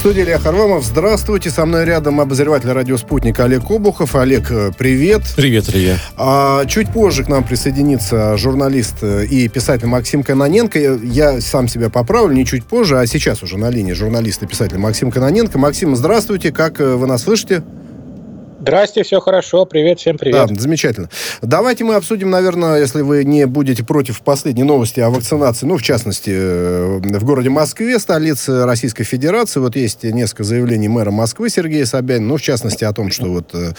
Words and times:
студии 0.00 0.22
Илья 0.22 0.38
Харламов. 0.38 0.82
Здравствуйте. 0.82 1.50
Со 1.50 1.66
мной 1.66 1.84
рядом 1.84 2.20
обозреватель 2.20 2.70
радио 2.72 2.96
«Спутник» 2.96 3.38
Олег 3.38 3.70
Обухов. 3.70 4.16
Олег, 4.16 4.50
э, 4.50 4.70
привет. 4.76 5.20
Привет, 5.36 5.68
Илья. 5.74 5.98
А, 6.16 6.64
чуть 6.64 6.90
позже 6.90 7.22
к 7.22 7.28
нам 7.28 7.44
присоединится 7.44 8.38
журналист 8.38 8.94
э, 9.02 9.26
и 9.26 9.46
писатель 9.48 9.88
Максим 9.88 10.22
Каноненко. 10.22 10.78
Я 11.02 11.42
сам 11.42 11.68
себя 11.68 11.90
поправлю, 11.90 12.34
не 12.34 12.46
чуть 12.46 12.64
позже, 12.64 12.98
а 12.98 13.06
сейчас 13.06 13.42
уже 13.42 13.58
на 13.58 13.68
линии 13.68 13.92
журналист 13.92 14.42
и 14.42 14.46
писатель 14.46 14.78
Максим 14.78 15.10
Каноненко. 15.10 15.58
Максим, 15.58 15.94
здравствуйте. 15.94 16.50
Как 16.50 16.80
э, 16.80 16.94
вы 16.94 17.06
нас 17.06 17.24
слышите? 17.24 17.62
Здрасте, 18.60 19.02
все 19.04 19.20
хорошо. 19.20 19.64
Привет, 19.64 20.00
всем 20.00 20.18
привет. 20.18 20.48
Да, 20.48 20.54
замечательно. 20.60 21.08
Давайте 21.40 21.82
мы 21.84 21.94
обсудим, 21.94 22.28
наверное, 22.28 22.78
если 22.78 23.00
вы 23.00 23.24
не 23.24 23.46
будете 23.46 23.82
против 23.82 24.20
последней 24.20 24.64
новости 24.64 25.00
о 25.00 25.08
вакцинации, 25.08 25.64
ну, 25.64 25.78
в 25.78 25.82
частности, 25.82 26.30
э, 26.30 26.98
в 26.98 27.24
городе 27.24 27.48
Москве, 27.48 27.98
столице 27.98 28.66
Российской 28.66 29.04
Федерации. 29.04 29.60
Вот 29.60 29.76
есть 29.76 30.02
несколько 30.02 30.44
заявлений 30.44 30.88
мэра 30.88 31.10
Москвы 31.10 31.48
Сергея 31.48 31.86
Собянина, 31.86 32.28
ну, 32.28 32.36
в 32.36 32.42
частности, 32.42 32.84
о 32.84 32.92
том, 32.92 33.10
что 33.10 33.28
вот 33.28 33.54
э, 33.54 33.72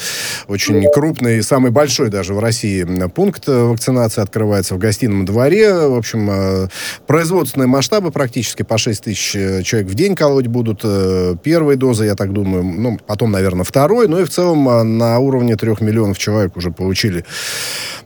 очень 0.47 0.91
крупный, 0.91 1.43
самый 1.43 1.69
большой 1.69 2.09
даже 2.09 2.33
в 2.33 2.39
России 2.39 2.83
пункт 3.13 3.47
вакцинации 3.47 4.21
открывается 4.21 4.73
в 4.73 4.79
гостином 4.79 5.25
дворе. 5.25 5.73
В 5.73 5.95
общем, 5.95 6.69
производственные 7.05 7.67
масштабы 7.67 8.09
практически 8.09 8.63
по 8.63 8.79
6 8.79 9.03
тысяч 9.03 9.31
человек 9.63 9.91
в 9.91 9.93
день 9.93 10.15
колоть 10.15 10.47
будут. 10.47 10.81
Первой 11.43 11.75
дозы, 11.75 12.05
я 12.05 12.15
так 12.15 12.33
думаю, 12.33 12.63
ну, 12.63 12.99
потом, 13.05 13.31
наверное, 13.31 13.63
второй. 13.63 14.07
Ну 14.07 14.19
и 14.19 14.23
в 14.23 14.29
целом 14.29 14.70
на 14.83 15.19
уровне 15.19 15.55
трех 15.55 15.81
миллионов 15.81 16.17
человек 16.17 16.57
уже 16.57 16.71
получили 16.71 17.25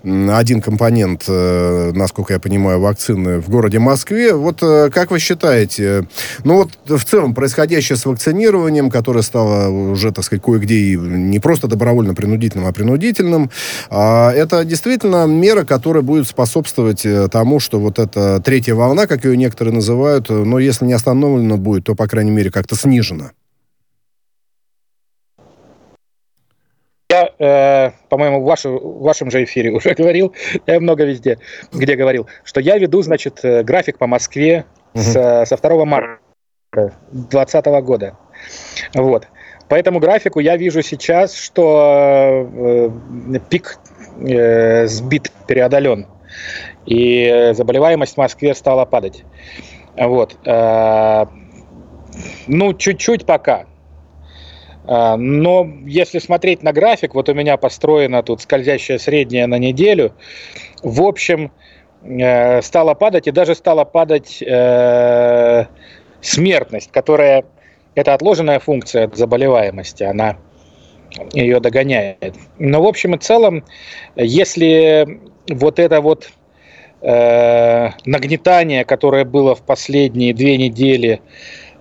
один 0.06 0.62
компонент, 0.62 1.24
э, 1.28 1.92
насколько 1.94 2.34
я 2.34 2.40
понимаю, 2.40 2.80
вакцины 2.80 3.40
в 3.40 3.50
городе 3.50 3.80
Москве. 3.80 4.34
Вот 4.34 4.62
э, 4.62 4.90
как 4.92 5.12
вы 5.12 5.20
считаете, 5.20 6.08
ну 6.44 6.58
вот 6.58 7.00
в 7.00 7.04
целом 7.04 7.34
происходящее 7.34 7.98
с 7.98 8.06
вакцинированием, 8.06 8.92
которое 8.92 9.24
стало 9.24 9.70
уже, 9.70 10.12
так 10.12 10.24
сказать, 10.24 10.44
кое-где 10.44 10.76
и 10.76 10.96
не 10.96 11.40
просто 11.40 11.68
добровольно-принудительным, 11.68 12.68
а 12.68 12.72
принудительным, 12.72 13.50
а 13.90 14.32
это 14.32 14.64
действительно 14.64 15.26
мера, 15.26 15.64
которая 15.64 16.04
будет 16.04 16.28
способствовать 16.28 17.06
э, 17.06 17.28
тому, 17.30 17.60
что 17.60 17.80
вот 17.80 17.98
эта 17.98 18.40
третья 18.42 18.76
волна, 18.76 19.08
как 19.08 19.26
ее 19.26 19.36
некоторые 19.36 19.74
называют, 19.74 20.30
но 20.30 20.60
если 20.60 20.86
не 20.86 20.94
остановлена 20.94 21.58
будет, 21.58 21.86
то, 21.86 21.96
по 21.96 22.08
крайней 22.08 22.32
мере, 22.32 22.52
как-то 22.52 22.76
снижена? 22.76 23.32
Я, 27.16 27.30
э, 27.40 27.92
по-моему, 28.10 28.42
в, 28.42 28.46
вашу, 28.46 28.78
в 28.78 29.04
вашем 29.04 29.32
же 29.32 29.44
эфире 29.44 29.72
уже 29.76 29.94
говорил, 29.94 30.34
я 30.66 30.80
много 30.80 31.06
везде, 31.06 31.40
где 31.72 31.96
говорил, 31.96 32.28
что 32.44 32.60
я 32.60 32.78
веду, 32.78 33.02
значит, 33.02 33.40
э, 33.44 33.64
график 33.64 33.98
по 33.98 34.08
Москве 34.08 34.66
угу. 34.94 35.02
с, 35.02 35.46
со 35.46 35.58
2 35.58 35.86
марта 35.86 36.20
2020 37.12 37.66
года. 37.84 38.18
Вот. 38.94 39.28
По 39.68 39.76
этому 39.76 40.00
графику 40.00 40.40
я 40.40 40.58
вижу 40.58 40.82
сейчас, 40.84 41.36
что 41.36 42.48
э, 42.54 43.40
пик 43.50 43.80
э, 44.20 44.86
сбит, 44.88 45.32
переодолен. 45.48 46.08
И 46.86 47.52
заболеваемость 47.54 48.16
в 48.16 48.18
Москве 48.18 48.54
стала 48.54 48.86
падать. 48.86 49.24
Вот. 49.98 50.38
Э, 50.46 51.26
ну, 52.48 52.74
чуть-чуть 52.74 53.26
пока. 53.26 53.66
А, 54.88 55.18
но 55.18 55.68
если 55.86 56.20
смотреть 56.20 56.64
на 56.64 56.74
график, 56.74 57.16
вот 57.16 57.30
у 57.30 57.34
меня 57.34 57.58
построена 57.58 58.24
тут 58.24 58.42
скользящая 58.42 58.98
средняя 58.98 59.48
на 59.48 59.58
неделю, 59.58 60.14
в 60.84 61.02
общем, 61.02 61.52
э, 62.04 62.62
стала 62.62 62.94
падать, 62.94 63.28
и 63.28 63.32
даже 63.32 63.56
стала 63.56 63.84
падать 63.86 64.42
э, 64.42 65.66
смертность, 66.22 66.92
которая, 66.92 67.46
это 67.96 68.14
отложенная 68.14 68.60
функция 68.60 69.06
от 69.06 69.16
заболеваемости, 69.16 70.04
она 70.04 70.38
ее 71.34 71.60
догоняет. 71.60 72.36
Но 72.60 72.82
в 72.82 72.86
общем 72.86 73.16
и 73.16 73.18
целом, 73.18 73.64
если 74.16 75.20
вот 75.50 75.80
это 75.80 76.02
вот 76.02 76.30
э, 77.02 77.90
нагнетание, 78.06 78.84
которое 78.86 79.26
было 79.26 79.56
в 79.56 79.62
последние 79.62 80.34
две 80.34 80.58
недели, 80.58 81.22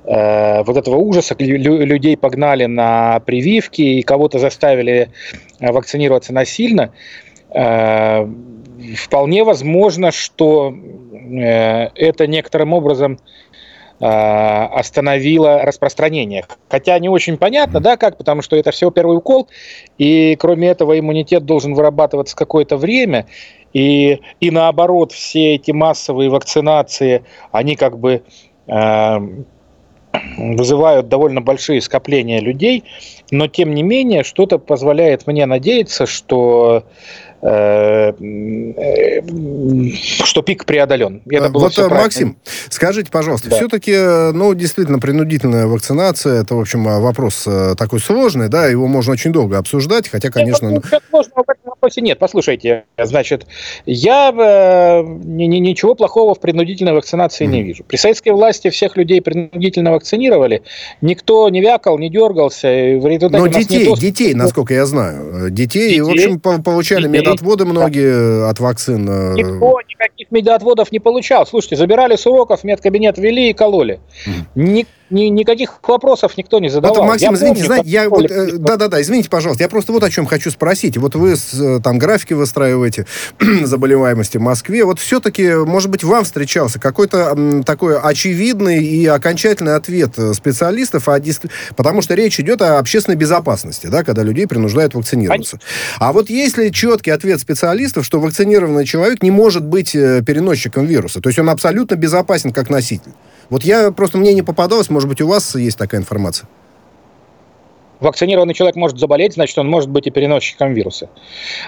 Э, 0.06 0.62
вот 0.65 0.76
этого 0.76 0.97
ужаса 0.97 1.34
людей 1.38 2.16
погнали 2.16 2.66
на 2.66 3.20
прививки 3.20 3.81
и 3.81 4.03
кого-то 4.03 4.38
заставили 4.38 5.09
э, 5.60 5.72
вакцинироваться 5.72 6.34
насильно, 6.34 6.92
э, 7.50 8.28
вполне 8.97 9.44
возможно, 9.44 10.12
что 10.12 10.75
это 11.26 12.26
некоторым 12.26 12.75
образом 12.75 13.19
остановило 13.98 15.62
распространение. 15.62 16.44
Хотя 16.69 16.98
не 16.98 17.09
очень 17.09 17.38
понятно, 17.38 17.81
да, 17.81 17.97
как, 17.97 18.19
потому 18.19 18.42
что 18.42 18.56
это 18.56 18.72
всего 18.72 18.91
первый 18.91 19.16
укол, 19.16 19.48
и 19.97 20.36
кроме 20.38 20.69
этого 20.69 20.98
иммунитет 20.98 21.47
должен 21.47 21.72
вырабатываться 21.72 22.36
какое-то 22.36 22.76
время, 22.76 23.26
и, 23.72 24.21
и 24.41 24.50
наоборот, 24.50 25.12
все 25.12 25.54
эти 25.54 25.71
массовые 25.71 26.28
вакцинации, 26.28 27.25
они 27.53 27.75
как 27.75 27.98
бы 27.98 28.22
вызывают 30.37 31.09
довольно 31.09 31.41
большие 31.41 31.81
скопления 31.81 32.41
людей, 32.41 32.85
но 33.31 33.47
тем 33.49 33.75
не 33.75 33.83
менее 33.83 34.25
что-то 34.25 34.59
позволяет 34.59 35.27
мне 35.27 35.47
надеяться, 35.47 36.07
что 36.07 36.85
Э, 37.47 38.15
э, 38.19 39.21
что 40.25 40.41
пик 40.41 40.65
преодолен. 40.65 41.21
Это 41.29 41.51
было 41.51 41.65
вот, 41.65 41.91
Максим, 41.91 42.39
скажите, 42.71 43.11
пожалуйста, 43.11 43.51
да. 43.51 43.57
все-таки, 43.57 43.95
ну, 44.33 44.55
действительно, 44.55 44.99
принудительная 44.99 45.67
вакцинация, 45.67 46.41
это, 46.41 46.55
в 46.55 46.61
общем, 46.61 46.85
вопрос 46.85 47.45
э, 47.47 47.75
такой 47.77 48.01
сложный, 48.01 48.49
да, 48.49 48.67
его 48.67 48.87
можно 48.87 49.13
очень 49.13 49.31
долго 49.31 49.59
обсуждать, 49.59 50.09
хотя, 50.09 50.31
конечно... 50.31 50.69
Нет, 50.69 50.85
ну, 50.91 51.01
сложного 51.11 51.45
в 51.47 51.51
этом 51.51 51.74
вопросе 51.84 52.00
нет. 52.00 52.19
Послушайте, 52.19 52.84
значит, 52.99 53.47
я 53.84 54.31
э, 54.31 55.03
ни, 55.03 55.45
ничего 55.45 55.95
плохого 55.95 56.34
в 56.34 56.41
принудительной 56.41 56.93
вакцинации 56.93 57.45
не 57.45 57.62
вижу. 57.62 57.84
При 57.84 57.97
советской 57.97 58.31
власти 58.31 58.71
всех 58.71 58.97
людей 58.97 59.21
принудительно 59.21 59.93
вакцинировали, 59.93 60.62
никто 61.03 61.49
не 61.50 61.61
вякал, 61.61 61.99
не 61.99 62.09
дергался. 62.09 62.69
Но 62.69 63.47
детей, 63.49 63.95
детей, 63.97 64.34
насколько 64.34 64.72
я 64.72 64.87
знаю, 64.87 65.50
детей, 65.50 65.99
детей 65.99 66.00
в 66.00 66.11
общем, 66.11 66.41
получали 66.41 67.06
детей, 67.06 67.21
медотводы 67.21 67.67
многие 67.67 68.41
да. 68.41 68.51
от 68.51 68.61
вакцин. 68.61 69.09
Э, 69.09 69.34
Никто 69.34 69.78
никаких 69.89 70.31
медотводов 70.31 70.91
не 70.91 71.01
получал. 71.01 71.47
Слушайте, 71.47 71.77
забирали 71.77 72.16
с 72.16 72.27
уроков, 72.27 72.65
медкабинет 72.65 73.19
ввели 73.19 73.51
и 73.51 73.53
кололи. 73.53 74.01
Mm. 74.27 74.33
Ни, 74.55 74.87
ни, 75.15 75.25
никаких 75.27 75.79
вопросов 75.83 76.37
никто 76.37 76.59
не 76.59 76.69
задавал. 76.69 76.97
Вот, 76.97 77.07
Максим, 77.07 77.31
я 77.31 77.37
извините, 77.37 77.55
помню, 77.55 77.67
знаете, 77.67 77.89
я 77.89 78.09
вот, 78.09 78.31
э, 78.31 78.53
да-да-да, 78.59 79.01
извините, 79.01 79.31
пожалуйста, 79.31 79.65
я 79.65 79.69
просто 79.69 79.93
вот 79.93 80.03
о 80.03 80.11
чем 80.11 80.27
хочу 80.27 80.51
спросить. 80.51 80.97
Вот 80.99 81.15
вы 81.15 81.35
э, 81.35 81.81
там 81.83 81.99
графики 81.99 82.35
выстраиваете 82.35 83.07
заболеваемости 83.63 84.37
в 84.37 84.43
Москве. 84.43 84.85
Вот 84.85 84.99
все-таки, 84.99 85.55
может 85.55 85.91
быть, 85.91 86.05
вам 86.05 86.25
встречался 86.25 86.79
какой-то 86.79 87.63
такой 87.65 87.99
очевидный 87.99 88.85
и 88.85 89.07
окончательный 89.07 89.77
ответ 89.77 90.19
специалистов, 90.35 91.09
а, 91.09 91.21
потому 91.77 92.03
что 92.03 92.15
речь 92.15 92.39
идет 92.41 92.61
о 92.61 92.79
общественной 92.79 93.17
безопасности, 93.17 93.87
да, 93.87 94.05
когда 94.05 94.23
людей 94.23 94.47
принуждают 94.47 94.95
вакцинироваться. 94.95 95.59
А 95.99 96.13
вот 96.13 96.29
есть 96.29 96.59
ли 96.59 96.73
четкий 96.73 97.11
ответ 97.11 97.41
специалистов, 97.41 98.05
что 98.05 98.21
вакцинированный 98.21 98.85
человек 98.85 99.23
не 99.23 99.31
может 99.31 99.65
быть 99.65 99.95
э, 99.95 100.23
переносчиком 100.23 100.87
вируса? 100.87 101.21
То 101.21 101.29
есть 101.29 101.39
он 101.39 101.49
абсолютно 101.49 101.95
безопасен 101.95 102.53
как 102.53 102.71
носитель. 102.71 103.13
Вот 103.51 103.63
я 103.63 103.91
просто 103.91 104.19
мне 104.19 104.33
не 104.35 104.43
попадалось, 104.43 104.91
может 104.91 105.03
быть, 105.09 105.20
у 105.20 105.26
вас 105.26 105.54
есть 105.54 105.78
такая 105.78 106.00
информация? 106.00 106.48
Вакцинированный 108.00 108.54
человек 108.54 108.76
может 108.76 108.98
заболеть, 108.98 109.34
значит, 109.34 109.56
он 109.56 109.69
может 109.69 109.88
быть 109.88 110.06
и 110.06 110.10
переносчиком 110.10 110.75
вируса. 110.75 111.09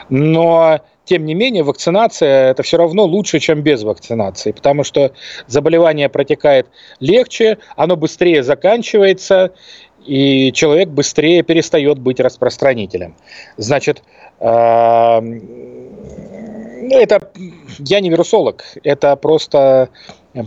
Но, 0.09 0.81
тем 1.05 1.25
не 1.25 1.35
менее, 1.35 1.63
вакцинация– 1.63 2.51
это 2.53 2.63
все 2.63 2.77
равно 2.77 3.05
лучше, 3.05 3.39
чем 3.39 3.63
без 3.63 3.85
вакцинации, 3.85 4.53
потому 4.53 4.85
что 4.85 5.13
заболевание 5.47 6.09
протекает 6.09 6.67
легче, 7.01 7.59
оно 7.77 7.97
быстрее 7.97 8.43
заканчивается, 8.43 9.53
и 10.05 10.53
человек 10.53 10.89
быстрее 10.89 11.43
перестает 11.43 11.99
быть 12.01 12.21
распространителем. 12.21 13.17
Значит, 13.57 14.03
это 14.39 15.23
я 17.79 18.01
не 18.01 18.11
вирусолог, 18.11 18.65
это 18.83 19.17
просто 19.17 19.89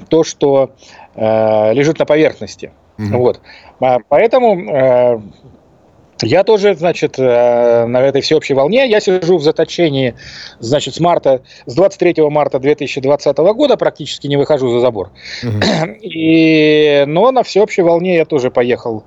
то, 0.09 0.23
что 0.23 0.75
лежит 1.19 1.99
на 1.99 2.05
поверхности. 2.05 2.71
Mm-hmm. 2.99 3.17
Вот. 3.17 3.39
А, 3.79 3.99
поэтому 4.07 4.59
э, 4.59 5.19
я 6.21 6.43
тоже, 6.43 6.75
значит, 6.75 7.17
э, 7.17 7.85
на 7.85 8.01
этой 8.01 8.21
всеобщей 8.21 8.53
волне. 8.53 8.89
Я 8.89 8.99
сижу 8.99 9.37
в 9.37 9.43
заточении, 9.43 10.15
значит, 10.59 10.95
с 10.95 10.99
марта, 10.99 11.41
с 11.65 11.73
23 11.73 12.29
марта 12.29 12.59
2020 12.59 13.37
года 13.37 13.77
практически 13.77 14.27
не 14.27 14.35
выхожу 14.35 14.69
за 14.69 14.81
забор. 14.81 15.11
Mm-hmm. 15.43 15.99
И, 16.01 17.03
но 17.07 17.31
на 17.31 17.43
всеобщей 17.43 17.83
волне 17.83 18.15
я 18.15 18.25
тоже 18.25 18.51
поехал, 18.51 19.05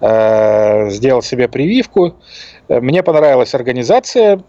э, 0.00 0.90
сделал 0.90 1.22
себе 1.22 1.48
прививку. 1.48 2.14
Мне 2.70 3.02
понравилась 3.02 3.52
организация 3.56 4.40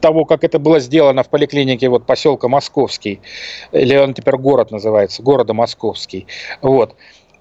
того, 0.00 0.24
как 0.24 0.42
это 0.42 0.58
было 0.58 0.80
сделано 0.80 1.22
в 1.22 1.28
поликлинике 1.28 1.90
вот 1.90 2.06
поселка 2.06 2.48
Московский, 2.48 3.20
или 3.72 3.94
он 3.94 4.14
теперь 4.14 4.36
город 4.36 4.70
называется, 4.70 5.22
города 5.22 5.52
Московский. 5.52 6.26
Вот. 6.62 6.94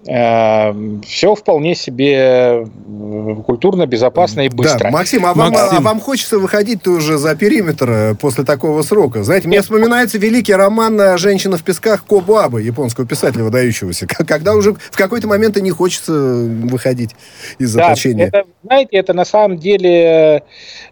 Эм, 0.08 1.02
все 1.02 1.34
вполне 1.34 1.74
себе 1.74 2.14
э, 2.16 3.36
культурно, 3.44 3.88
безопасно 3.88 4.42
и 4.42 4.50
быстро. 4.50 4.84
Да, 4.84 4.92
Максим, 4.92 5.26
а 5.26 5.34
вам, 5.34 5.52
Максим. 5.52 5.78
А 5.80 5.82
вам 5.82 6.00
хочется 6.00 6.38
выходить 6.38 6.86
уже 6.86 7.18
за 7.18 7.36
периметр 7.36 7.90
э, 7.90 8.14
после 8.14 8.44
такого 8.44 8.84
срока? 8.84 9.24
Знаете, 9.24 9.48
мне 9.48 9.64
вспоминается 9.64 10.20
великий 10.20 10.54
роман 10.54 11.18
«Женщина 11.18 11.58
в 11.58 11.64
песках» 11.64 12.06
Кобуабы, 12.06 12.62
японского 12.62 13.08
писателя 13.08 13.46
выдающегося, 13.46 14.06
когда 14.28 14.54
уже 14.54 14.76
в 14.76 14.96
какой-то 14.96 15.28
момент 15.28 15.58
и 15.58 15.62
не 15.62 15.72
хочется 15.72 16.12
выходить 16.14 17.16
из 17.58 17.72
заточения. 17.72 18.30
Да, 18.30 18.40
это, 18.40 18.48
знаете, 18.64 18.98
это 18.98 19.14
на 19.14 19.26
самом 19.26 19.58
деле... 19.58 20.44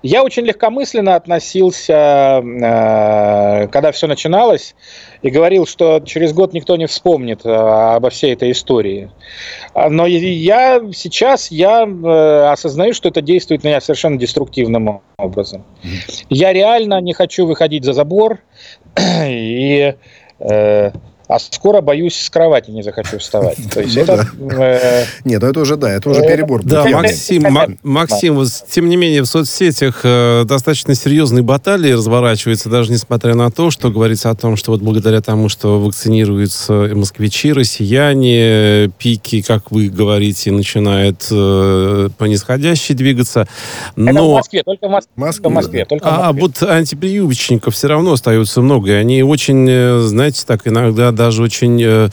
Я 0.02 0.24
очень 0.24 0.44
легкомысленно 0.44 1.16
относился, 1.16 2.42
э, 2.44 3.68
когда 3.68 3.92
все 3.92 4.08
начиналось, 4.08 4.74
и 5.22 5.30
говорил, 5.30 5.68
что 5.68 6.00
через 6.00 6.34
год 6.34 6.54
никто 6.54 6.76
не 6.78 6.88
вспомнит 6.88 7.46
обо 7.46 8.10
всей 8.10 8.34
этой 8.34 8.52
истории. 8.52 9.03
А, 9.74 9.90
но 9.90 10.06
я 10.06 10.82
сейчас 10.94 11.52
я 11.52 11.84
э, 11.84 12.52
осознаю, 12.52 12.94
что 12.94 13.10
это 13.10 13.22
действует 13.22 13.64
на 13.64 13.70
меня 13.70 13.82
совершенно 13.82 14.18
деструктивным 14.18 15.02
образом. 15.18 15.64
Я 16.30 16.54
реально 16.54 17.02
не 17.02 17.14
хочу 17.14 17.46
выходить 17.46 17.84
за 17.84 17.94
забор. 17.94 18.40
И 19.28 19.96
э, 20.40 20.92
а 21.28 21.40
скоро, 21.40 21.82
боюсь, 21.82 22.16
с 22.16 22.30
кровати 22.30 22.70
не 22.72 22.84
захочу 22.84 23.18
вставать. 23.18 23.58
То 23.74 23.82
есть 23.82 23.96
ну 23.96 24.02
это... 24.04 24.28
Э, 24.52 25.06
Нет, 25.24 25.42
ну 25.42 25.48
это 25.48 25.62
уже, 25.62 25.78
да, 25.78 25.90
это 25.90 26.10
уже 26.10 26.22
э, 26.22 26.28
перебор. 26.28 26.64
Да, 26.64 26.86
Максим, 26.90 27.46
Максим, 27.82 28.36
вот, 28.36 28.50
тем 28.70 28.90
не 28.90 28.98
менее, 28.98 29.22
в 29.22 29.26
соцсетях 29.26 30.02
э, 30.04 30.44
достаточно 30.46 30.96
серьезные 30.96 31.42
баталии 31.42 31.94
разворачиваются, 31.94 32.70
даже 32.70 32.92
несмотря 32.92 33.36
на 33.36 33.50
то, 33.52 33.72
что 33.72 33.90
говорится 33.90 34.30
о 34.30 34.36
том, 34.36 34.58
что 34.58 34.72
вот 34.72 34.82
благодаря 34.82 35.22
тому, 35.22 35.48
что 35.48 35.80
вакцинируются 35.80 36.74
москвичи, 36.94 37.54
россияне, 37.54 38.92
пики, 38.98 39.42
как 39.42 39.72
вы 39.72 39.88
говорите, 39.88 40.52
начинают 40.52 41.20
по 41.30 42.26
нисходящей 42.26 42.96
двигаться. 42.96 43.48
Но... 43.96 44.12
Это 44.12 44.22
в 44.24 44.34
Москве, 44.34 44.64
только 44.64 44.88
в 44.88 44.92
Москве. 44.92 45.14
Москве, 45.16 45.50
в 45.50 45.54
Москве 45.54 45.86
только 45.86 46.04
в 46.04 46.08
а, 46.08 46.12
Москве. 46.12 46.28
А 46.28 46.34
вот 46.34 46.64
антиприемщиков 46.64 47.74
все 47.74 47.88
равно 47.88 48.14
остается 48.14 48.62
много, 48.62 48.92
и 48.92 48.96
они 48.96 49.24
очень, 49.24 50.00
знаете, 50.02 50.44
так 50.46 50.68
иногда 50.68 51.13
даже 51.14 51.42
очень 51.44 51.82
э, 51.82 52.10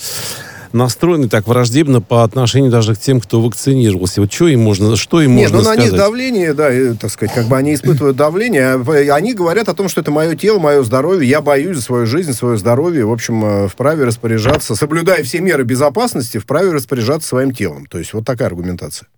настроены 0.73 1.29
так 1.29 1.47
враждебно 1.47 2.01
по 2.01 2.23
отношению 2.23 2.71
даже 2.71 2.95
к 2.95 2.99
тем, 2.99 3.21
кто 3.21 3.41
вакцинировался. 3.41 4.21
Вот 4.21 4.33
что 4.33 4.49
им 4.49 4.61
можно, 4.61 4.97
что 4.97 5.21
им 5.21 5.35
Нет, 5.35 5.51
можно 5.51 5.59
ну, 5.59 5.63
сказать? 5.65 5.79
Нет, 5.79 5.93
ну 5.93 5.97
на 5.97 5.99
них 5.99 6.07
давление, 6.07 6.55
да, 6.55 6.73
и, 6.73 6.95
так 6.95 7.11
сказать, 7.11 7.35
как 7.35 7.47
бы 7.47 7.57
они 7.57 7.75
испытывают 7.75 8.17
давление. 8.17 8.75
А, 8.75 9.15
они 9.15 9.35
говорят 9.35 9.69
о 9.69 9.75
том, 9.75 9.89
что 9.89 10.01
это 10.01 10.11
мое 10.11 10.37
тело, 10.37 10.59
мое 10.59 10.83
здоровье, 10.83 11.29
я 11.29 11.41
боюсь 11.41 11.77
за 11.77 11.83
свою 11.83 12.07
жизнь, 12.07 12.33
свое 12.33 12.57
здоровье, 12.57 13.05
в 13.05 13.13
общем, 13.13 13.45
э, 13.45 13.69
вправе 13.69 14.05
распоряжаться, 14.05 14.75
соблюдая 14.75 15.23
все 15.25 15.41
меры 15.41 15.65
безопасности, 15.65 16.39
вправе 16.39 16.73
распоряжаться 16.73 17.29
своим 17.29 17.53
телом. 17.53 17.87
То 17.87 17.99
есть 17.99 18.13
вот 18.13 18.25
такая 18.25 18.49
аргументация 18.49 19.09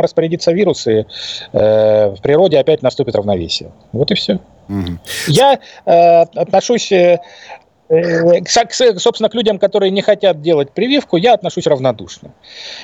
распорядиться 0.00 0.52
вирусы, 0.52 1.06
э, 1.52 2.08
в 2.08 2.20
природе 2.22 2.58
опять 2.58 2.82
наступит 2.82 3.14
равновесие. 3.14 3.70
Вот 3.92 4.10
и 4.10 4.14
все. 4.14 4.38
Угу. 4.68 4.98
Я 5.28 5.58
э, 5.84 6.22
отношусь 6.34 6.90
э, 6.92 7.18
э 7.88 8.40
собственно, 8.46 9.28
к 9.28 9.34
людям, 9.34 9.58
которые 9.58 9.90
не 9.90 10.00
хотят 10.00 10.40
делать 10.40 10.70
прививку, 10.72 11.18
я 11.18 11.34
отношусь 11.34 11.66
равнодушно. 11.66 12.30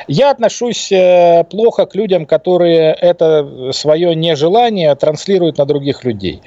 Я 0.08 0.30
отношусь 0.30 0.92
э, 0.92 1.44
плохо 1.50 1.86
к 1.86 1.94
людям, 1.94 2.26
которые 2.26 2.92
это 2.92 3.72
свое 3.72 4.14
нежелание 4.14 4.94
транслируют 4.94 5.58
на 5.58 5.64
других 5.64 6.04
людей. 6.04 6.42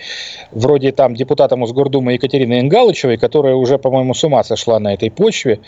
Вроде 0.51 0.91
там 0.91 1.15
депутата 1.15 1.55
Мосгордумы 1.55 2.13
Екатерины 2.13 2.59
Ингалычевой, 2.59 3.17
которая 3.17 3.55
уже, 3.55 3.79
по-моему, 3.79 4.13
с 4.13 4.23
ума 4.23 4.43
сошла 4.43 4.79
на 4.79 4.93
этой 4.93 5.09
почве. 5.09 5.59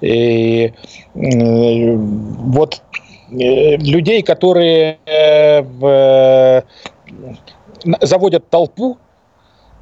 И 0.00 0.72
вот 1.14 2.80
Э, 2.82 2.91
людей, 3.32 4.22
которые 4.22 4.98
э, 5.06 5.62
э, 5.62 6.62
заводят 8.00 8.48
толпу, 8.50 8.98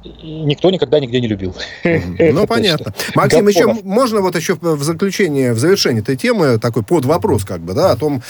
никто 0.03 0.69
никогда 0.69 0.99
нигде 0.99 1.19
не 1.19 1.27
любил. 1.27 1.55
Ну, 2.31 2.47
понятно. 2.47 2.93
Максим, 3.15 3.47
еще 3.47 3.73
можно 3.83 4.21
вот 4.21 4.35
еще 4.35 4.55
в 4.59 4.83
заключение, 4.83 5.53
в 5.53 5.59
завершении 5.59 6.01
этой 6.01 6.15
темы 6.15 6.57
такой 6.59 6.83
под 6.83 7.05
вопрос, 7.05 7.43
как 7.43 7.61
бы, 7.61 7.73
да, 7.73 7.91
о 7.91 7.95
том, 7.95 8.21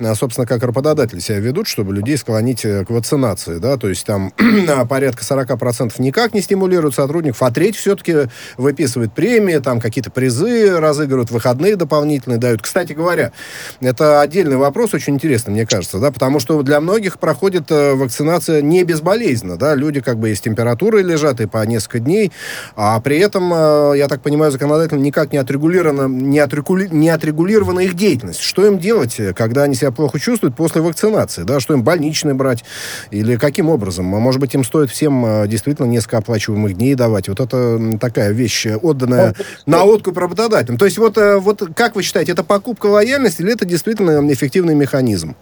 а, 0.00 0.14
собственно, 0.14 0.46
как 0.46 0.62
работодатели 0.62 1.20
себя 1.20 1.38
ведут, 1.38 1.68
чтобы 1.68 1.94
людей 1.94 2.16
склонить 2.16 2.64
э, 2.64 2.84
к 2.84 2.90
вакцинации, 2.90 3.58
да, 3.58 3.76
то 3.76 3.88
есть 3.88 4.06
там 4.06 4.32
порядка 4.88 5.22
40% 5.22 5.92
никак 5.98 6.34
не 6.34 6.40
стимулируют 6.40 6.94
сотрудников, 6.94 7.42
а 7.42 7.50
треть 7.50 7.76
все-таки 7.76 8.28
выписывает 8.56 9.12
премии, 9.12 9.58
там 9.58 9.80
какие-то 9.80 10.10
призы 10.10 10.78
разыгрывают, 10.78 11.30
выходные 11.30 11.76
дополнительные 11.76 12.38
дают. 12.38 12.62
Кстати 12.62 12.92
говоря, 12.92 13.32
это 13.80 14.20
отдельный 14.20 14.56
вопрос, 14.56 14.94
очень 14.94 15.14
интересный, 15.14 15.52
мне 15.52 15.66
кажется, 15.66 15.98
да, 15.98 16.10
потому 16.10 16.40
что 16.40 16.62
для 16.62 16.80
многих 16.80 17.18
проходит 17.18 17.70
э, 17.70 17.94
вакцинация 17.94 18.62
не 18.62 18.84
безболезненно, 18.84 19.56
да, 19.56 19.74
люди 19.74 20.00
как 20.00 20.18
бы 20.18 20.30
есть 20.30 20.44
температура 20.44 21.00
или 21.00 21.10
лежат 21.10 21.19
и 21.28 21.46
по 21.46 21.64
несколько 21.64 21.98
дней, 21.98 22.32
а 22.76 23.00
при 23.00 23.18
этом, 23.18 23.52
э, 23.52 23.94
я 23.96 24.08
так 24.08 24.22
понимаю, 24.22 24.50
законодательно 24.52 25.00
никак 25.00 25.32
не 25.32 25.38
отрегулирована, 25.38 26.08
не, 26.08 26.38
отрегули, 26.38 26.88
не 26.90 27.10
отрегулирована 27.10 27.80
их 27.80 27.94
деятельность. 27.94 28.40
Что 28.40 28.66
им 28.66 28.78
делать, 28.78 29.18
когда 29.36 29.64
они 29.64 29.74
себя 29.74 29.90
плохо 29.90 30.18
чувствуют 30.18 30.56
после 30.56 30.80
вакцинации? 30.80 31.42
Да? 31.42 31.60
Что 31.60 31.74
им 31.74 31.82
больничные 31.82 32.34
брать? 32.34 32.64
Или 33.10 33.36
каким 33.36 33.68
образом? 33.68 34.14
А 34.14 34.18
может 34.18 34.40
быть, 34.40 34.54
им 34.54 34.64
стоит 34.64 34.90
всем 34.90 35.24
э, 35.24 35.48
действительно 35.48 35.86
несколько 35.86 36.18
оплачиваемых 36.18 36.74
дней 36.74 36.94
давать? 36.94 37.28
Вот 37.28 37.40
это 37.40 37.98
такая 38.00 38.32
вещь, 38.32 38.66
отданная 38.66 39.34
на 39.66 39.84
откуп 39.84 40.18
работодателям. 40.18 40.78
То 40.78 40.84
есть 40.84 40.98
вот, 40.98 41.18
э, 41.18 41.36
вот 41.38 41.62
как 41.74 41.96
вы 41.96 42.02
считаете, 42.02 42.32
это 42.32 42.44
покупка 42.44 42.86
лояльности 42.86 43.42
или 43.42 43.52
это 43.52 43.64
действительно 43.64 44.20
эффективный 44.32 44.74
механизм? 44.74 45.36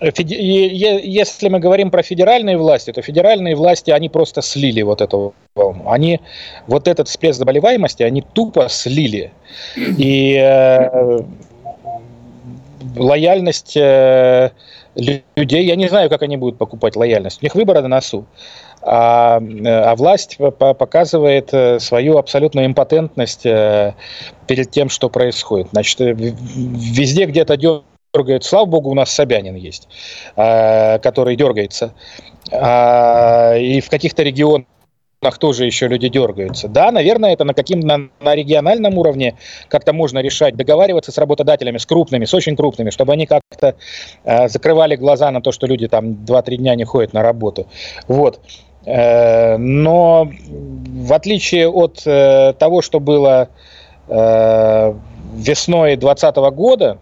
Если 0.00 1.48
мы 1.48 1.58
говорим 1.58 1.90
про 1.90 2.02
федеральные 2.02 2.56
власти, 2.56 2.92
то 2.92 3.02
федеральные 3.02 3.54
власти, 3.54 3.90
они 3.90 4.08
просто 4.08 4.40
слили 4.40 4.82
вот 4.82 5.00
эту 5.00 5.34
волну. 5.54 5.90
Они 5.90 6.20
вот 6.66 6.88
этот 6.88 7.08
всплеск 7.08 7.38
заболеваемости, 7.38 8.02
они 8.02 8.22
тупо 8.22 8.68
слили. 8.70 9.32
И 9.76 10.36
э, 10.36 11.20
лояльность 12.96 13.76
э, 13.76 14.50
людей, 14.94 15.64
я 15.64 15.76
не 15.76 15.88
знаю, 15.88 16.08
как 16.08 16.22
они 16.22 16.36
будут 16.36 16.58
покупать 16.58 16.96
лояльность. 16.96 17.42
У 17.42 17.44
них 17.44 17.54
выборы 17.54 17.82
на 17.82 17.88
носу. 17.88 18.24
А, 18.82 19.36
а 19.36 19.94
власть 19.96 20.38
показывает 20.38 21.52
э, 21.52 21.78
свою 21.80 22.16
абсолютную 22.16 22.66
импотентность 22.66 23.44
э, 23.44 23.94
перед 24.46 24.70
тем, 24.70 24.88
что 24.88 25.10
происходит. 25.10 25.68
Значит, 25.72 26.00
э, 26.00 26.14
везде 26.14 27.26
где-то 27.26 27.56
дергает. 28.14 28.44
Слава 28.44 28.66
богу, 28.66 28.90
у 28.90 28.94
нас 28.94 29.10
Собянин 29.10 29.54
есть, 29.54 29.88
а, 30.36 30.98
который 30.98 31.36
дергается. 31.36 31.94
А, 32.50 33.54
и 33.56 33.80
в 33.80 33.88
каких-то 33.88 34.22
регионах 34.22 34.66
тоже 35.38 35.66
еще 35.66 35.86
люди 35.86 36.08
дергаются. 36.08 36.68
Да, 36.68 36.90
наверное, 36.90 37.32
это 37.32 37.44
на 37.44 37.54
каким 37.54 37.80
на, 37.80 38.08
на 38.20 38.34
региональном 38.34 38.96
уровне 38.98 39.36
как-то 39.68 39.92
можно 39.92 40.20
решать, 40.20 40.56
договариваться 40.56 41.12
с 41.12 41.18
работодателями, 41.18 41.78
с 41.78 41.86
крупными, 41.86 42.24
с 42.24 42.34
очень 42.34 42.56
крупными, 42.56 42.90
чтобы 42.90 43.12
они 43.12 43.26
как-то 43.26 43.76
э, 44.24 44.48
закрывали 44.48 44.96
глаза 44.96 45.30
на 45.30 45.40
то, 45.40 45.52
что 45.52 45.66
люди 45.66 45.88
там 45.88 46.24
2-3 46.24 46.56
дня 46.56 46.74
не 46.74 46.84
ходят 46.84 47.12
на 47.12 47.22
работу. 47.22 47.66
Вот. 48.08 48.40
Э, 48.86 49.56
но 49.58 50.28
в 50.32 51.12
отличие 51.12 51.68
от 51.68 52.02
э, 52.06 52.54
того, 52.58 52.80
что 52.80 52.98
было 52.98 53.50
э, 54.08 54.94
весной 55.34 55.96
2020 55.96 56.36
года, 56.54 56.98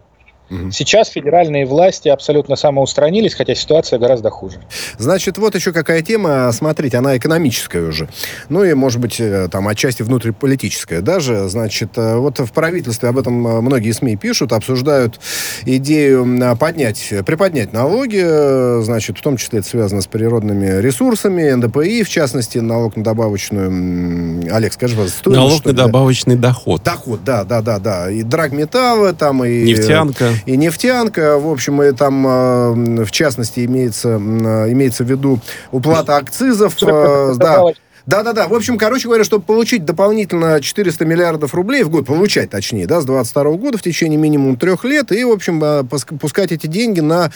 Угу. 0.49 0.71
Сейчас 0.71 1.09
федеральные 1.09 1.65
власти 1.65 2.07
абсолютно 2.09 2.55
самоустранились, 2.55 3.35
хотя 3.35 3.53
ситуация 3.55 3.99
гораздо 3.99 4.29
хуже. 4.29 4.59
Значит, 4.97 5.37
вот 5.37 5.55
еще 5.55 5.71
какая 5.71 6.01
тема. 6.01 6.51
Смотрите, 6.51 6.97
она 6.97 7.17
экономическая 7.17 7.81
уже. 7.81 8.09
Ну 8.49 8.63
и, 8.63 8.73
может 8.73 8.99
быть, 8.99 9.19
э, 9.19 9.47
там 9.51 9.67
отчасти 9.67 10.01
внутриполитическая 10.01 11.01
даже. 11.01 11.47
Значит, 11.49 11.91
э, 11.97 12.15
вот 12.15 12.39
в 12.39 12.51
правительстве 12.51 13.09
об 13.09 13.19
этом 13.19 13.47
э, 13.47 13.61
многие 13.61 13.91
СМИ 13.91 14.15
пишут, 14.15 14.51
обсуждают 14.51 15.19
идею 15.65 16.27
поднять, 16.57 17.13
приподнять 17.25 17.73
налоги. 17.73 18.81
Значит, 18.81 19.19
в 19.19 19.21
том 19.21 19.37
числе 19.37 19.59
это 19.59 19.69
связано 19.69 20.01
с 20.01 20.07
природными 20.07 20.81
ресурсами, 20.81 21.51
НДПИ, 21.51 22.03
в 22.03 22.09
частности, 22.09 22.57
налог 22.57 22.95
на 22.95 23.03
добавочную... 23.03 24.51
Олег, 24.53 24.73
скажи, 24.73 24.95
пожалуйста, 24.95 25.29
Налог 25.29 25.65
на 25.65 25.73
добавочный 25.73 26.35
доход. 26.35 26.83
Доход, 26.83 27.23
да, 27.23 27.43
да, 27.43 27.61
да, 27.61 27.79
да. 27.79 28.09
И 28.09 28.23
драгметаллы 28.23 29.13
там, 29.13 29.43
и... 29.45 29.63
Нефтянка 29.63 30.33
и 30.45 30.57
нефтянка. 30.57 31.37
В 31.37 31.49
общем, 31.49 31.81
и 31.81 31.91
там, 31.91 32.25
э, 32.27 33.03
в 33.05 33.11
частности, 33.11 33.65
имеется, 33.65 34.09
э, 34.09 34.71
имеется 34.71 35.03
в 35.03 35.09
виду 35.09 35.39
уплата 35.71 36.17
акцизов. 36.17 36.75
Э, 36.81 37.33
да, 37.37 37.63
Да-да-да. 38.09 38.47
В 38.47 38.55
общем, 38.55 38.79
короче 38.79 39.07
говоря, 39.07 39.23
чтобы 39.23 39.45
получить 39.45 39.85
дополнительно 39.85 40.59
400 40.61 41.05
миллиардов 41.05 41.53
рублей 41.53 41.83
в 41.83 41.91
год, 41.91 42.07
получать 42.07 42.49
точнее, 42.49 42.87
да, 42.87 43.01
с 43.01 43.05
22 43.05 43.51
года 43.51 43.77
в 43.77 43.83
течение 43.83 44.17
минимум 44.17 44.57
трех 44.57 44.83
лет, 44.83 45.11
и, 45.11 45.23
в 45.23 45.29
общем, 45.29 45.63
э, 45.63 45.83
пускать 46.19 46.51
эти 46.51 46.65
деньги 46.65 47.01
на, 47.01 47.31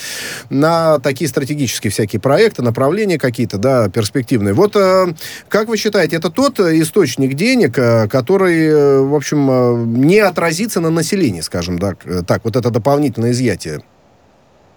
на 0.49 0.97
такие 0.97 1.27
стратегические 1.27 1.91
всякие 1.91 2.19
проекты, 2.19 2.63
направления 2.63 3.19
какие-то, 3.19 3.59
да, 3.59 3.87
перспективные. 3.89 4.55
Вот 4.55 4.75
э, 4.75 5.13
как 5.47 5.67
вы 5.67 5.77
считаете, 5.77 6.15
это 6.15 6.31
тот 6.31 6.59
источник 6.59 7.35
денег, 7.35 7.77
э, 7.77 8.07
который, 8.07 9.05
в 9.05 9.13
общем, 9.13 9.93
не 10.01 10.17
отразится 10.17 10.81
на 10.81 10.89
населении, 10.89 11.41
скажем 11.41 11.77
так, 11.77 11.99
так 12.25 12.45
вот 12.45 12.55
это 12.55 12.71
дополнительное 12.71 13.29
изъятие? 13.29 13.83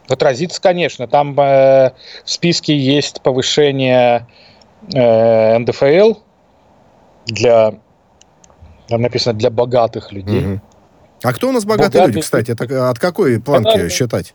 Отразится, 0.08 0.60
конечно. 0.60 1.08
Там 1.08 1.30
э, 1.40 1.92
в 2.24 2.30
списке 2.30 2.76
есть 2.76 3.22
повышение 3.22 4.26
э, 4.94 5.58
НДФЛ 5.58 6.14
для, 7.26 7.74
там 8.88 9.02
написано, 9.02 9.38
для 9.38 9.50
богатых 9.50 10.12
людей. 10.12 10.44
Угу. 10.44 10.60
А 11.22 11.32
кто 11.32 11.48
у 11.48 11.52
нас 11.52 11.64
богатые, 11.64 11.88
богатые 11.88 12.06
люди, 12.08 12.20
кстати? 12.20 12.50
Это 12.50 12.90
от 12.90 12.98
какой 12.98 13.40
планки 13.40 13.64
богатые... 13.64 13.90
считать? 13.90 14.34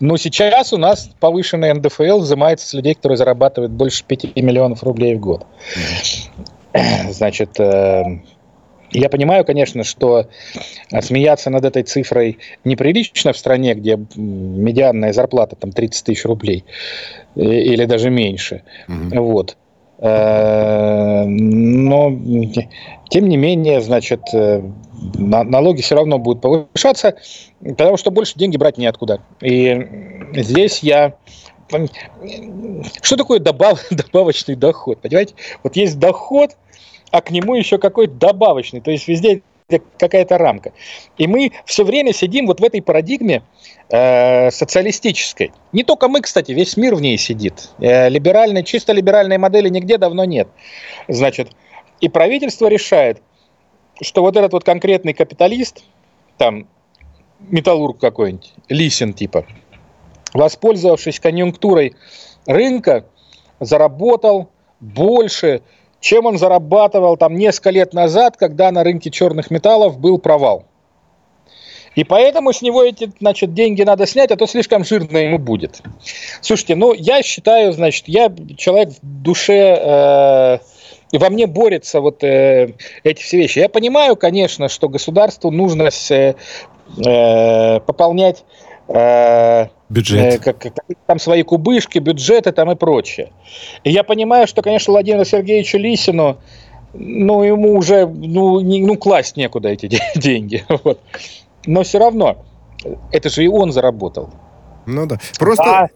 Ну, 0.00 0.16
сейчас 0.16 0.72
у 0.72 0.76
нас 0.76 1.10
повышенный 1.20 1.72
НДФЛ 1.72 2.20
взимается 2.20 2.66
с 2.66 2.74
людей, 2.74 2.94
которые 2.94 3.16
зарабатывают 3.16 3.72
больше 3.72 4.04
5 4.04 4.36
миллионов 4.36 4.82
рублей 4.82 5.14
в 5.14 5.20
год. 5.20 5.46
Значит, 7.10 7.58
э, 7.58 8.20
я 8.90 9.08
понимаю, 9.08 9.44
конечно, 9.44 9.84
что 9.84 10.28
смеяться 11.00 11.50
над 11.50 11.64
этой 11.64 11.82
цифрой 11.82 12.38
неприлично 12.64 13.32
в 13.32 13.38
стране, 13.38 13.74
где 13.74 13.98
медианная 14.16 15.12
зарплата 15.12 15.56
там 15.56 15.72
30 15.72 16.04
тысяч 16.04 16.24
рублей 16.24 16.64
или 17.34 17.84
даже 17.84 18.10
меньше. 18.10 18.62
Угу. 18.88 19.22
Вот. 19.22 19.56
Э, 19.98 21.24
но, 21.24 22.16
тем 23.10 23.28
не 23.28 23.36
менее, 23.36 23.80
значит, 23.80 24.22
э, 24.32 24.62
налоги 25.16 25.82
все 25.82 25.96
равно 25.96 26.18
будут 26.18 26.42
повышаться, 26.42 27.16
потому 27.60 27.96
что 27.96 28.10
больше 28.10 28.34
деньги 28.36 28.56
брать 28.56 28.78
неоткуда. 28.78 29.20
И 29.40 29.86
здесь 30.34 30.80
я... 30.80 31.14
Что 33.02 33.16
такое 33.16 33.40
добав... 33.40 33.84
добавочный 33.90 34.54
доход? 34.54 35.00
Понимаете? 35.00 35.34
Вот 35.62 35.76
есть 35.76 35.98
доход, 35.98 36.56
а 37.10 37.20
к 37.20 37.30
нему 37.30 37.54
еще 37.54 37.78
какой-то 37.78 38.14
добавочный. 38.14 38.80
То 38.80 38.90
есть 38.90 39.08
везде 39.08 39.42
какая-то 39.98 40.38
рамка. 40.38 40.72
И 41.18 41.26
мы 41.26 41.52
все 41.66 41.84
время 41.84 42.12
сидим 42.12 42.46
вот 42.46 42.60
в 42.60 42.64
этой 42.64 42.80
парадигме 42.80 43.42
э, 43.90 44.50
социалистической. 44.50 45.52
Не 45.72 45.84
только 45.84 46.08
мы, 46.08 46.22
кстати, 46.22 46.52
весь 46.52 46.76
мир 46.76 46.94
в 46.94 47.02
ней 47.02 47.18
сидит. 47.18 47.70
Э, 47.78 48.08
либеральной, 48.08 48.64
чисто 48.64 48.92
либеральной 48.92 49.36
модели 49.36 49.68
нигде 49.68 49.98
давно 49.98 50.24
нет. 50.24 50.48
Значит, 51.06 51.50
и 52.00 52.08
правительство 52.08 52.68
решает, 52.68 53.20
что 54.00 54.22
вот 54.22 54.36
этот 54.36 54.52
вот 54.52 54.64
конкретный 54.64 55.12
капиталист, 55.12 55.84
там, 56.38 56.66
металлург 57.40 57.98
какой-нибудь, 57.98 58.52
Лисин 58.68 59.12
типа, 59.12 59.44
воспользовавшись 60.32 61.20
конъюнктурой 61.20 61.94
рынка, 62.46 63.04
заработал 63.60 64.48
больше, 64.80 65.62
чем 66.00 66.26
он 66.26 66.38
зарабатывал 66.38 67.16
там 67.16 67.34
несколько 67.36 67.70
лет 67.70 67.94
назад, 67.94 68.36
когда 68.36 68.70
на 68.70 68.84
рынке 68.84 69.10
черных 69.10 69.50
металлов 69.50 69.98
был 69.98 70.18
провал. 70.18 70.64
И 71.94 72.04
поэтому 72.04 72.52
с 72.52 72.62
него 72.62 72.84
эти, 72.84 73.10
значит, 73.18 73.54
деньги 73.54 73.82
надо 73.82 74.06
снять, 74.06 74.30
а 74.30 74.36
то 74.36 74.46
слишком 74.46 74.84
жирно 74.84 75.16
ему 75.16 75.38
будет. 75.38 75.82
Слушайте, 76.40 76.76
ну, 76.76 76.92
я 76.92 77.22
считаю, 77.22 77.72
значит, 77.72 78.04
я 78.06 78.32
человек 78.56 78.90
в 78.90 78.98
душе, 79.02 80.60
э, 81.12 81.18
во 81.18 81.30
мне 81.30 81.48
борется 81.48 82.00
вот 82.00 82.22
э, 82.22 82.74
эти 83.02 83.20
все 83.20 83.38
вещи. 83.38 83.58
Я 83.58 83.68
понимаю, 83.68 84.14
конечно, 84.14 84.68
что 84.68 84.88
государству 84.88 85.50
нужно 85.50 85.88
э, 86.10 86.34
э, 87.04 87.80
пополнять 87.80 88.44
э, 88.86 89.66
Бюджет. 89.88 90.34
Э, 90.34 90.38
как, 90.38 90.72
там 91.06 91.18
свои 91.18 91.42
кубышки, 91.42 91.98
бюджеты 91.98 92.52
там 92.52 92.70
и 92.70 92.74
прочее. 92.74 93.32
И 93.84 93.90
я 93.90 94.04
понимаю, 94.04 94.46
что, 94.46 94.62
конечно, 94.62 94.92
Владимиру 94.92 95.24
Сергеевичу 95.24 95.78
Лисину, 95.78 96.38
ну, 96.92 97.42
ему 97.42 97.74
уже, 97.74 98.06
ну, 98.06 98.60
не, 98.60 98.84
ну 98.84 98.96
класть 98.96 99.36
некуда 99.36 99.70
эти 99.70 99.98
деньги. 100.14 100.64
Вот. 100.84 101.00
Но 101.66 101.82
все 101.82 101.98
равно, 101.98 102.44
это 103.12 103.28
же 103.28 103.44
и 103.44 103.48
он 103.48 103.72
заработал. 103.72 104.30
Ну 104.86 105.06
да. 105.06 105.18
Просто... 105.38 105.64
А, 105.64 105.88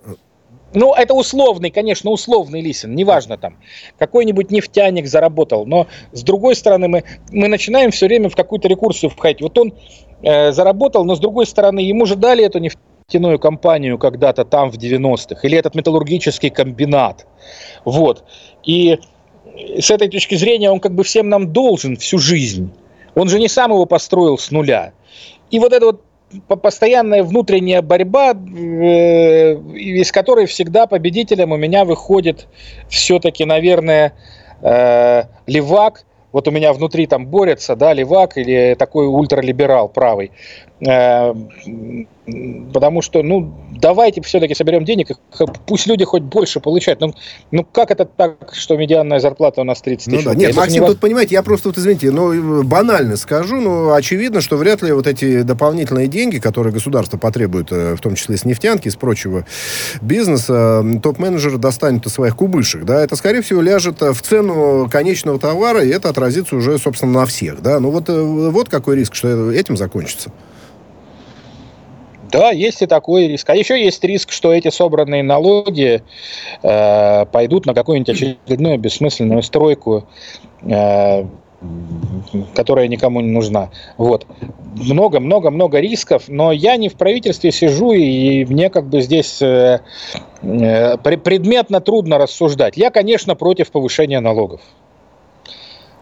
ну, 0.75 0.95
это 0.95 1.15
условный, 1.15 1.71
конечно, 1.71 2.11
условный 2.11 2.63
Лисин, 2.63 2.95
неважно 2.95 3.37
там. 3.37 3.59
Какой-нибудь 3.99 4.51
нефтяник 4.51 5.07
заработал. 5.07 5.67
Но, 5.67 5.87
с 6.13 6.23
другой 6.23 6.57
стороны, 6.57 6.89
мы, 6.89 7.05
мы 7.31 7.49
начинаем 7.49 7.91
все 7.91 8.07
время 8.07 8.31
в 8.31 8.37
какую-то 8.37 8.69
рекурсию 8.69 9.11
входить. 9.11 9.43
Вот 9.43 9.57
он 9.59 9.75
э, 10.23 10.53
заработал, 10.53 11.05
но, 11.05 11.15
с 11.15 11.21
другой 11.21 11.47
стороны, 11.47 11.81
ему 11.81 12.07
же 12.07 12.17
дали 12.17 12.45
эту 12.45 12.59
нефть 12.59 12.79
нефтяную 13.13 13.39
компанию 13.39 13.99
когда-то 13.99 14.45
там 14.45 14.71
в 14.71 14.77
90-х, 14.77 15.41
или 15.43 15.59
этот 15.59 15.75
металлургический 15.75 16.51
комбинат. 16.51 17.27
Вот. 17.85 18.25
И 18.65 18.99
с 19.79 19.91
этой 19.91 20.09
точки 20.09 20.35
зрения 20.35 20.71
он 20.71 20.81
как 20.81 20.95
бы 20.95 21.05
всем 21.05 21.29
нам 21.29 21.53
должен 21.53 21.97
всю 21.97 22.19
жизнь. 22.19 22.71
Он 23.15 23.29
же 23.29 23.39
не 23.39 23.49
сам 23.49 23.73
его 23.73 23.87
построил 23.87 24.39
с 24.39 24.51
нуля. 24.51 24.93
И 25.51 25.59
вот 25.59 25.73
эта 25.73 25.87
вот 25.87 26.03
постоянная 26.63 27.23
внутренняя 27.23 27.83
борьба, 27.83 28.33
э, 28.33 29.55
из 29.75 30.11
которой 30.11 30.47
всегда 30.47 30.87
победителем 30.87 31.53
у 31.53 31.57
меня 31.57 31.85
выходит 31.85 32.47
все-таки, 32.89 33.45
наверное, 33.45 34.15
э, 34.63 35.25
левак. 35.47 36.05
Вот 36.33 36.49
у 36.49 36.51
меня 36.51 36.73
внутри 36.73 37.07
там 37.07 37.27
борется, 37.27 37.77
да, 37.77 37.93
левак 37.93 38.39
или 38.39 38.75
такой 38.79 39.07
ультралиберал 39.07 39.91
правый. 39.91 40.31
Э, 40.85 41.33
потому 42.73 43.03
что, 43.03 43.23
ну, 43.23 43.55
давайте 43.71 44.21
все-таки 44.23 44.55
соберем 44.55 44.85
денег, 44.85 45.09
пусть 45.67 45.87
люди 45.87 46.05
хоть 46.05 46.23
больше 46.23 46.61
получают. 46.61 47.01
Ну, 47.01 47.15
ну 47.51 47.65
как 47.65 47.91
это 47.91 48.05
так, 48.05 48.53
что 48.53 48.77
медианная 48.77 49.21
зарплата 49.21 49.61
у 49.61 49.65
нас 49.65 49.81
30 49.81 50.07
тысяч? 50.07 50.25
Ну, 50.25 50.31
да. 50.31 50.37
Нет, 50.37 50.57
Максим, 50.57 50.83
не... 50.83 50.89
тут, 50.89 50.99
понимаете, 50.99 51.35
я 51.35 51.43
просто, 51.43 51.69
вот, 51.69 51.79
извините, 51.79 52.11
ну, 52.11 52.65
банально 52.65 53.17
скажу, 53.17 53.61
но 53.61 53.93
очевидно, 53.93 54.41
что 54.41 54.57
вряд 54.57 54.83
ли 54.83 54.93
вот 54.93 55.07
эти 55.07 55.43
дополнительные 55.43 56.09
деньги, 56.09 56.39
которые 56.39 56.73
государство 56.73 57.17
потребует, 57.17 57.71
э, 57.71 57.95
в 57.95 58.01
том 58.01 58.17
числе 58.17 58.37
с 58.37 58.45
нефтянки, 58.45 58.89
с 58.89 58.97
прочего 58.97 59.47
бизнеса, 60.01 60.85
топ-менеджеры 61.03 61.59
достанут 61.59 62.07
из 62.07 62.13
своих 62.13 62.37
кубышек, 62.37 62.85
да, 62.85 63.03
это, 63.03 63.15
скорее 63.15 63.43
всего, 63.43 63.61
ляжет 63.61 64.01
в 64.01 64.21
цену 64.21 64.89
конечного 64.91 65.39
товара, 65.39 65.85
и 65.85 65.91
это 65.91 66.09
отразится 66.09 66.57
уже, 66.57 66.79
собственно, 66.79 67.13
на 67.13 67.27
всех, 67.27 67.63
да. 67.63 67.79
Ну, 67.79 67.91
вот, 67.91 68.09
э, 68.09 68.21
вот 68.21 68.69
какой 68.69 68.97
риск, 68.97 69.15
что 69.15 69.53
этим 69.53 69.77
закончится. 69.77 70.33
Да, 72.33 72.51
есть 72.51 72.81
и 72.81 72.87
такой 72.87 73.29
риск. 73.29 73.49
А 73.51 73.55
еще 73.55 73.81
есть 73.81 74.03
риск, 74.05 74.33
что 74.33 74.53
эти 74.53 74.71
собранные 74.71 75.23
налоги 75.23 76.03
э, 76.63 77.27
пойдут 77.27 77.67
на 77.67 77.75
какую-нибудь 77.75 78.09
очередную 78.09 78.79
бессмысленную 78.79 79.43
стройку, 79.43 80.09
э, 80.63 81.27
которая 82.55 82.89
никому 82.89 83.21
не 83.21 83.31
нужна. 83.31 83.69
Вот. 83.99 84.27
Много-много-много 84.77 85.79
рисков, 85.79 86.25
но 86.29 86.53
я 86.53 86.77
не 86.77 86.89
в 86.89 86.95
правительстве 86.95 87.53
сижу, 87.53 87.93
и 87.93 88.47
мне 88.47 88.71
как 88.71 88.89
бы 88.89 89.03
здесь 89.03 89.43
э, 89.43 89.81
э, 90.41 90.97
предметно 90.97 91.83
трудно 91.83 92.17
рассуждать. 92.17 92.79
Я, 92.79 92.91
конечно, 92.91 93.35
против 93.35 93.71
повышения 93.71 94.21
налогов. 94.21 94.63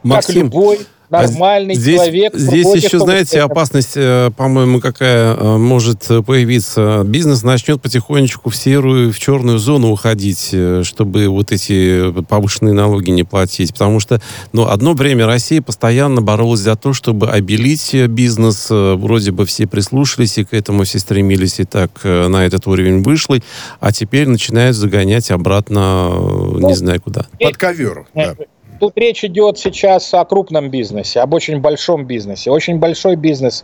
Максим, 0.03 0.35
как 0.35 0.45
любой 0.45 0.79
нормальный 1.11 1.75
здесь, 1.75 1.97
человек. 1.97 2.35
Здесь 2.35 2.75
еще, 2.75 2.99
знаете, 2.99 3.41
опасность, 3.41 3.93
э, 3.97 4.31
по-моему, 4.37 4.81
какая 4.81 5.35
э, 5.35 5.57
может 5.57 6.07
появиться. 6.27 7.03
Бизнес 7.05 7.43
начнет 7.43 7.83
потихонечку 7.83 8.51
в 8.51 8.57
серую, 8.57 9.13
в 9.13 9.19
черную 9.19 9.59
зону 9.59 9.91
уходить, 9.91 10.51
э, 10.53 10.83
чтобы 10.85 11.29
вот 11.29 11.53
эти 11.53 12.13
повышенные 12.23 12.75
налоги 12.75 13.11
не 13.11 13.25
платить. 13.25 13.73
Потому 13.73 14.01
что, 14.01 14.21
ну, 14.53 14.67
одно 14.67 14.95
время 14.95 15.27
Россия 15.27 15.61
постоянно 15.61 16.23
боролась 16.23 16.61
за 16.61 16.77
то, 16.77 16.93
чтобы 16.93 17.29
обелить 17.31 17.95
бизнес. 18.09 18.69
Вроде 18.71 19.33
бы 19.33 19.47
все 19.47 19.67
прислушались 19.67 20.39
и 20.39 20.45
к 20.45 20.55
этому 20.55 20.85
все 20.85 20.99
стремились, 20.99 21.59
и 21.61 21.65
так 21.65 21.91
на 22.05 22.47
этот 22.47 22.67
уровень 22.67 23.03
вышли. 23.03 23.43
А 23.81 23.93
теперь 23.93 24.29
начинают 24.29 24.77
загонять 24.77 25.31
обратно, 25.31 26.11
ну, 26.11 26.69
не 26.69 26.75
знаю 26.75 27.01
куда. 27.01 27.27
Под 27.41 27.57
ковер, 27.57 28.07
да. 28.15 28.37
Тут 28.81 28.97
речь 28.97 29.23
идет 29.25 29.59
сейчас 29.59 30.13
о 30.15 30.25
крупном 30.25 30.71
бизнесе, 30.71 31.21
об 31.21 31.35
очень 31.35 31.61
большом 31.61 32.07
бизнесе. 32.07 32.51
Очень 32.51 32.79
большой 32.79 33.15
бизнес 33.15 33.63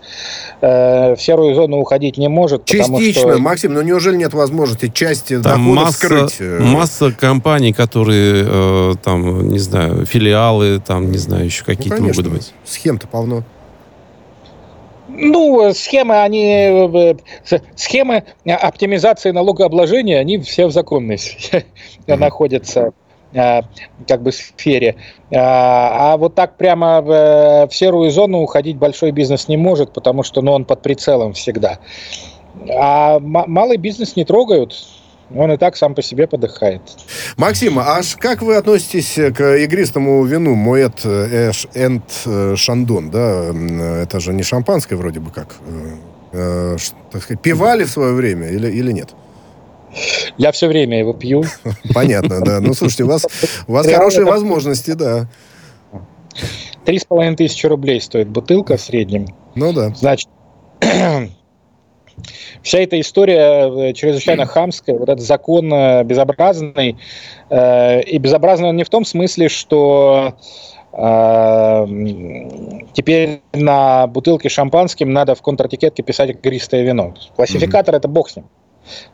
э, 0.60 1.14
в 1.14 1.16
серую 1.18 1.54
зону 1.54 1.78
уходить 1.78 2.18
не 2.18 2.28
может. 2.28 2.66
Частично, 2.66 3.32
что... 3.32 3.38
Максим, 3.38 3.72
но 3.72 3.80
неужели 3.80 4.16
нет 4.16 4.34
возможности 4.34 4.88
части 4.92 5.40
там 5.40 5.64
доходов 5.64 5.84
масса, 5.84 6.06
скрыть? 6.06 6.36
Э? 6.40 6.58
Масса 6.60 7.12
компаний, 7.12 7.72
которые, 7.72 8.44
э, 8.46 8.94
там, 9.02 9.48
не 9.48 9.58
знаю, 9.58 10.04
филиалы, 10.04 10.82
там, 10.86 11.10
не 11.10 11.18
знаю, 11.18 11.46
еще 11.46 11.64
какие-то 11.64 11.96
ну, 12.02 12.08
могут 12.08 12.28
быть. 12.28 12.52
Схем-то 12.66 13.08
полно. 13.08 13.42
Ну, 15.08 15.72
схемы, 15.72 16.20
они, 16.20 16.44
э, 16.44 17.14
э, 17.50 17.58
схемы 17.74 18.24
оптимизации 18.44 19.30
налогообложения, 19.30 20.18
они 20.18 20.36
все 20.40 20.66
в 20.66 20.72
законной 20.72 21.18
находятся. 22.06 22.92
Как 23.32 24.22
бы 24.22 24.32
сфере. 24.32 24.96
А 25.34 26.16
вот 26.16 26.34
так 26.34 26.56
прямо 26.56 27.00
в, 27.00 27.68
в 27.70 27.74
серую 27.74 28.10
зону 28.10 28.38
уходить 28.38 28.76
большой 28.76 29.10
бизнес 29.10 29.48
не 29.48 29.56
может, 29.56 29.92
потому 29.92 30.22
что 30.22 30.42
ну, 30.42 30.52
он 30.52 30.64
под 30.64 30.82
прицелом 30.82 31.32
всегда. 31.32 31.78
А 32.68 33.18
малый 33.18 33.76
бизнес 33.76 34.16
не 34.16 34.24
трогают, 34.24 34.74
он 35.34 35.52
и 35.52 35.56
так 35.56 35.76
сам 35.76 35.94
по 35.94 36.02
себе 36.02 36.26
подыхает. 36.26 36.82
Максим, 37.36 37.78
а 37.78 38.00
как 38.18 38.42
вы 38.42 38.56
относитесь 38.56 39.14
к 39.34 39.56
игристому 39.56 40.24
вину 40.24 40.54
Моэт 40.54 41.04
Эш 41.04 41.66
Энд 41.74 42.04
э, 42.26 42.54
Шандон, 42.56 43.10
да? 43.10 43.52
Это 44.02 44.20
же 44.20 44.32
не 44.32 44.42
шампанское 44.42 44.96
вроде 44.96 45.20
бы 45.20 45.30
как. 45.30 45.56
Э, 46.32 46.76
э, 47.12 47.36
пивали 47.42 47.84
в 47.84 47.90
свое 47.90 48.14
время 48.14 48.48
или, 48.48 48.70
или 48.70 48.92
нет? 48.92 49.14
Я 50.38 50.52
все 50.52 50.68
время 50.68 50.98
его 50.98 51.12
пью. 51.12 51.44
Понятно, 51.94 52.40
да. 52.40 52.60
Ну, 52.60 52.74
слушайте, 52.74 53.04
у 53.04 53.08
вас, 53.08 53.26
у 53.66 53.72
вас 53.72 53.86
хорошие 53.86 54.24
возможности, 54.24 54.92
да. 54.92 55.28
Три 56.84 56.98
с 56.98 57.04
половиной 57.04 57.36
тысячи 57.36 57.66
рублей 57.66 58.00
стоит 58.00 58.28
бутылка 58.28 58.76
в 58.76 58.80
среднем. 58.80 59.26
Ну 59.54 59.72
да. 59.72 59.92
Значит, 59.96 60.28
вся 62.62 62.78
эта 62.78 63.00
история 63.00 63.88
э, 63.90 63.92
чрезвычайно 63.92 64.46
хамская, 64.52 64.96
вот 64.96 65.08
этот 65.08 65.24
закон 65.24 65.72
э, 65.72 66.04
безобразный. 66.04 66.96
Э, 67.50 68.02
и 68.02 68.18
безобразный 68.18 68.68
он 68.68 68.76
не 68.76 68.84
в 68.84 68.88
том 68.88 69.04
смысле, 69.04 69.48
что 69.48 70.34
теперь 72.94 73.42
на 73.52 74.06
бутылке 74.06 74.48
шампанским 74.48 75.12
надо 75.12 75.34
в 75.34 75.42
контратикетке 75.42 76.02
писать 76.02 76.30
игристое 76.30 76.84
вино. 76.84 77.12
Классификатор 77.34 77.94
mm-hmm. 77.94 77.98
это 77.98 78.08
бог 78.08 78.30
с 78.30 78.36
ним. 78.36 78.46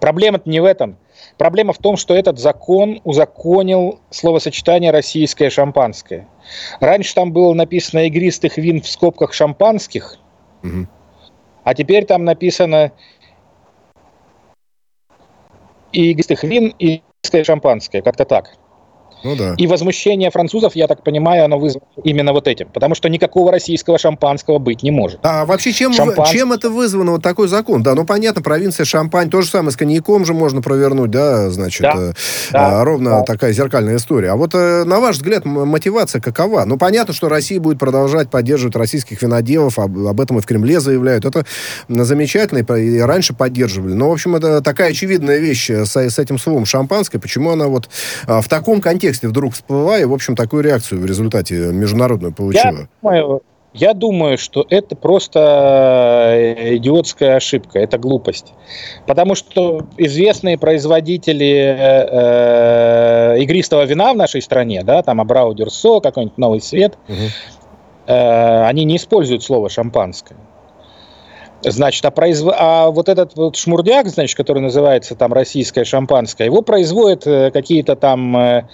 Проблема-то 0.00 0.48
не 0.48 0.60
в 0.60 0.64
этом. 0.64 0.96
Проблема 1.38 1.72
в 1.72 1.78
том, 1.78 1.96
что 1.96 2.14
этот 2.14 2.38
закон 2.38 3.00
узаконил 3.04 4.00
словосочетание 4.10 4.90
«российское 4.90 5.50
шампанское». 5.50 6.28
Раньше 6.80 7.14
там 7.14 7.32
было 7.32 7.54
написано 7.54 8.06
«игристых 8.06 8.58
вин 8.58 8.82
в 8.82 8.88
скобках 8.88 9.32
шампанских», 9.32 10.18
угу. 10.62 10.86
А 11.64 11.74
теперь 11.74 12.04
там 12.04 12.24
написано 12.24 12.92
игристых 15.92 16.42
вин, 16.42 16.74
и 16.78 17.02
шампанское, 17.44 18.02
как-то 18.02 18.24
так. 18.24 18.56
Ну 19.24 19.36
да. 19.36 19.54
И 19.56 19.66
возмущение 19.66 20.30
французов, 20.30 20.74
я 20.74 20.86
так 20.86 21.02
понимаю, 21.02 21.44
оно 21.44 21.58
вызвано 21.58 21.86
именно 22.04 22.32
вот 22.32 22.48
этим. 22.48 22.68
Потому 22.68 22.94
что 22.94 23.08
никакого 23.08 23.52
российского 23.52 23.98
шампанского 23.98 24.58
быть 24.58 24.82
не 24.82 24.90
может. 24.90 25.20
А 25.22 25.44
вообще 25.44 25.72
чем, 25.72 25.92
Шампанское... 25.92 26.38
чем 26.38 26.52
это 26.52 26.70
вызвано, 26.70 27.12
вот 27.12 27.22
такой 27.22 27.48
закон? 27.48 27.82
Да, 27.82 27.94
ну 27.94 28.04
понятно, 28.04 28.42
провинция 28.42 28.84
Шампань, 28.84 29.30
то 29.30 29.42
же 29.42 29.48
самое 29.48 29.72
с 29.72 29.76
коньяком 29.76 30.24
же 30.24 30.34
можно 30.34 30.62
провернуть, 30.62 31.10
да, 31.10 31.50
значит, 31.50 31.82
да. 31.82 31.94
Э, 31.96 32.12
да. 32.52 32.80
А, 32.80 32.84
ровно 32.84 33.10
да. 33.10 33.22
такая 33.22 33.52
зеркальная 33.52 33.96
история. 33.96 34.30
А 34.30 34.36
вот 34.36 34.54
э, 34.54 34.84
на 34.84 35.00
ваш 35.00 35.16
взгляд 35.16 35.44
мотивация 35.44 36.20
какова? 36.20 36.64
Ну 36.64 36.76
понятно, 36.76 37.14
что 37.14 37.28
Россия 37.28 37.60
будет 37.60 37.78
продолжать 37.78 38.30
поддерживать 38.30 38.76
российских 38.76 39.22
виноделов, 39.22 39.78
об, 39.78 39.98
об 40.06 40.20
этом 40.20 40.38
и 40.38 40.40
в 40.40 40.46
Кремле 40.46 40.80
заявляют. 40.80 41.24
Это 41.24 41.44
замечательно, 41.88 42.58
и 42.58 42.98
раньше 42.98 43.34
поддерживали. 43.34 43.92
Но, 43.92 44.10
в 44.10 44.12
общем, 44.12 44.36
это 44.36 44.60
такая 44.60 44.90
очевидная 44.90 45.38
вещь 45.38 45.70
с, 45.70 45.96
с 45.96 46.18
этим 46.18 46.38
словом 46.38 46.66
шампанское. 46.66 47.18
Почему 47.18 47.50
она 47.50 47.68
вот 47.68 47.88
а, 48.26 48.40
в 48.40 48.48
таком 48.48 48.80
контексте 48.80 49.11
контексте 49.12 49.28
вдруг 49.28 49.54
всплывая, 49.54 50.06
в 50.06 50.12
общем, 50.12 50.34
такую 50.34 50.62
реакцию 50.62 51.00
в 51.00 51.06
результате 51.06 51.72
международную 51.72 52.32
получила? 52.32 52.64
Я 52.64 52.88
думаю, 53.02 53.42
я 53.74 53.94
думаю, 53.94 54.38
что 54.38 54.66
это 54.68 54.96
просто 54.96 56.34
э, 56.34 56.76
идиотская 56.76 57.36
ошибка, 57.36 57.78
это 57.78 57.98
глупость. 57.98 58.52
Потому 59.06 59.34
что 59.34 59.86
известные 59.96 60.58
производители 60.58 61.46
э, 61.46 63.36
э, 63.36 63.42
игристого 63.42 63.84
вина 63.84 64.12
в 64.12 64.16
нашей 64.16 64.42
стране, 64.42 64.82
да, 64.84 65.02
там 65.02 65.20
Абрау 65.20 65.54
Дюрсо, 65.54 66.00
какой-нибудь 66.00 66.38
Новый 66.38 66.60
Свет, 66.60 66.98
угу. 67.08 67.16
э, 68.06 68.64
они 68.64 68.84
не 68.84 68.96
используют 68.96 69.42
слово 69.42 69.68
шампанское. 69.70 70.36
Значит, 71.64 72.04
а, 72.04 72.10
произв... 72.10 72.48
а 72.52 72.90
вот 72.90 73.08
этот 73.08 73.36
вот 73.36 73.56
шмурдяк, 73.56 74.08
значит, 74.08 74.36
который 74.36 74.60
называется 74.60 75.14
там 75.14 75.32
российское 75.32 75.84
шампанское, 75.84 76.46
его 76.46 76.62
производят 76.62 77.26
э, 77.26 77.50
какие-то 77.50 77.94
там 77.94 78.36
э, 78.36 78.68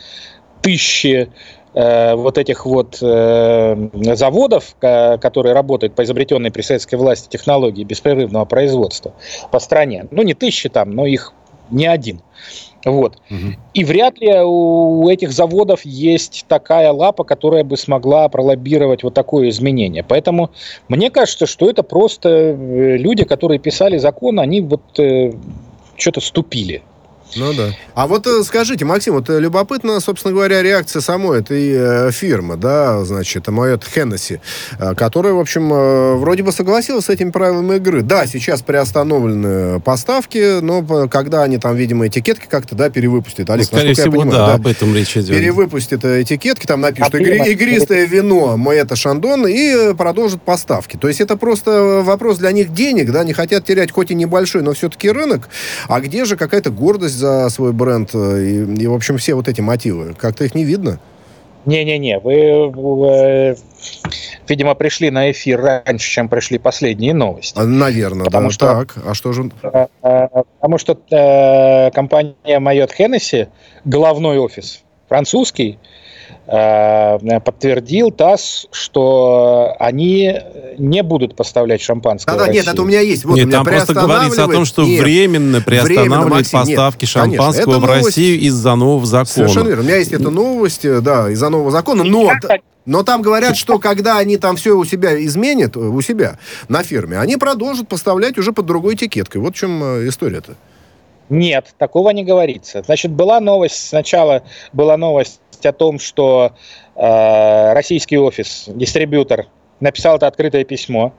тысячи 0.62 1.30
э, 1.74 2.14
вот 2.14 2.38
этих 2.38 2.64
вот 2.66 2.96
заводов, 2.98 4.74
которые 4.80 5.52
работают 5.52 5.94
по 5.94 6.02
изобретенной 6.02 6.50
при 6.50 6.62
советской 6.62 6.96
власти 6.96 7.28
технологии 7.28 7.84
беспрерывного 7.84 8.44
производства 8.44 9.12
по 9.50 9.58
стране. 9.58 10.06
Ну, 10.10 10.22
не 10.22 10.34
тысячи 10.34 10.68
там, 10.68 10.90
но 10.90 11.06
их 11.06 11.32
не 11.70 11.86
один. 11.86 12.22
Вот. 12.84 13.16
Угу. 13.30 13.54
И 13.74 13.84
вряд 13.84 14.20
ли 14.20 14.32
у 14.40 15.08
этих 15.08 15.32
заводов 15.32 15.84
есть 15.84 16.44
такая 16.48 16.92
лапа, 16.92 17.24
которая 17.24 17.64
бы 17.64 17.76
смогла 17.76 18.28
пролоббировать 18.28 19.02
вот 19.02 19.14
такое 19.14 19.48
изменение. 19.48 20.04
Поэтому 20.04 20.50
мне 20.88 21.10
кажется, 21.10 21.46
что 21.46 21.68
это 21.68 21.82
просто 21.82 22.28
э, 22.28 22.96
люди, 22.96 23.24
которые 23.24 23.58
писали 23.58 23.98
закон, 23.98 24.38
они 24.38 24.60
вот 24.60 24.98
э, 24.98 25.32
что-то 25.96 26.20
ступили. 26.20 26.82
Ну 27.36 27.52
да. 27.52 27.74
А 27.94 28.06
вот 28.06 28.26
э, 28.26 28.42
скажите, 28.42 28.84
Максим, 28.84 29.14
вот 29.14 29.28
э, 29.28 29.38
любопытно, 29.38 30.00
собственно 30.00 30.32
говоря, 30.32 30.62
реакция 30.62 31.00
самой 31.00 31.40
этой 31.40 31.70
э, 31.70 32.10
фирмы, 32.10 32.56
да, 32.56 33.04
значит, 33.04 33.48
Моет 33.48 33.84
Хеннесси, 33.84 34.40
которая, 34.96 35.34
в 35.34 35.38
общем, 35.38 35.68
вроде 36.18 36.42
бы 36.42 36.52
согласилась 36.52 37.06
с 37.06 37.08
этими 37.08 37.30
правилами 37.30 37.76
игры. 37.76 38.02
Да, 38.02 38.26
сейчас 38.26 38.62
приостановлены 38.62 39.80
поставки, 39.80 40.60
но 40.60 41.08
когда 41.08 41.42
они 41.42 41.58
там, 41.58 41.76
видимо, 41.76 42.06
этикетки 42.06 42.46
как-то, 42.48 42.74
да, 42.74 42.90
перевыпустят. 42.90 43.50
Олег, 43.50 43.68
ну, 43.70 43.76
скорее 43.76 43.94
всего, 43.94 44.12
понимаю, 44.12 44.30
да, 44.30 44.46
да, 44.46 44.54
об 44.54 44.66
этом 44.66 44.94
речь 44.94 45.16
идет. 45.16 45.36
Перевыпустят 45.36 46.04
этикетки, 46.04 46.66
там 46.66 46.80
напишут 46.80 47.14
а 47.14 47.18
игри, 47.18 47.52
игристое 47.52 48.06
вино 48.06 48.56
Моэта 48.56 48.96
Шандон 48.96 49.46
и 49.46 49.94
продолжат 49.94 50.42
поставки. 50.42 50.96
То 50.96 51.08
есть 51.08 51.20
это 51.20 51.36
просто 51.36 52.02
вопрос 52.04 52.38
для 52.38 52.52
них 52.52 52.72
денег, 52.72 53.10
да, 53.10 53.24
не 53.24 53.32
хотят 53.32 53.64
терять 53.64 53.92
хоть 53.92 54.10
и 54.10 54.14
небольшой, 54.14 54.62
но 54.62 54.72
все-таки 54.72 55.10
рынок. 55.10 55.48
А 55.88 56.00
где 56.00 56.24
же 56.24 56.36
какая-то 56.36 56.70
гордость 56.70 57.17
за 57.18 57.48
свой 57.50 57.72
бренд 57.72 58.10
э, 58.14 58.44
и, 58.44 58.82
и, 58.82 58.86
в 58.86 58.94
общем, 58.94 59.18
все 59.18 59.34
вот 59.34 59.48
эти 59.48 59.60
мотивы? 59.60 60.14
Как-то 60.14 60.44
их 60.44 60.54
не 60.54 60.64
видно? 60.64 61.00
Не-не-не, 61.66 62.18
вы, 62.20 62.70
вы, 62.70 63.56
видимо, 64.48 64.74
пришли 64.74 65.10
на 65.10 65.30
эфир 65.30 65.60
раньше, 65.60 66.10
чем 66.10 66.28
пришли 66.28 66.58
последние 66.58 67.12
новости. 67.12 67.58
А, 67.58 67.64
наверное, 67.64 68.24
потому 68.24 68.48
да. 68.48 68.52
Что, 68.52 68.66
так, 68.66 68.94
а 69.04 69.14
что 69.14 69.32
же... 69.32 69.50
Э, 69.62 69.86
э, 70.02 70.28
потому 70.60 70.78
что 70.78 70.98
э, 71.10 71.90
компания 71.90 72.58
Майот 72.58 72.92
Хеннесси, 72.92 73.48
головной 73.84 74.38
офис 74.38 74.82
французский, 75.08 75.78
Э, 75.78 75.97
подтвердил 76.48 78.10
ТАСС, 78.10 78.68
что 78.72 79.76
они 79.78 80.34
не 80.78 81.02
будут 81.02 81.36
поставлять 81.36 81.82
шампанское 81.82 82.32
Да-да, 82.32 82.50
нет, 82.50 82.66
это 82.66 82.80
у 82.80 82.86
меня 82.86 83.00
есть. 83.00 83.26
Вот 83.26 83.36
нет, 83.36 83.50
там 83.50 83.66
просто 83.66 83.92
говорится 83.92 84.44
о 84.44 84.48
том, 84.48 84.64
что 84.64 84.84
нет, 84.84 85.02
временно 85.02 85.60
приостанавливают 85.60 86.30
Максим, 86.30 86.60
поставки 86.60 87.04
нет, 87.04 87.10
шампанского 87.10 87.74
конечно, 87.74 87.80
в 87.80 87.84
Россию 87.84 88.40
из-за 88.40 88.74
нового 88.76 89.04
закона. 89.04 89.26
Совершенно 89.26 89.68
верно. 89.68 89.82
У 89.82 89.86
меня 89.86 89.96
есть 89.96 90.12
эта 90.12 90.30
новость, 90.30 90.84
э, 90.86 91.00
да, 91.02 91.30
из-за 91.30 91.50
нового 91.50 91.70
закона, 91.70 92.04
но... 92.04 92.30
Но 92.86 93.02
там 93.02 93.20
говорят, 93.20 93.54
что 93.54 93.78
когда 93.78 94.16
они 94.16 94.38
там 94.38 94.56
все 94.56 94.72
у 94.74 94.82
себя 94.86 95.22
изменят, 95.22 95.76
э, 95.76 95.78
у 95.78 96.00
себя 96.00 96.38
на 96.68 96.82
фирме, 96.82 97.18
они 97.18 97.36
продолжат 97.36 97.86
поставлять 97.86 98.38
уже 98.38 98.54
под 98.54 98.64
другой 98.64 98.94
этикеткой. 98.94 99.42
Вот 99.42 99.54
в 99.54 99.58
чем 99.58 100.08
история-то. 100.08 100.54
Нет, 101.28 101.74
такого 101.76 102.08
не 102.10 102.24
говорится. 102.24 102.82
Значит, 102.82 103.12
была 103.12 103.40
новость, 103.40 103.88
сначала 103.88 104.42
была 104.72 104.96
новость 104.96 105.40
о 105.66 105.72
том, 105.72 105.98
что 105.98 106.52
э, 106.96 107.72
российский 107.72 108.18
офис, 108.18 108.64
дистрибьютор, 108.68 109.46
написал 109.80 110.16
это 110.16 110.26
открытое 110.26 110.64
письмо. 110.64 111.12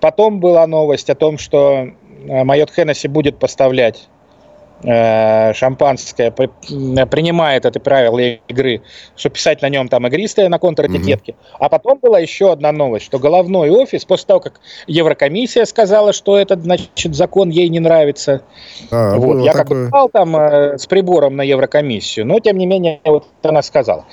Потом 0.00 0.40
была 0.40 0.66
новость 0.66 1.10
о 1.10 1.14
том, 1.14 1.38
что 1.38 1.88
э, 2.26 2.44
Майот 2.44 2.70
Хеннесси 2.70 3.08
будет 3.08 3.38
поставлять 3.38 4.08
шампанское 4.82 6.30
принимает 6.30 7.64
это 7.64 7.80
правило 7.80 8.18
игры, 8.18 8.82
что 9.16 9.30
писать 9.30 9.62
на 9.62 9.68
нем 9.68 9.88
там 9.88 10.06
игристое 10.06 10.48
на 10.48 10.58
контр-этикетке. 10.58 11.32
Угу. 11.32 11.64
А 11.64 11.68
потом 11.68 11.98
была 12.02 12.18
еще 12.18 12.52
одна 12.52 12.72
новость, 12.72 13.06
что 13.06 13.18
головной 13.18 13.70
офис, 13.70 14.04
после 14.04 14.26
того, 14.26 14.40
как 14.40 14.60
Еврокомиссия 14.86 15.64
сказала, 15.64 16.12
что 16.12 16.36
этот, 16.36 16.62
значит, 16.62 17.14
закон 17.14 17.48
ей 17.48 17.68
не 17.68 17.80
нравится, 17.80 18.42
а, 18.90 19.16
вот, 19.16 19.42
я 19.44 19.52
такое... 19.52 19.64
как 19.64 19.68
бы 19.68 19.84
попал 19.86 20.08
там 20.08 20.36
э, 20.36 20.78
с 20.78 20.86
прибором 20.86 21.36
на 21.36 21.42
Еврокомиссию, 21.42 22.26
но 22.26 22.40
тем 22.40 22.58
не 22.58 22.66
менее 22.66 23.00
вот 23.04 23.26
она 23.42 23.62
сказала. 23.62 24.04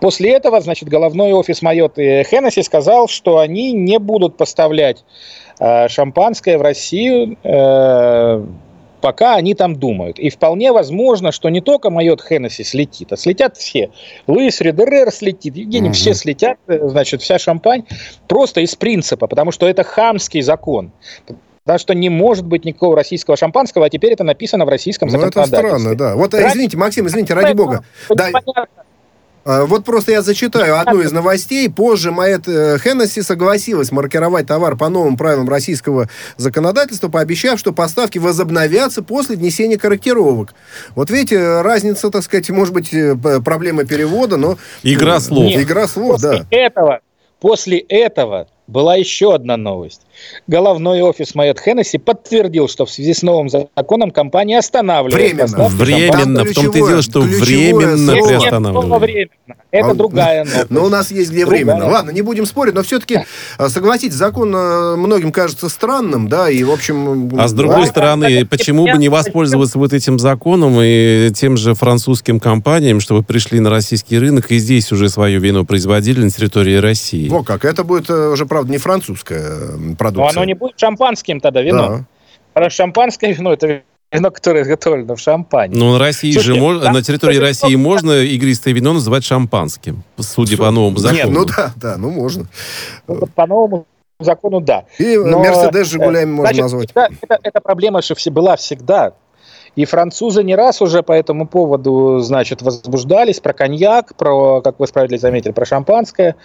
После 0.00 0.32
этого, 0.32 0.60
значит, 0.60 0.88
головной 0.88 1.32
офис 1.32 1.62
Майот 1.62 1.98
и 1.98 2.24
Хеннесси 2.24 2.62
сказал, 2.62 3.08
что 3.08 3.38
они 3.38 3.72
не 3.72 3.98
будут 3.98 4.36
поставлять 4.36 5.04
э, 5.58 5.88
шампанское 5.88 6.58
в 6.58 6.62
Россию 6.62 7.36
э, 7.42 8.44
пока 9.04 9.34
они 9.34 9.54
там 9.54 9.76
думают. 9.76 10.18
И 10.18 10.30
вполне 10.30 10.72
возможно, 10.72 11.30
что 11.30 11.50
не 11.50 11.60
только 11.60 11.90
Майот 11.90 12.22
Хеннесси 12.22 12.64
слетит, 12.64 13.12
а 13.12 13.18
слетят 13.18 13.58
все. 13.58 13.90
Луис 14.26 14.62
Редерер 14.62 15.12
слетит, 15.12 15.56
Евгений, 15.56 15.88
угу. 15.88 15.94
все 15.94 16.14
слетят, 16.14 16.56
э, 16.68 16.88
значит, 16.88 17.20
вся 17.20 17.38
шампань. 17.38 17.84
Просто 18.28 18.62
из 18.62 18.74
принципа, 18.76 19.26
потому 19.26 19.52
что 19.52 19.68
это 19.68 19.84
хамский 19.84 20.40
закон. 20.40 20.90
Потому 21.64 21.78
что 21.78 21.94
не 21.94 22.08
может 22.08 22.46
быть 22.46 22.64
никакого 22.64 22.96
российского 22.96 23.36
шампанского, 23.36 23.84
а 23.84 23.90
теперь 23.90 24.14
это 24.14 24.24
написано 24.24 24.64
в 24.64 24.70
российском 24.70 25.08
ну, 25.08 25.18
законодательстве. 25.18 25.58
это 25.58 25.68
странно, 25.68 25.94
да. 25.94 26.16
Вот, 26.16 26.32
Ради... 26.32 26.48
извините, 26.48 26.78
Максим, 26.78 27.06
извините, 27.06 27.34
ради 27.34 27.52
бога. 27.52 27.84
Да, 28.08 28.30
А, 28.54 28.66
вот 29.44 29.84
просто 29.84 30.12
я 30.12 30.22
зачитаю 30.22 30.80
одну 30.80 31.00
из 31.00 31.12
новостей. 31.12 31.68
Позже 31.70 32.10
Майет 32.10 32.48
э, 32.48 32.78
Хеннесси 32.78 33.22
согласилась 33.22 33.92
маркировать 33.92 34.46
товар 34.46 34.76
по 34.76 34.88
новым 34.88 35.16
правилам 35.16 35.48
российского 35.48 36.08
законодательства, 36.36 37.08
пообещав, 37.08 37.58
что 37.58 37.72
поставки 37.72 38.18
возобновятся 38.18 39.02
после 39.02 39.36
внесения 39.36 39.78
корректировок. 39.78 40.54
Вот 40.94 41.10
видите, 41.10 41.60
разница, 41.60 42.10
так 42.10 42.22
сказать, 42.22 42.48
может 42.50 42.72
быть, 42.72 42.94
э, 42.94 43.16
проблема 43.44 43.84
перевода, 43.84 44.36
но... 44.36 44.56
Игра 44.82 45.20
слов. 45.20 45.44
Нет, 45.44 45.62
Игра 45.62 45.88
слов, 45.88 46.12
после 46.22 46.38
да. 46.38 46.46
Этого, 46.50 47.00
после 47.40 47.78
этого 47.78 48.48
была 48.66 48.96
еще 48.96 49.34
одна 49.34 49.56
новость. 49.56 50.02
Головной 50.46 51.02
офис 51.02 51.34
Майот 51.34 51.60
Хеннесси 51.60 51.98
подтвердил, 51.98 52.68
что 52.68 52.86
в 52.86 52.90
связи 52.90 53.14
с 53.14 53.22
новым 53.22 53.48
законом 53.48 54.10
компания 54.10 54.58
останавливает 54.58 55.32
временно. 55.32 55.42
поставки. 55.42 55.82
Временно, 55.82 56.44
в 56.44 56.54
том-то 56.54 56.78
и 56.78 56.86
дело, 56.86 57.02
что 57.02 57.20
временно 57.20 58.12
приостанавливает. 58.12 59.30
Это 59.70 59.90
а, 59.90 59.94
другая 59.94 60.44
новость. 60.44 60.70
Но 60.70 60.84
у 60.84 60.88
нас 60.88 61.10
есть 61.10 61.30
где 61.30 61.44
другая. 61.44 61.64
временно. 61.64 61.86
Ладно, 61.86 62.10
не 62.10 62.22
будем 62.22 62.46
спорить, 62.46 62.74
но 62.74 62.82
все-таки, 62.84 63.20
а, 63.58 63.68
согласитесь, 63.68 64.14
закон 64.14 64.52
а, 64.54 64.96
многим 64.96 65.32
кажется 65.32 65.68
странным, 65.68 66.28
да, 66.28 66.48
и, 66.48 66.62
в 66.62 66.70
общем... 66.70 67.30
А 67.36 67.48
с 67.48 67.52
другой 67.52 67.82
да, 67.82 67.86
стороны, 67.86 68.40
да, 68.40 68.46
почему 68.46 68.84
бы 68.84 68.96
не 68.98 69.08
воспользоваться 69.08 69.78
вот 69.78 69.92
этим 69.92 70.18
законом 70.18 70.78
и 70.80 71.30
тем 71.34 71.56
же 71.56 71.74
французским 71.74 72.38
компаниям, 72.38 73.00
чтобы 73.00 73.24
пришли 73.24 73.58
на 73.58 73.70
российский 73.70 74.18
рынок 74.18 74.52
и 74.52 74.58
здесь 74.58 74.92
уже 74.92 75.08
свое 75.08 75.38
вино 75.38 75.64
производили 75.64 76.22
на 76.22 76.30
территории 76.30 76.76
России? 76.76 77.28
Во 77.28 77.42
как, 77.42 77.64
это 77.64 77.82
будет 77.82 78.08
э, 78.10 78.28
уже, 78.28 78.46
правда, 78.46 78.70
не 78.70 78.78
французская 78.78 79.76
продукция. 80.04 80.34
Но 80.34 80.40
оно 80.40 80.44
не 80.44 80.54
будет 80.54 80.78
шампанским 80.78 81.40
тогда 81.40 81.62
вино. 81.62 82.04
Да. 82.54 82.62
Что 82.62 82.70
шампанское 82.70 83.32
вино 83.32 83.52
это 83.52 83.82
вино, 84.12 84.30
которое 84.30 84.62
изготовлено 84.62 85.16
в 85.16 85.20
шампане. 85.20 85.76
Ну, 85.76 85.92
на 85.92 85.98
России 85.98 86.32
Слушайте, 86.32 86.54
же 86.54 86.60
мож... 86.60 86.82
на 86.82 87.02
территории 87.02 87.38
России 87.38 87.74
можно 87.74 88.12
игристое 88.22 88.74
вино 88.74 88.92
называть 88.92 89.24
шампанским, 89.24 90.02
судя 90.18 90.56
по 90.56 90.70
новому 90.70 90.98
закону. 90.98 91.18
Нет, 91.18 91.30
ну 91.30 91.44
да, 91.44 91.72
да, 91.76 91.96
ну 91.96 92.10
можно. 92.10 92.46
Ну, 93.08 93.26
по 93.34 93.46
новому 93.46 93.86
закону, 94.20 94.60
да. 94.60 94.84
И 94.98 95.16
Но, 95.16 95.40
Мерседес 95.40 95.88
Жигулями 95.88 96.30
можно 96.30 96.54
значит, 96.54 96.62
назвать. 96.62 96.90
Это, 96.90 97.08
это, 97.22 97.38
эта 97.42 97.60
проблема 97.60 98.02
же 98.02 98.14
была 98.30 98.56
всегда. 98.56 99.14
И 99.76 99.84
французы 99.86 100.44
не 100.44 100.54
раз 100.54 100.80
уже 100.80 101.02
по 101.02 101.12
этому 101.12 101.48
поводу, 101.48 102.20
значит, 102.20 102.62
возбуждались 102.62 103.40
про 103.40 103.52
коньяк, 103.52 104.14
про, 104.14 104.60
как 104.60 104.78
вы 104.78 104.86
справедливо 104.86 105.20
заметили, 105.20 105.50
про 105.50 105.64
шампанское. 105.64 106.36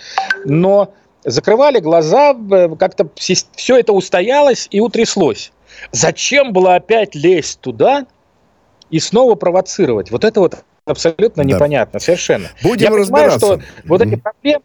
Но 0.45 0.91
закрывали 1.23 1.79
глаза, 1.79 2.35
как-то 2.77 3.09
все 3.15 3.77
это 3.77 3.93
устоялось 3.93 4.67
и 4.71 4.79
утряслось. 4.79 5.51
Зачем 5.91 6.53
было 6.53 6.75
опять 6.75 7.15
лезть 7.15 7.59
туда 7.61 8.05
и 8.89 8.99
снова 8.99 9.35
провоцировать? 9.35 10.11
Вот 10.11 10.23
это 10.23 10.39
вот 10.39 10.63
абсолютно 10.85 11.43
да. 11.43 11.49
непонятно, 11.49 11.99
совершенно. 11.99 12.49
Будем 12.63 12.93
Я 12.93 12.97
разбираться. 12.99 13.39
понимаю, 13.39 13.61
что 13.61 13.87
вот 13.87 14.01
эти 14.01 14.15
проблемы, 14.15 14.63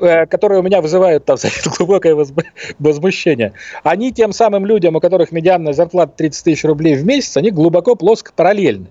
э, 0.00 0.26
которые 0.26 0.60
у 0.60 0.62
меня 0.62 0.80
вызывают 0.80 1.24
там, 1.24 1.36
глубокое 1.78 2.16
возмущение, 2.78 3.52
они 3.82 4.12
тем 4.12 4.32
самым 4.32 4.66
людям, 4.66 4.96
у 4.96 5.00
которых 5.00 5.32
медианная 5.32 5.72
зарплата 5.72 6.12
30 6.16 6.44
тысяч 6.44 6.64
рублей 6.64 6.96
в 6.96 7.04
месяц, 7.04 7.36
они 7.36 7.50
глубоко 7.50 7.94
плоско 7.94 8.32
параллельны. 8.34 8.88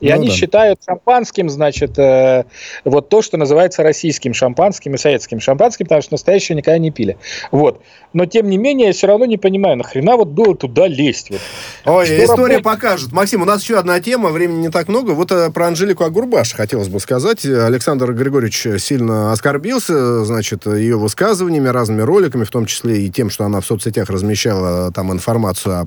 И 0.00 0.08
ну, 0.08 0.14
они 0.14 0.28
да. 0.28 0.34
считают 0.34 0.80
шампанским, 0.84 1.48
значит, 1.48 1.98
э, 1.98 2.44
вот 2.84 3.08
то, 3.08 3.22
что 3.22 3.38
называется 3.38 3.82
российским 3.82 4.34
шампанским 4.34 4.94
и 4.94 4.98
советским 4.98 5.40
шампанским, 5.40 5.86
потому 5.86 6.02
что 6.02 6.14
настоящее 6.14 6.56
никогда 6.56 6.78
не 6.78 6.90
пили. 6.90 7.16
Вот. 7.50 7.80
Но, 8.12 8.26
тем 8.26 8.50
не 8.50 8.58
менее, 8.58 8.88
я 8.88 8.92
все 8.92 9.06
равно 9.06 9.24
не 9.24 9.38
понимаю, 9.38 9.76
нахрена 9.76 10.16
вот 10.16 10.28
было 10.28 10.54
туда 10.54 10.86
лезть? 10.86 11.30
Вот. 11.30 11.40
Ой, 11.86 12.06
что 12.06 12.24
история 12.24 12.56
работает? 12.56 12.62
покажет. 12.62 13.12
Максим, 13.12 13.42
у 13.42 13.44
нас 13.46 13.62
еще 13.62 13.78
одна 13.78 13.98
тема, 14.00 14.30
времени 14.30 14.62
не 14.62 14.70
так 14.70 14.88
много. 14.88 15.12
Вот 15.12 15.32
э, 15.32 15.50
про 15.50 15.68
Анжелику 15.68 16.04
Агурбаш 16.04 16.52
хотелось 16.52 16.88
бы 16.88 17.00
сказать. 17.00 17.44
Александр 17.46 18.12
Григорьевич 18.12 18.82
сильно 18.82 19.32
оскорбился, 19.32 20.24
значит, 20.24 20.66
ее 20.66 20.98
высказываниями, 20.98 21.68
разными 21.68 22.02
роликами, 22.02 22.44
в 22.44 22.50
том 22.50 22.66
числе 22.66 23.02
и 23.02 23.10
тем, 23.10 23.30
что 23.30 23.44
она 23.44 23.60
в 23.60 23.66
соцсетях 23.66 24.10
размещала 24.10 24.92
там 24.92 25.10
информацию 25.12 25.74
о 25.74 25.86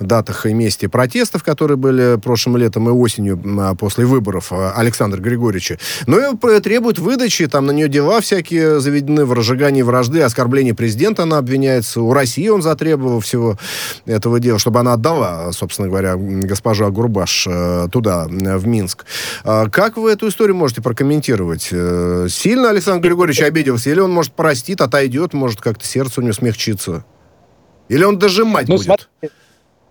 датах 0.00 0.46
и 0.46 0.54
месте 0.54 0.88
протестов, 0.88 1.44
которые 1.44 1.76
были 1.76 2.18
прошлым 2.18 2.56
летом 2.56 2.88
и 2.88 2.92
осенью 2.92 3.41
после 3.78 4.06
выборов 4.06 4.52
а, 4.52 4.72
Александра 4.72 5.20
Григорьевича. 5.20 5.78
Но 6.06 6.18
и 6.18 6.60
требует 6.60 6.98
выдачи, 6.98 7.46
там 7.46 7.66
на 7.66 7.72
нее 7.72 7.88
дела 7.88 8.20
всякие 8.20 8.80
заведены 8.80 9.24
в 9.24 9.32
разжигании 9.32 9.82
вражды, 9.82 10.20
оскорблении 10.22 10.72
президента 10.72 11.24
она 11.24 11.38
обвиняется. 11.38 12.00
У 12.00 12.12
России 12.12 12.48
он 12.48 12.62
затребовал 12.62 13.20
всего 13.20 13.58
этого 14.06 14.40
дела, 14.40 14.58
чтобы 14.58 14.80
она 14.80 14.94
отдала, 14.94 15.52
собственно 15.52 15.88
говоря, 15.88 16.16
госпожу 16.16 16.84
Агурбаш 16.84 17.46
э, 17.48 17.88
туда, 17.90 18.26
в 18.28 18.66
Минск. 18.66 19.04
А 19.44 19.68
как 19.68 19.96
вы 19.96 20.10
эту 20.12 20.28
историю 20.28 20.56
можете 20.56 20.82
прокомментировать? 20.82 21.68
Э, 21.72 22.26
сильно 22.30 22.70
Александр 22.70 23.08
Григорьевич 23.08 23.42
обиделся? 23.42 23.90
Или 23.90 24.00
он, 24.00 24.12
может, 24.12 24.32
простит, 24.32 24.80
отойдет, 24.80 25.32
может, 25.32 25.60
как-то 25.60 25.86
сердце 25.86 26.20
у 26.20 26.22
него 26.22 26.32
смягчится? 26.32 27.04
Или 27.88 28.04
он 28.04 28.18
дожимать 28.18 28.68
ну, 28.68 28.76
будет? 28.76 28.86
Смотри, 28.86 29.30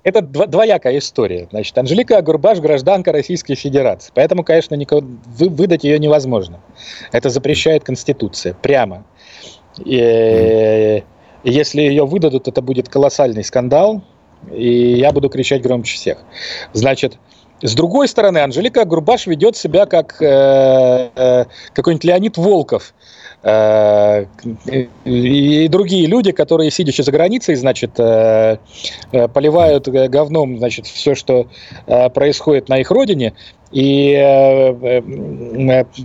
это 0.03 0.21
двоякая 0.21 0.97
история. 0.97 1.47
Значит, 1.51 1.77
Анжелика 1.77 2.17
Агурбаш 2.17 2.59
гражданка 2.59 3.11
Российской 3.11 3.55
Федерации. 3.55 4.11
Поэтому, 4.15 4.43
конечно, 4.43 4.75
никого, 4.75 5.01
вы, 5.25 5.49
выдать 5.49 5.83
ее 5.83 5.99
невозможно. 5.99 6.59
Это 7.11 7.29
запрещает 7.29 7.83
Конституция. 7.83 8.53
Прямо. 8.53 9.03
И, 9.83 11.03
если 11.43 11.81
ее 11.81 12.05
выдадут, 12.05 12.47
это 12.47 12.61
будет 12.61 12.89
колоссальный 12.89 13.43
скандал. 13.43 14.01
И 14.51 14.93
я 14.93 15.11
буду 15.11 15.29
кричать 15.29 15.61
громче 15.61 15.95
всех. 15.95 16.17
Значит, 16.73 17.19
с 17.61 17.75
другой 17.75 18.07
стороны, 18.07 18.39
Анжелика 18.39 18.81
Агурбаш 18.81 19.27
ведет 19.27 19.55
себя 19.55 19.85
как 19.85 20.19
э, 20.19 21.09
э, 21.15 21.45
какой-нибудь 21.73 22.03
Леонид 22.03 22.37
Волков– 22.37 22.95
и 23.43 24.27
другие 25.67 26.05
люди, 26.05 26.31
которые, 26.31 26.69
сидячи 26.69 27.01
за 27.01 27.11
границей, 27.11 27.55
значит, 27.55 27.93
э, 27.97 28.57
э, 29.11 29.27
поливают 29.29 29.87
говном, 29.87 30.59
значит, 30.59 30.85
все, 30.85 31.15
что 31.15 31.47
происходит 32.13 32.69
на 32.69 32.77
их 32.77 32.91
родине, 32.91 33.33
и 33.71 34.11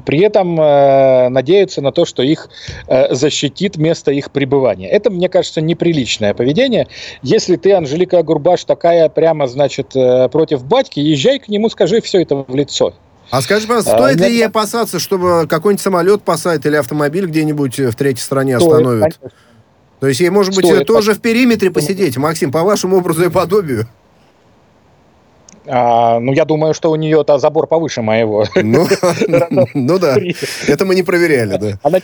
при 0.07 0.20
этом 0.20 0.55
надеются 0.55 1.83
на 1.83 1.90
то, 1.90 2.05
что 2.05 2.22
их 2.22 2.49
защитит 3.11 3.77
место 3.77 4.12
их 4.12 4.31
пребывания. 4.31 4.88
Это, 4.88 5.11
мне 5.11 5.29
кажется, 5.29 5.61
неприличное 5.61 6.33
поведение. 6.33 6.87
Если 7.22 7.57
ты, 7.57 7.72
Анжелика 7.72 8.22
Гурбаш, 8.22 8.64
такая 8.64 9.09
прямо, 9.09 9.49
значит, 9.49 9.88
против 10.31 10.64
батьки, 10.64 11.01
езжай 11.01 11.40
к 11.40 11.49
нему, 11.49 11.68
скажи 11.68 12.01
все 12.01 12.22
это 12.22 12.37
в 12.37 12.55
лицо. 12.55 12.94
А 13.31 13.43
скажи, 13.43 13.67
пожалуйста, 13.67 13.95
а, 13.95 13.99
стоит 13.99 14.21
а, 14.21 14.29
ли 14.29 14.35
ей 14.35 14.47
опасаться, 14.47 14.99
чтобы 14.99 15.47
какой-нибудь 15.49 15.83
самолет 15.83 16.23
посадить 16.23 16.65
или 16.67 16.77
автомобиль 16.77 17.27
где-нибудь 17.27 17.79
в 17.79 17.95
третьей 17.95 18.23
стране 18.23 18.59
стоит, 18.59 18.73
остановит? 18.73 19.03
Конечно. 19.03 19.31
То 20.01 20.09
есть 20.09 20.21
ей, 20.21 20.31
может 20.31 20.55
быть, 20.55 20.67
стоит, 20.67 20.87
тоже 20.87 21.15
в 21.15 21.21
периметре 21.21 21.71
посидеть, 21.71 22.17
Максим, 22.17 22.53
по 22.53 22.62
вашему 22.62 22.99
образу 22.99 23.25
и 23.25 23.31
подобию? 23.31 23.89
А, 25.67 26.21
ну, 26.21 26.33
я 26.33 26.45
думаю, 26.45 26.75
что 26.75 26.91
у 26.91 26.97
нее-то 26.97 27.39
забор 27.39 27.67
повыше 27.67 28.03
моего. 28.03 28.47
Ну, 28.55 28.87
ну 29.75 29.99
да, 29.99 30.17
это 30.69 30.85
мы 30.85 30.95
не 30.95 31.03
проверяли, 31.03 31.57
да. 31.57 31.79
Она 31.83 32.01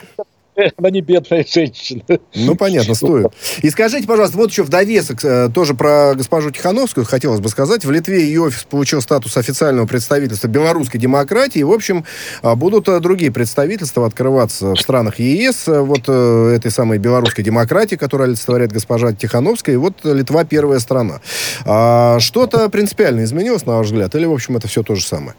Она 0.77 0.91
не 0.91 1.01
бедная 1.01 1.45
женщина. 1.49 2.03
Ну, 2.35 2.55
понятно, 2.55 2.95
стоит. 2.95 3.33
И 3.63 3.71
скажите, 3.71 4.07
пожалуйста, 4.07 4.37
вот 4.37 4.51
еще 4.51 4.63
в 4.63 4.69
довесок 4.69 5.25
э, 5.25 5.49
тоже 5.53 5.75
про 5.75 6.15
госпожу 6.15 6.51
Тихановскую 6.51 7.07
хотелось 7.07 7.41
бы 7.41 7.49
сказать. 7.49 7.85
В 7.85 7.91
Литве 7.91 8.23
ее 8.23 8.43
офис 8.43 8.65
получил 8.65 9.01
статус 9.01 9.37
официального 9.37 9.87
представительства 9.87 10.49
белорусской 10.49 11.01
демократии. 11.01 11.63
В 11.63 11.73
общем, 11.73 12.05
а, 12.43 12.55
будут 12.55 12.89
э, 12.89 13.01
другие 13.01 13.33
представительства 13.33 14.07
открываться 14.07 14.75
в 14.75 14.81
странах 14.81 15.19
ЕС. 15.19 15.65
Вот 15.67 16.03
э, 16.09 16.55
этой 16.57 16.71
самой 16.71 16.99
белорусской 16.99 17.45
демократии, 17.45 17.97
которая 17.97 18.29
олицетворяет 18.29 18.73
госпожа 18.73 19.13
Тихановская. 19.13 19.75
И 19.75 19.79
вот 19.79 20.05
Литва 20.05 20.45
первая 20.45 20.81
страна. 20.81 21.21
А 21.65 22.21
что-то 22.21 22.69
принципиально 22.69 23.25
изменилось, 23.25 23.65
на 23.65 23.79
ваш 23.79 23.87
взгляд? 23.87 24.15
Или, 24.15 24.27
в 24.27 24.33
общем, 24.33 24.57
это 24.57 24.69
все 24.69 24.83
то 24.83 24.95
же 24.95 25.05
самое? 25.05 25.35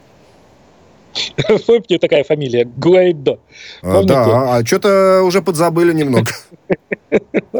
Помните 1.68 2.00
такая 2.00 2.24
фамилия? 2.24 2.66
Гуайдо. 2.66 3.40
А, 3.82 4.04
да, 4.04 4.56
а 4.56 4.66
что-то 4.66 5.24
уже 5.24 5.42
подзабыли 5.42 5.94
немного. 5.94 6.32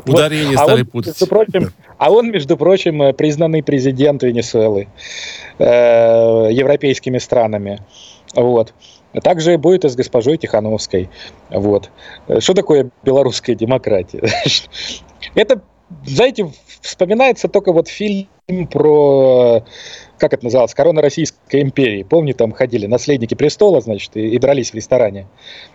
Ударение 0.06 0.58
а 0.58 0.64
стали 0.64 0.84
путать. 0.84 1.22
А 1.98 2.12
он, 2.12 2.32
между 2.32 2.58
прочим, 2.58 3.02
э, 3.02 3.14
признанный 3.14 3.62
президент 3.64 4.24
Венесуэлы 4.24 4.88
э, 5.60 6.50
европейскими 6.52 7.20
странами. 7.20 7.80
Вот. 8.36 8.74
Также 9.24 9.58
будет 9.60 9.86
и 9.86 9.90
с 9.90 9.96
госпожой 9.96 10.38
Тихановской. 10.38 11.10
Вот. 11.52 11.92
Что 12.40 12.54
такое 12.54 12.90
белорусская 13.04 13.54
демократия? 13.54 14.24
Это, 15.36 15.62
знаете, 16.06 16.52
вспоминается 16.84 17.48
только 17.48 17.72
вот 17.72 17.88
фильм 17.88 18.28
про 18.72 19.64
как 20.18 20.34
это 20.34 20.46
называлось, 20.46 20.74
корона 20.74 21.02
Российской 21.02 21.62
империи. 21.62 22.04
Помните, 22.04 22.38
там 22.38 22.52
ходили 22.52 22.86
наследники 22.86 23.34
престола, 23.34 23.82
значит, 23.82 24.16
и, 24.16 24.30
и 24.30 24.40
дрались 24.40 24.72
в 24.72 24.76
ресторане. 24.76 25.28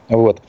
Вот. 0.08 0.40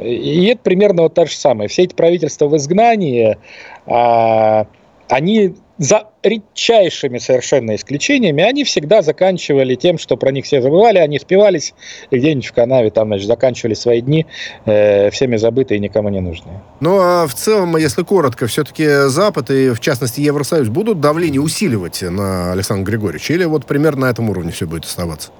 И 0.00 0.46
это 0.46 0.60
примерно 0.62 1.02
вот 1.02 1.14
то 1.14 1.26
же 1.26 1.32
самое. 1.32 1.68
Все 1.68 1.84
эти 1.84 1.94
правительства 1.94 2.46
в 2.46 2.56
изгнании, 2.56 3.38
а, 3.86 4.66
они 5.08 5.54
за 5.78 6.08
редчайшими 6.22 7.18
совершенно 7.18 7.74
исключениями, 7.76 8.42
они 8.42 8.64
всегда 8.64 9.02
заканчивали 9.02 9.76
тем, 9.76 9.98
что 9.98 10.16
про 10.16 10.30
них 10.32 10.44
все 10.44 10.60
забывали, 10.60 10.98
они 10.98 11.18
спивались 11.18 11.74
и 12.10 12.18
где-нибудь 12.18 12.46
в 12.46 12.52
канаве 12.52 12.90
там, 12.90 13.08
значит, 13.08 13.26
заканчивали 13.26 13.74
свои 13.74 14.00
дни 14.00 14.26
э, 14.66 15.10
всеми 15.10 15.36
забытые 15.36 15.78
и 15.78 15.80
никому 15.80 16.08
не 16.08 16.20
нужные. 16.20 16.60
Ну, 16.80 16.98
а 16.98 17.26
в 17.26 17.34
целом, 17.34 17.76
если 17.76 18.02
коротко, 18.02 18.46
все-таки 18.46 19.08
Запад 19.08 19.50
и, 19.50 19.70
в 19.70 19.80
частности, 19.80 20.20
Евросоюз 20.20 20.68
будут 20.68 21.00
давление 21.00 21.40
усиливать 21.40 22.02
на 22.02 22.52
Александра 22.52 22.90
Григорьевича? 22.90 23.34
Или 23.34 23.44
вот 23.44 23.64
примерно 23.66 24.06
на 24.06 24.10
этом 24.10 24.28
уровне 24.30 24.50
все 24.50 24.66
будет 24.66 24.84
оставаться? 24.84 25.30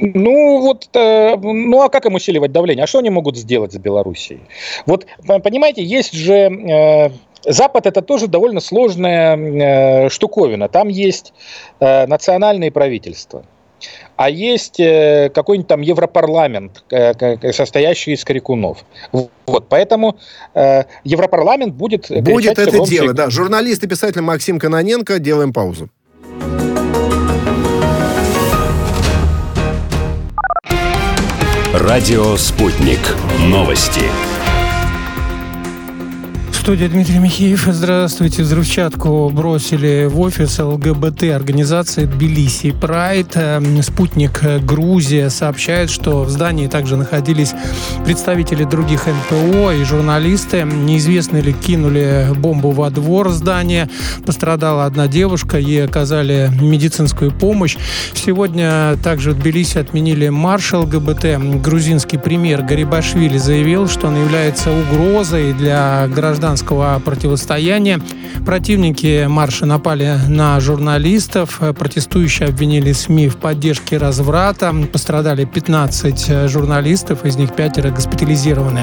Ну, 0.00 0.60
вот, 0.60 0.88
э, 0.94 1.36
ну 1.36 1.82
а 1.82 1.88
как 1.88 2.06
им 2.06 2.14
усиливать 2.14 2.50
давление? 2.50 2.84
А 2.84 2.86
что 2.86 2.98
они 2.98 3.10
могут 3.10 3.36
сделать 3.36 3.72
с 3.72 3.78
Белоруссией? 3.78 4.40
Вот, 4.86 5.06
понимаете, 5.26 5.84
есть 5.84 6.12
же 6.12 6.34
э, 6.34 7.10
Запад 7.44 7.86
это 7.86 8.02
тоже 8.02 8.28
довольно 8.28 8.60
сложная 8.60 9.36
э, 9.36 10.08
штуковина. 10.08 10.68
Там 10.68 10.88
есть 10.88 11.32
э, 11.80 12.06
национальные 12.06 12.70
правительства. 12.70 13.44
А 14.16 14.30
есть 14.30 14.78
э, 14.78 15.30
какой-нибудь 15.34 15.66
там 15.66 15.80
Европарламент, 15.80 16.84
э, 16.90 17.52
состоящий 17.52 18.12
из 18.12 18.24
крикунов. 18.24 18.84
Вот, 19.10 19.66
поэтому 19.68 20.18
э, 20.54 20.84
Европарламент 21.02 21.74
будет... 21.74 22.08
Будет 22.22 22.58
это 22.58 22.70
громче... 22.70 22.90
дело, 22.92 23.12
да. 23.12 23.30
Журналист 23.30 23.82
и 23.82 23.88
писатель 23.88 24.20
Максим 24.20 24.58
Каноненко. 24.60 25.18
Делаем 25.18 25.52
паузу. 25.52 25.88
Радио 31.72 32.36
«Спутник». 32.36 33.00
Новости 33.40 34.02
студии 36.62 36.86
Дмитрий 36.86 37.18
Михеев. 37.18 37.66
Здравствуйте. 37.72 38.44
Взрывчатку 38.44 39.28
бросили 39.30 40.06
в 40.08 40.20
офис 40.20 40.60
ЛГБТ 40.60 41.24
организации 41.34 42.04
Тбилиси 42.04 42.70
Прайд. 42.70 43.32
Эм, 43.34 43.82
спутник 43.82 44.44
э, 44.44 44.60
Грузия 44.60 45.28
сообщает, 45.28 45.90
что 45.90 46.22
в 46.22 46.30
здании 46.30 46.68
также 46.68 46.96
находились 46.96 47.52
представители 48.04 48.62
других 48.62 49.08
НПО 49.08 49.72
и 49.72 49.82
журналисты. 49.82 50.62
Неизвестные 50.62 51.42
ли 51.42 51.52
кинули 51.52 52.28
бомбу 52.36 52.70
во 52.70 52.90
двор 52.90 53.30
здания. 53.30 53.90
Пострадала 54.24 54.84
одна 54.84 55.08
девушка, 55.08 55.58
ей 55.58 55.84
оказали 55.84 56.48
медицинскую 56.60 57.32
помощь. 57.32 57.76
Сегодня 58.14 58.96
также 59.02 59.32
в 59.32 59.40
Тбилиси 59.40 59.78
отменили 59.78 60.28
марш 60.28 60.74
ЛГБТ. 60.74 61.60
Грузинский 61.60 62.18
премьер 62.18 62.62
Гарибашвили 62.62 63.36
заявил, 63.36 63.88
что 63.88 64.06
он 64.06 64.16
является 64.16 64.70
угрозой 64.70 65.54
для 65.54 66.06
граждан 66.06 66.51
гражданского 66.52 67.00
противостояния. 67.02 67.98
Противники 68.44 69.26
марша 69.26 69.64
напали 69.64 70.18
на 70.28 70.60
журналистов. 70.60 71.60
Протестующие 71.78 72.48
обвинили 72.48 72.92
СМИ 72.92 73.28
в 73.28 73.36
поддержке 73.36 73.96
разврата. 73.96 74.74
Пострадали 74.92 75.44
15 75.46 76.48
журналистов, 76.50 77.24
из 77.24 77.36
них 77.36 77.54
пятеро 77.54 77.90
госпитализированы. 77.90 78.82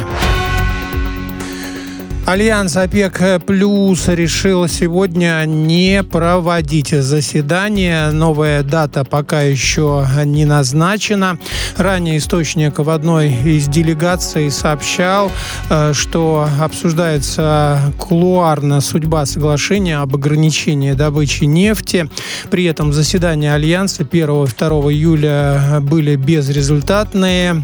Альянс 2.29 2.77
ОПЕК 2.77 3.41
Плюс 3.47 4.07
решил 4.07 4.67
сегодня 4.67 5.43
не 5.47 6.03
проводить 6.03 6.89
заседание. 6.89 8.11
Новая 8.11 8.61
дата 8.61 9.03
пока 9.03 9.41
еще 9.41 10.05
не 10.25 10.45
назначена. 10.45 11.39
Ранее 11.75 12.19
источник 12.19 12.77
в 12.77 12.87
одной 12.91 13.29
из 13.33 13.67
делегаций 13.67 14.51
сообщал, 14.51 15.31
э, 15.71 15.93
что 15.93 16.47
обсуждается 16.61 17.79
кулуарно 17.97 18.79
судьба 18.79 19.25
соглашения 19.25 19.97
об 19.97 20.13
ограничении 20.13 20.93
добычи 20.93 21.45
нефти. 21.45 22.11
При 22.51 22.65
этом 22.65 22.93
заседания 22.93 23.55
Альянса 23.55 24.03
1 24.03 24.43
и 24.43 24.47
2 24.47 24.67
июля 24.91 25.79
были 25.81 26.15
безрезультатные. 26.15 27.63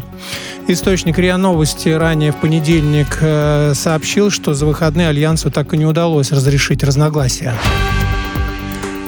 Источник 0.68 1.16
РИА 1.16 1.36
Новости 1.36 1.90
ранее 1.90 2.32
в 2.32 2.36
понедельник 2.36 3.18
э, 3.20 3.72
сообщил, 3.76 4.32
что 4.32 4.52
за 4.56 4.66
выходные 4.66 5.08
Альянсу 5.08 5.50
так 5.50 5.72
и 5.74 5.76
не 5.76 5.86
удалось 5.86 6.32
разрешить 6.32 6.82
разногласия. 6.82 7.54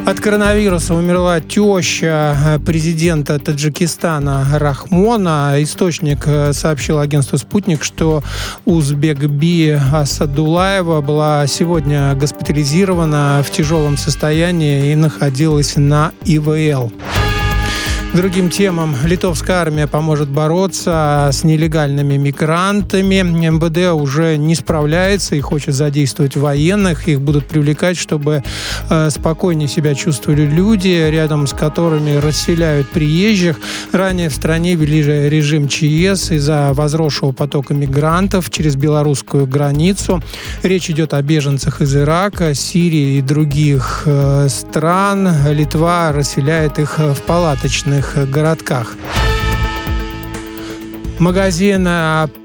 От 0.09 0.21
коронавируса 0.21 0.95
умерла 0.95 1.39
теща 1.39 2.35
э, 2.43 2.59
президента 2.61 3.39
Таджикистана 3.39 4.47
Рахмона. 4.55 5.57
Источник 5.59 6.21
э, 6.25 6.55
сообщил 6.55 6.99
агентству 6.99 7.37
«Спутник», 7.37 7.85
что 7.85 8.23
Узбекби 8.65 9.79
Асадулаева 9.93 11.03
была 11.03 11.47
сегодня 11.47 12.15
госпитализирована 12.15 13.45
в 13.47 13.51
тяжелом 13.51 13.99
состоянии 13.99 14.93
и 14.93 14.95
находилась 14.95 15.77
на 15.77 16.13
ИВЛ 16.25 16.91
другим 18.15 18.49
темам. 18.49 18.97
Литовская 19.05 19.59
армия 19.59 19.87
поможет 19.87 20.29
бороться 20.29 21.29
с 21.31 21.45
нелегальными 21.45 22.17
мигрантами. 22.17 23.23
МВД 23.23 23.93
уже 23.93 24.37
не 24.37 24.55
справляется 24.55 25.37
и 25.37 25.41
хочет 25.41 25.75
задействовать 25.75 26.37
военных. 26.37 27.07
Их 27.07 27.21
будут 27.21 27.47
привлекать, 27.47 27.97
чтобы 27.97 28.43
э, 28.89 29.11
спокойнее 29.11 29.69
себя 29.69 29.95
чувствовали 29.95 30.47
люди, 30.47 31.09
рядом 31.11 31.47
с 31.47 31.53
которыми 31.53 32.17
расселяют 32.17 32.89
приезжих. 32.89 33.59
Ранее 33.93 34.31
в 34.31 34.35
стране 34.35 34.75
ввели 34.75 35.29
режим 35.29 35.69
ЧС 35.69 36.31
из-за 36.31 36.73
возросшего 36.73 37.33
потока 37.33 37.75
мигрантов 37.75 38.51
через 38.51 38.77
белорусскую 38.77 39.47
границу. 39.47 40.23
Речь 40.63 40.89
идет 40.91 41.15
о 41.15 41.23
беженцах 41.23 41.83
из 41.83 41.95
Ирака, 41.95 42.55
Сирии 42.55 43.19
и 43.19 43.23
других 43.23 44.05
э, 44.07 44.49
стран. 44.49 45.29
Литва 45.51 46.13
расселяет 46.13 46.79
их 46.79 46.99
в 46.99 47.21
палаточные 47.27 47.98
крупных 48.01 48.31
городках. 48.31 48.97
Магазин 51.19 51.85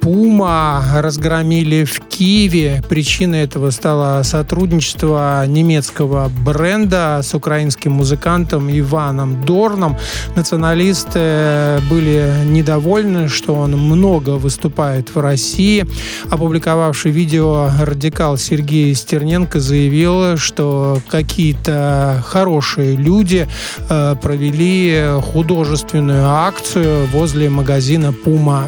Puma 0.02 0.82
разгромили 1.02 1.84
в 1.84 2.00
Киеве. 2.10 2.84
Причиной 2.90 3.44
этого 3.44 3.70
стало 3.70 4.24
сотрудничество 4.24 5.46
немецкого 5.46 6.30
бренда 6.44 7.22
с 7.24 7.36
украинским 7.36 7.92
музыкантом 7.92 8.70
Иваном 8.72 9.46
Дорном. 9.46 9.96
Националисты 10.36 11.80
были 11.88 12.32
недовольны, 12.46 13.28
что 13.28 13.54
он 13.54 13.78
много 13.78 14.32
выступает 14.32 15.14
в 15.14 15.20
России. 15.20 15.86
Опубликовавший 16.32 17.12
видео 17.12 17.70
радикал 17.80 18.38
Сергей 18.38 18.96
Стерненко 18.96 19.60
заявил, 19.60 20.36
что 20.38 21.00
какие-то 21.10 22.24
хорошие 22.26 22.96
люди 22.96 23.48
э, 23.90 24.16
провели 24.22 25.20
художественную 25.22 26.28
акцию 26.28 27.06
возле 27.14 27.50
магазина 27.50 28.12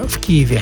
В 0.03 0.19
Киеве. 0.19 0.62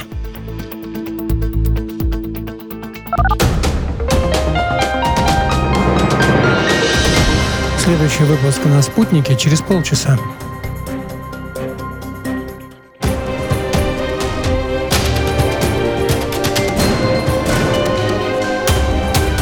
Следующий 7.78 8.24
выпуск 8.24 8.64
на 8.66 8.82
«Спутнике» 8.82 9.36
через 9.36 9.62
полчаса. 9.62 10.18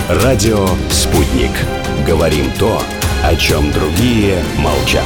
Радио 0.09 0.67
«Спутник». 0.89 1.51
Говорим 2.05 2.51
то, 2.57 2.81
о 3.23 3.35
чем 3.35 3.71
другие 3.71 4.43
молчат. 4.57 5.05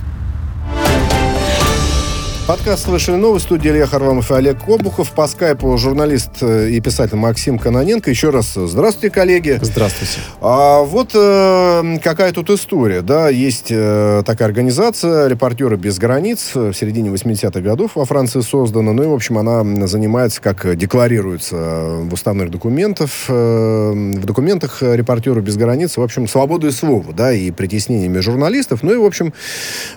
Подкаст 2.47 2.85
«Слышали 2.85 3.17
новости». 3.17 3.45
Студия 3.45 3.71
Илья 3.71 3.85
Харламов 3.85 4.31
и 4.31 4.33
Олег 4.33 4.67
Обухов. 4.67 5.11
По 5.11 5.27
скайпу 5.27 5.77
журналист 5.77 6.41
э, 6.41 6.69
и 6.69 6.81
писатель 6.81 7.15
Максим 7.15 7.59
Каноненко. 7.59 8.09
Еще 8.09 8.29
раз 8.29 8.53
здравствуйте, 8.55 9.13
коллеги. 9.13 9.59
Здравствуйте. 9.61 10.19
А 10.41 10.81
вот 10.81 11.11
э, 11.13 11.99
какая 12.03 12.31
тут 12.31 12.49
история. 12.49 13.01
Да, 13.01 13.29
есть 13.29 13.67
э, 13.69 14.23
такая 14.25 14.47
организация 14.47 15.27
«Репортеры 15.27 15.77
без 15.77 15.99
границ». 15.99 16.51
В 16.55 16.73
середине 16.73 17.09
80-х 17.09 17.59
годов 17.61 17.91
во 17.95 18.05
Франции 18.05 18.41
создана. 18.41 18.91
Ну 18.91 19.03
и, 19.03 19.07
в 19.07 19.13
общем, 19.13 19.37
она 19.37 19.87
занимается, 19.87 20.41
как 20.41 20.75
декларируется 20.75 21.55
в 21.55 22.13
уставных 22.13 22.49
документах, 22.49 23.11
э, 23.27 23.91
в 23.91 24.25
документах 24.25 24.81
«Репортеры 24.81 25.41
без 25.41 25.57
границ», 25.57 25.95
в 25.95 26.01
общем, 26.01 26.27
свободой 26.27 26.71
слова, 26.71 27.13
да, 27.13 27.33
и 27.33 27.51
притеснениями 27.51 28.19
журналистов. 28.19 28.81
Ну 28.81 28.93
и, 28.93 28.97
в 28.97 29.05
общем, 29.05 29.33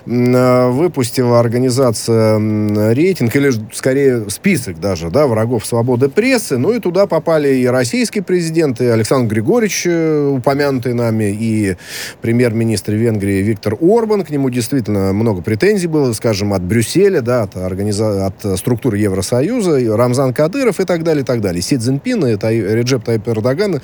э, 0.05 0.69
выпустила 0.69 1.39
организация 1.39 2.34
э, 2.39 2.93
рейтинг, 2.93 3.35
или 3.35 3.51
скорее 3.73 4.29
список 4.29 4.79
даже, 4.79 5.09
да, 5.09 5.27
врагов 5.27 5.65
свободы 5.65 6.09
прессы. 6.09 6.57
Ну 6.57 6.71
и 6.71 6.79
туда 6.79 7.05
попали 7.05 7.55
и 7.55 7.65
российские 7.65 8.23
президенты, 8.23 8.89
Александр 8.89 9.33
Григорьевич, 9.33 9.83
э, 9.85 10.27
упомянутый 10.27 10.93
нами, 10.93 11.35
и 11.37 11.75
премьер-министр 12.21 12.93
Венгрии 12.93 13.41
Виктор 13.41 13.77
Орбан. 13.81 14.23
К 14.23 14.29
нему 14.29 14.49
действительно 14.49 15.13
много 15.13 15.41
претензий 15.41 15.87
было, 15.87 16.13
скажем, 16.13 16.53
от 16.53 16.61
Брюсселя, 16.61 17.21
да, 17.21 17.43
от, 17.43 17.55
организа... 17.55 18.27
от 18.27 18.59
структуры 18.59 18.97
Евросоюза, 18.97 19.95
Рамзан 19.95 20.33
Кадыров 20.33 20.79
и 20.79 20.85
так 20.85 21.03
далее, 21.03 21.23
и 21.23 21.25
так 21.25 21.41
далее. 21.41 21.61
Си 21.61 21.77
Цзиньпин, 21.77 22.25
и 22.25 22.35
Тай... 22.35 22.59
Реджеп 22.59 23.03
Тайп 23.03 23.27
Эрдоган 23.27 23.81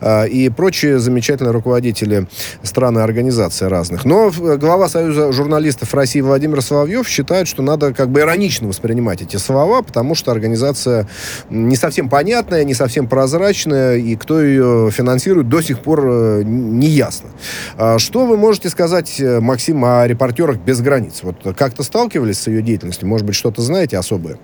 э, 0.00 0.28
и 0.28 0.48
прочие 0.50 0.98
замечательные 0.98 1.52
руководители 1.52 2.26
стран 2.62 2.98
и 2.98 3.02
организаций 3.02 3.68
разных. 3.68 4.04
Но 4.04 4.30
глава 4.30 4.88
Союза 4.88 5.32
журналистов 5.32 5.94
России 5.94 6.20
Владимир 6.20 6.62
Соловьев 6.62 7.08
считает, 7.08 7.48
что 7.48 7.62
надо 7.62 7.87
как 7.92 8.10
бы 8.10 8.20
иронично 8.20 8.68
воспринимать 8.68 9.22
эти 9.22 9.36
слова, 9.36 9.82
потому 9.82 10.14
что 10.14 10.32
организация 10.32 11.08
не 11.50 11.76
совсем 11.76 12.08
понятная, 12.08 12.64
не 12.64 12.74
совсем 12.74 13.08
прозрачная, 13.08 13.96
и 13.96 14.16
кто 14.16 14.42
ее 14.42 14.90
финансирует, 14.90 15.48
до 15.48 15.60
сих 15.60 15.80
пор 15.80 16.06
э, 16.06 16.42
не 16.44 16.88
ясно. 16.88 17.30
А 17.76 17.98
что 17.98 18.26
вы 18.26 18.36
можете 18.36 18.68
сказать, 18.68 19.20
э, 19.20 19.40
Максим, 19.40 19.84
о 19.84 20.06
репортерах 20.06 20.58
без 20.58 20.80
границ? 20.80 21.20
Вот 21.22 21.36
как-то 21.56 21.82
сталкивались 21.82 22.40
с 22.40 22.46
ее 22.46 22.62
деятельностью? 22.62 23.08
Может 23.08 23.26
быть, 23.26 23.34
что-то 23.34 23.62
знаете 23.62 23.98
особое? 23.98 24.38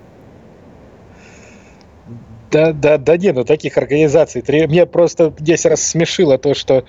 Да, 2.55 2.71
да, 2.71 2.97
да 2.97 3.17
нет, 3.17 3.35
ну 3.35 3.43
таких 3.43 3.77
организаций. 3.77 4.41
Мне 4.47 4.85
просто 4.85 5.33
здесь 5.39 5.65
рассмешило 5.65 6.37
то, 6.37 6.53
что 6.53 6.85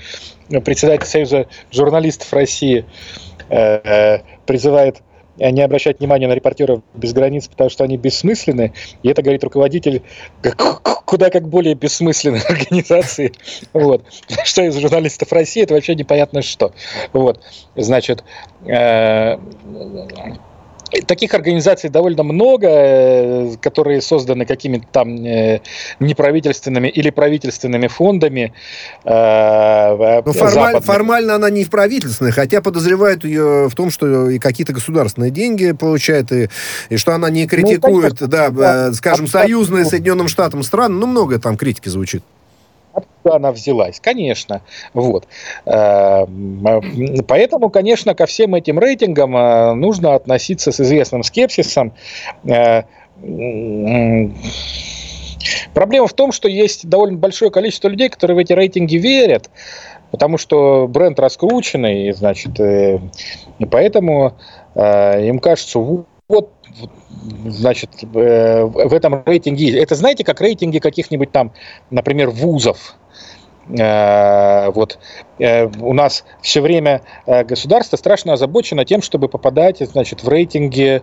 председатель 0.64 1.06
Союза 1.06 1.46
журналистов 1.72 2.32
России 2.32 2.84
э, 3.48 3.56
э 3.56 4.18
призывает 4.46 4.98
не 5.38 5.62
обращать 5.62 6.00
внимания 6.00 6.28
на 6.28 6.34
репортеров 6.34 6.82
без 6.94 7.12
границ, 7.12 7.48
потому 7.48 7.70
что 7.70 7.84
они 7.84 7.96
бессмысленны. 7.96 8.72
И 9.02 9.08
это 9.08 9.22
говорит 9.22 9.44
руководитель 9.44 10.02
куда 11.06 11.30
как 11.30 11.48
более 11.48 11.74
бессмысленной 11.74 12.40
организации. 12.48 13.32
Вот. 13.72 14.04
Что 14.44 14.62
из 14.62 14.76
журналистов 14.76 15.32
России, 15.32 15.62
это 15.62 15.74
вообще 15.74 15.94
непонятно 15.94 16.42
что. 16.42 16.72
Вот. 17.12 17.40
Значит, 17.76 18.24
э 18.66 19.36
Таких 21.06 21.34
организаций 21.34 21.90
довольно 21.90 22.22
много, 22.22 22.68
э, 22.68 23.54
которые 23.60 24.00
созданы 24.00 24.46
какими-то 24.46 24.86
там 24.92 25.24
э, 25.24 25.60
неправительственными 26.00 26.88
или 26.88 27.10
правительственными 27.10 27.88
фондами. 27.88 28.52
Э, 29.04 30.22
Но 30.24 30.32
формаль, 30.32 30.80
формально 30.80 31.34
она 31.34 31.50
не 31.50 31.64
в 31.64 31.70
правительственной, 31.70 32.30
хотя 32.30 32.60
подозревают 32.60 33.24
ее 33.24 33.68
в 33.68 33.74
том, 33.74 33.90
что 33.90 34.30
и 34.30 34.38
какие-то 34.38 34.72
государственные 34.72 35.30
деньги 35.30 35.72
получает, 35.72 36.30
и, 36.32 36.48
и 36.88 36.96
что 36.96 37.14
она 37.14 37.30
не 37.30 37.42
ну, 37.42 37.48
критикует, 37.48 38.20
ну, 38.20 38.26
да, 38.28 38.50
да, 38.50 38.92
скажем, 38.92 39.26
союзные 39.26 39.84
Соединенным 39.84 40.28
Штатам 40.28 40.62
стран, 40.62 40.98
ну, 40.98 41.06
много 41.06 41.38
там 41.38 41.56
критики 41.56 41.88
звучит. 41.88 42.22
Откуда 43.26 43.36
она 43.36 43.52
взялась? 43.52 43.98
Конечно. 44.00 44.62
Вот. 44.94 45.26
Эм, 45.64 46.64
поэтому, 47.26 47.70
конечно, 47.70 48.14
ко 48.14 48.26
всем 48.26 48.54
этим 48.54 48.78
рейтингам 48.78 49.36
э, 49.36 49.74
нужно 49.74 50.14
относиться 50.14 50.70
с 50.70 50.80
известным 50.80 51.24
скепсисом. 51.24 51.92
Э, 52.44 52.84
проблема 55.74 56.06
в 56.06 56.12
том, 56.12 56.30
что 56.30 56.48
есть 56.48 56.88
довольно 56.88 57.18
большое 57.18 57.50
количество 57.50 57.88
людей, 57.88 58.08
которые 58.08 58.36
в 58.36 58.38
эти 58.38 58.52
рейтинги 58.52 58.96
верят, 58.96 59.50
потому 60.12 60.38
что 60.38 60.86
бренд 60.86 61.18
раскрученный, 61.18 62.12
значит, 62.12 62.60
э, 62.60 63.00
и 63.58 63.64
поэтому 63.64 64.34
им 64.76 65.38
кажется, 65.38 65.78
вот 66.28 66.52
значит, 67.46 67.90
в 68.02 68.92
этом 68.92 69.22
рейтинге. 69.24 69.80
Это 69.80 69.94
знаете, 69.94 70.22
как 70.22 70.42
рейтинги 70.42 70.80
каких-нибудь 70.80 71.32
там, 71.32 71.52
например, 71.90 72.28
вузов. 72.28 72.94
Э, 73.68 74.70
вот 74.70 74.98
э, 75.38 75.66
у 75.66 75.92
нас 75.92 76.24
все 76.40 76.60
время 76.60 77.02
государство 77.26 77.96
страшно 77.96 78.34
озабочено 78.34 78.84
тем, 78.84 79.02
чтобы 79.02 79.28
попадать, 79.28 79.78
значит, 79.80 80.22
в 80.22 80.28
рейтинги 80.28 81.02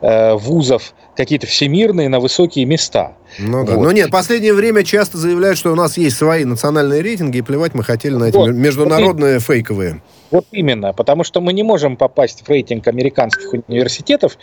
вузов 0.00 0.94
какие-то 1.16 1.48
всемирные 1.48 2.08
на 2.08 2.20
высокие 2.20 2.64
места. 2.64 3.16
Ну 3.38 3.64
да. 3.64 3.74
Вот. 3.74 3.84
Но 3.84 3.92
нет, 3.92 4.08
в 4.08 4.12
последнее 4.12 4.54
время 4.54 4.84
часто 4.84 5.18
заявляют, 5.18 5.58
что 5.58 5.72
у 5.72 5.74
нас 5.74 5.98
есть 5.98 6.16
свои 6.16 6.44
национальные 6.44 7.02
рейтинги, 7.02 7.38
и 7.38 7.42
плевать 7.42 7.74
мы 7.74 7.82
хотели 7.82 8.14
на 8.14 8.24
эти 8.24 8.36
вот. 8.36 8.50
международные 8.50 9.40
фейковые. 9.40 10.00
Вот 10.30 10.46
именно, 10.52 10.92
потому 10.92 11.24
что 11.24 11.40
мы 11.40 11.52
не 11.52 11.62
можем 11.62 11.96
попасть 11.96 12.42
в 12.42 12.48
рейтинг 12.48 12.86
американских 12.86 13.52
университетов 13.66 14.36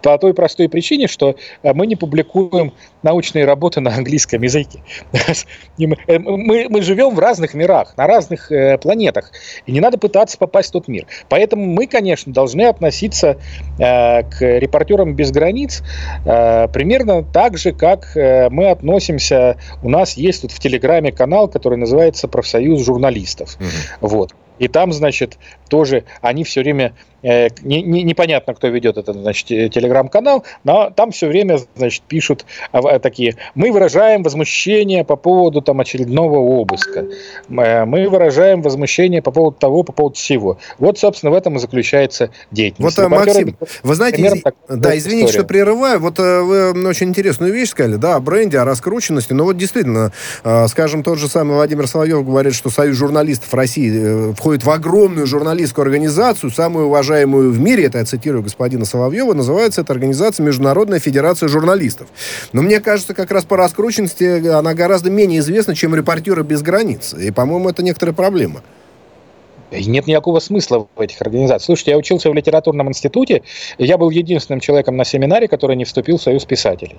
по 0.00 0.16
той 0.16 0.34
простой 0.34 0.68
причине, 0.68 1.08
что 1.08 1.36
э, 1.62 1.72
мы 1.74 1.86
не 1.86 1.96
публикуем 1.96 2.72
научные 3.02 3.44
работы 3.44 3.80
на 3.80 3.94
английском 3.94 4.42
языке. 4.42 4.82
Э, 6.06 6.18
мы, 6.18 6.66
мы 6.68 6.82
живем 6.82 7.14
в 7.14 7.18
разных 7.18 7.54
мирах, 7.54 7.96
на 7.96 8.06
разных 8.06 8.52
э, 8.52 8.78
планетах, 8.78 9.32
и 9.66 9.72
не 9.72 9.80
надо 9.80 9.98
пытаться 9.98 10.38
попасть 10.38 10.68
в 10.68 10.72
тот 10.72 10.88
мир. 10.88 11.06
Поэтому 11.28 11.64
мы, 11.66 11.86
конечно, 11.86 12.32
должны 12.32 12.62
относиться 12.62 13.38
к 13.78 14.36
репортерам 14.40 15.14
без 15.14 15.30
границ 15.30 15.82
примерно 16.24 17.24
так 17.24 17.58
же, 17.58 17.72
как 17.72 18.12
мы 18.14 18.70
относимся. 18.70 19.56
У 19.82 19.88
нас 19.88 20.16
есть 20.16 20.42
тут 20.42 20.52
в 20.52 20.58
Телеграме 20.58 21.10
канал, 21.10 21.48
который 21.48 21.78
называется 21.78 22.28
«Профсоюз 22.28 22.84
журналистов». 22.84 23.56
Угу. 23.58 24.08
Вот. 24.08 24.34
И 24.58 24.68
там, 24.68 24.92
значит, 24.92 25.38
тоже 25.68 26.04
они 26.20 26.44
все 26.44 26.60
время 26.60 26.92
Э, 26.92 27.11
не, 27.22 27.82
не, 27.82 28.02
непонятно, 28.02 28.54
кто 28.54 28.68
ведет 28.68 28.96
этот, 28.96 29.16
значит, 29.16 29.46
телеграм-канал, 29.46 30.44
но 30.64 30.90
там 30.90 31.12
все 31.12 31.28
время, 31.28 31.58
значит, 31.76 32.02
пишут 32.02 32.44
а, 32.72 32.98
такие, 32.98 33.36
мы 33.54 33.70
выражаем 33.70 34.22
возмущение 34.22 35.04
по 35.04 35.16
поводу 35.16 35.62
там 35.62 35.80
очередного 35.80 36.38
обыска, 36.38 37.06
э, 37.48 37.84
мы 37.84 38.08
выражаем 38.08 38.62
возмущение 38.62 39.22
по 39.22 39.30
поводу 39.30 39.56
того, 39.58 39.82
по 39.84 39.92
поводу 39.92 40.16
всего. 40.16 40.58
Вот, 40.78 40.98
собственно, 40.98 41.30
в 41.30 41.34
этом 41.34 41.56
и 41.56 41.58
заключается 41.60 42.30
деятельность. 42.50 42.98
Вот, 42.98 43.08
Максим, 43.08 43.56
вы 43.82 43.94
знаете, 43.94 44.22
из... 44.22 44.42
так, 44.42 44.54
да, 44.68 44.96
извините, 44.96 45.26
история. 45.26 45.40
что 45.40 45.48
прерываю, 45.48 46.00
вот 46.00 46.18
э, 46.18 46.40
вы 46.40 46.88
очень 46.88 47.08
интересную 47.08 47.52
вещь 47.52 47.70
сказали, 47.70 47.96
да, 47.96 48.16
о 48.16 48.20
бренде, 48.20 48.58
о 48.58 48.64
раскрученности, 48.64 49.32
но 49.32 49.44
вот 49.44 49.56
действительно, 49.56 50.12
скажем, 50.68 51.02
тот 51.02 51.18
же 51.18 51.28
самый 51.28 51.54
Владимир 51.54 51.86
Соловьев 51.86 52.24
говорит, 52.26 52.54
что 52.54 52.70
Союз 52.70 52.96
журналистов 52.96 53.52
России 53.54 54.32
входит 54.34 54.64
в 54.64 54.70
огромную 54.70 55.26
журналистскую 55.26 55.84
организацию, 55.84 56.50
самую 56.50 56.86
уважаемую 56.86 57.11
уважаемую 57.12 57.52
в 57.52 57.60
мире, 57.60 57.84
это 57.84 57.98
я 57.98 58.06
цитирую 58.06 58.42
господина 58.42 58.86
Соловьева, 58.86 59.34
называется 59.34 59.82
эта 59.82 59.92
организация 59.92 60.44
Международная 60.44 60.98
Федерация 60.98 61.46
Журналистов. 61.46 62.08
Но 62.54 62.62
мне 62.62 62.80
кажется, 62.80 63.12
как 63.12 63.30
раз 63.30 63.44
по 63.44 63.58
раскрученности 63.58 64.48
она 64.48 64.72
гораздо 64.72 65.10
менее 65.10 65.40
известна, 65.40 65.74
чем 65.74 65.94
репортеры 65.94 66.42
без 66.42 66.62
границ. 66.62 67.12
И, 67.12 67.30
по-моему, 67.30 67.68
это 67.68 67.82
некоторая 67.82 68.14
проблема. 68.14 68.62
Нет 69.72 70.06
никакого 70.06 70.38
смысла 70.40 70.86
в 70.94 71.00
этих 71.00 71.20
организациях. 71.20 71.62
Слушайте, 71.62 71.92
я 71.92 71.98
учился 71.98 72.30
в 72.30 72.34
литературном 72.34 72.88
институте, 72.88 73.42
и 73.78 73.84
я 73.84 73.96
был 73.96 74.10
единственным 74.10 74.60
человеком 74.60 74.96
на 74.96 75.04
семинаре, 75.04 75.48
который 75.48 75.76
не 75.76 75.84
вступил 75.84 76.18
в 76.18 76.22
Союз 76.22 76.44
писателей. 76.44 76.96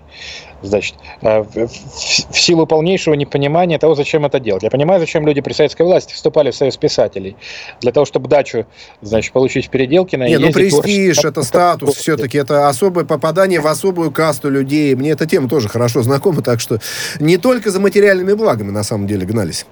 Значит, 0.61 0.95
э, 1.21 1.43
в 1.43 2.39
силу 2.39 2.65
полнейшего 2.65 3.13
непонимания 3.13 3.77
того, 3.77 3.95
зачем 3.95 4.25
это 4.25 4.39
делать. 4.39 4.63
Я 4.63 4.69
понимаю, 4.69 4.99
зачем 4.99 5.25
люди 5.25 5.41
при 5.41 5.53
советской 5.53 5.83
власти 5.83 6.13
вступали 6.13 6.51
в 6.51 6.55
Союз 6.55 6.77
писателей. 6.77 7.35
Для 7.81 7.91
того, 7.91 8.05
чтобы 8.05 8.27
дачу, 8.27 8.65
значит, 9.01 9.31
получить 9.33 9.67
в 9.67 9.69
Переделкино. 9.69 10.27
Не, 10.27 10.37
ну 10.37 10.51
престиж, 10.51 11.23
это 11.23 11.43
статус, 11.43 11.95
все-таки 11.95 12.37
это 12.37 12.67
особое 12.67 13.05
попадание 13.05 13.59
в 13.59 13.67
особую 13.67 14.11
касту 14.11 14.49
людей. 14.49 14.95
Мне 14.95 15.11
эта 15.11 15.25
тема 15.25 15.47
тоже 15.47 15.69
хорошо 15.69 16.01
знакома, 16.01 16.41
так 16.41 16.59
что 16.59 16.79
не 17.19 17.37
только 17.37 17.71
за 17.71 17.79
материальными 17.79 18.33
благами 18.33 18.71
на 18.71 18.83
самом 18.83 19.07
деле 19.07 19.25
гнались. 19.25 19.65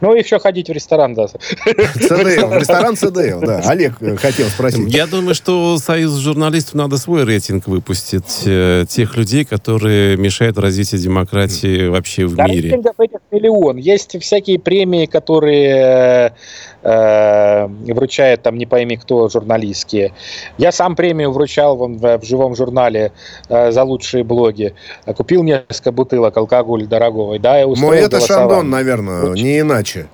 Ну, 0.00 0.14
еще 0.14 0.38
ходить 0.38 0.68
в 0.68 0.72
ресторан, 0.72 1.14
да. 1.14 1.26
ЦДЛ, 1.26 2.52
ресторан 2.58 2.96
ЦДЛ, 2.96 3.40
да. 3.40 3.60
Олег 3.64 3.94
э, 4.00 4.16
хотел 4.16 4.46
спросить. 4.48 4.92
Я 4.92 5.06
думаю, 5.06 5.34
что 5.34 5.76
Союз 5.78 6.14
журналистов 6.18 6.74
надо 6.74 6.98
свой 6.98 7.24
рейтинг 7.24 7.66
выпустить 7.66 8.42
э, 8.46 8.84
тех 8.88 9.16
людей, 9.16 9.44
которые 9.44 10.16
мешают 10.16 10.58
развитию 10.58 11.00
демократии 11.00 11.88
вообще 11.88 12.26
в 12.26 12.36
да, 12.36 12.46
мире. 12.46 12.70
Рейтингов 12.70 13.00
этих 13.00 13.18
миллион. 13.30 13.76
Есть 13.76 14.20
всякие 14.22 14.58
премии, 14.58 15.06
которые 15.06 16.34
э, 16.82 17.66
вручает 17.66 18.42
там 18.42 18.56
не 18.56 18.66
пойми 18.66 18.96
кто 18.96 19.28
журналистские. 19.28 20.12
Я 20.58 20.72
сам 20.72 20.96
премию 20.96 21.32
вручал 21.32 21.76
вон, 21.76 21.98
в, 21.98 22.18
в 22.18 22.24
живом 22.24 22.54
журнале 22.54 23.12
э, 23.48 23.70
за 23.72 23.82
лучшие 23.82 24.24
блоги. 24.24 24.74
Купил 25.16 25.42
несколько 25.42 25.92
бутылок 25.92 26.36
алкоголя 26.36 26.86
дорогого. 26.86 27.38
Да, 27.38 27.58
я 27.58 27.66
Мой 27.66 27.98
это 27.98 28.20
Шандон, 28.20 28.70
наверное, 28.70 29.30
Очень. 29.30 29.44
не 29.44 29.60
иначе. 29.60 30.06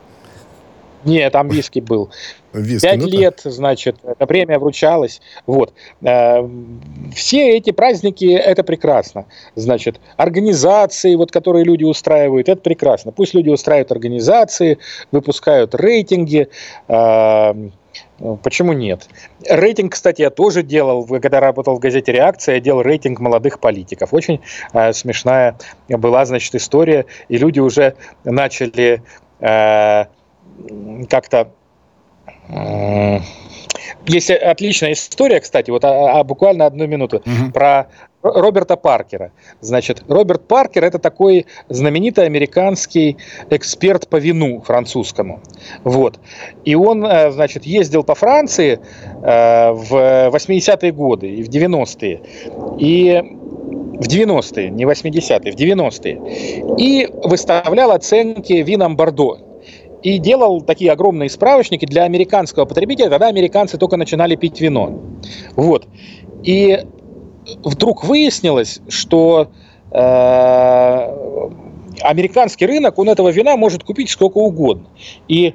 Нет, 1.05 1.33
там 1.33 1.49
виски 1.49 1.81
был. 1.81 2.11
Виски, 2.53 2.87
Пять 2.87 3.01
ну 3.01 3.09
лет, 3.09 3.41
значит, 3.45 3.97
эта 4.05 4.27
премия 4.27 4.59
вручалась. 4.59 5.21
Вот. 5.47 5.73
Э, 6.03 6.49
все 7.15 7.57
эти 7.57 7.73
праздники, 7.73 8.33
это 8.33 8.63
прекрасно. 8.63 9.27
Значит, 9.55 10.01
организации, 10.17 11.15
вот, 11.15 11.33
которые 11.33 11.65
люди 11.65 11.85
устраивают, 11.85 12.49
это 12.49 12.61
прекрасно. 12.61 13.13
Пусть 13.13 13.35
люди 13.35 13.49
устраивают 13.49 13.93
организации, 13.93 14.79
выпускают 15.11 15.75
рейтинги, 15.75 16.49
э, 16.89 17.55
Почему 18.43 18.73
нет? 18.73 19.09
Рейтинг, 19.49 19.93
кстати, 19.93 20.23
я 20.23 20.31
тоже 20.31 20.63
делал, 20.63 21.07
когда 21.07 21.41
работал 21.41 21.77
в 21.77 21.79
газете 21.79 22.13
«Реакция», 22.13 22.57
я 22.57 22.61
делал 22.61 22.83
рейтинг 22.83 23.21
молодых 23.21 23.61
политиков. 23.61 24.13
Очень 24.13 24.41
э, 24.73 24.93
смешная 24.93 25.57
была, 25.89 26.25
значит, 26.25 26.55
история, 26.55 27.07
и 27.29 27.37
люди 27.37 27.61
уже 27.61 27.95
начали 28.25 29.03
э, 29.41 30.05
как-то... 31.09 31.49
Есть 34.07 34.31
отличная 34.31 34.93
история, 34.93 35.41
кстати, 35.41 35.71
вот 35.71 35.85
а, 35.85 36.21
а 36.21 36.25
буквально 36.25 36.67
одну 36.67 36.87
минуту, 36.87 37.19
угу. 37.19 37.53
про 37.53 37.89
Роберта 38.25 38.77
Паркера. 38.77 39.33
Значит, 39.61 40.03
Роберт 40.09 40.49
Паркер 40.49 40.85
это 40.85 40.99
такой 40.99 41.47
знаменитый 41.69 42.25
американский 42.25 43.19
эксперт 43.51 44.09
по 44.09 44.17
вину 44.17 44.63
французскому. 44.63 45.41
Вот. 45.85 46.19
И 46.65 46.75
он, 46.75 47.05
э, 47.05 47.31
значит, 47.31 47.65
ездил 47.65 48.03
по 48.03 48.15
Франции 48.15 48.81
э, 49.23 49.73
в 49.73 50.31
80-е 50.35 50.93
годы 50.93 51.29
и 51.29 51.43
в 51.43 51.49
90-е. 51.51 52.21
И 52.79 53.23
в 53.95 54.09
90-е, 54.09 54.71
не 54.71 54.85
80-е, 54.85 55.53
в 55.53 55.57
90-е. 55.57 56.77
И 56.79 57.09
выставлял 57.25 57.91
оценки 57.93 58.55
винам 58.55 58.97
Бордо 58.97 59.39
и 60.05 60.19
делал 60.19 60.61
такие 60.61 60.93
огромные 60.93 61.31
справочники 61.31 61.87
для 61.87 62.05
американского 62.05 62.67
потребителя. 62.67 63.09
Тогда 63.09 63.29
американцы 63.29 63.79
только 63.79 63.97
начинали 63.97 64.37
пить 64.37 64.61
вино. 64.61 65.01
Вот. 65.57 65.89
И 66.43 66.85
вдруг 67.65 68.05
выяснилось, 68.05 68.81
что 68.87 69.49
э, 69.91 69.97
американский 72.03 72.67
рынок, 72.67 72.99
он 72.99 73.09
этого 73.09 73.31
вина 73.31 73.57
может 73.57 73.83
купить 73.83 74.11
сколько 74.11 74.37
угодно. 74.37 74.89
И, 75.27 75.55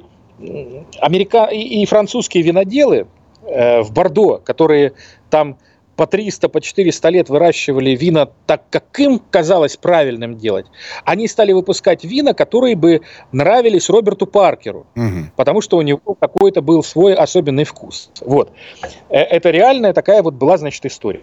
америка... 0.98 1.44
и 1.44 1.86
французские 1.86 2.42
виноделы 2.42 3.06
э, 3.44 3.82
в 3.82 3.92
Бордо, 3.92 4.38
которые 4.38 4.94
там 5.30 5.58
по 6.00 6.06
300, 6.06 6.48
по 6.48 6.62
400 6.62 7.08
лет 7.10 7.28
выращивали 7.28 7.90
вина 7.90 8.26
так, 8.46 8.62
как 8.70 8.98
им 8.98 9.20
казалось 9.30 9.76
правильным 9.76 10.38
делать, 10.38 10.64
они 11.04 11.28
стали 11.28 11.52
выпускать 11.52 12.04
вина, 12.04 12.32
которые 12.32 12.74
бы 12.74 13.02
нравились 13.32 13.90
Роберту 13.90 14.26
Паркеру, 14.26 14.86
угу. 14.96 15.26
потому 15.36 15.60
что 15.60 15.76
у 15.76 15.82
него 15.82 16.16
какой-то 16.18 16.62
был 16.62 16.82
свой 16.82 17.12
особенный 17.12 17.64
вкус. 17.64 18.10
Вот. 18.22 18.50
Э, 19.10 19.18
это 19.18 19.50
реальная 19.50 19.92
такая 19.92 20.22
вот 20.22 20.32
была, 20.32 20.56
значит, 20.56 20.86
история. 20.86 21.22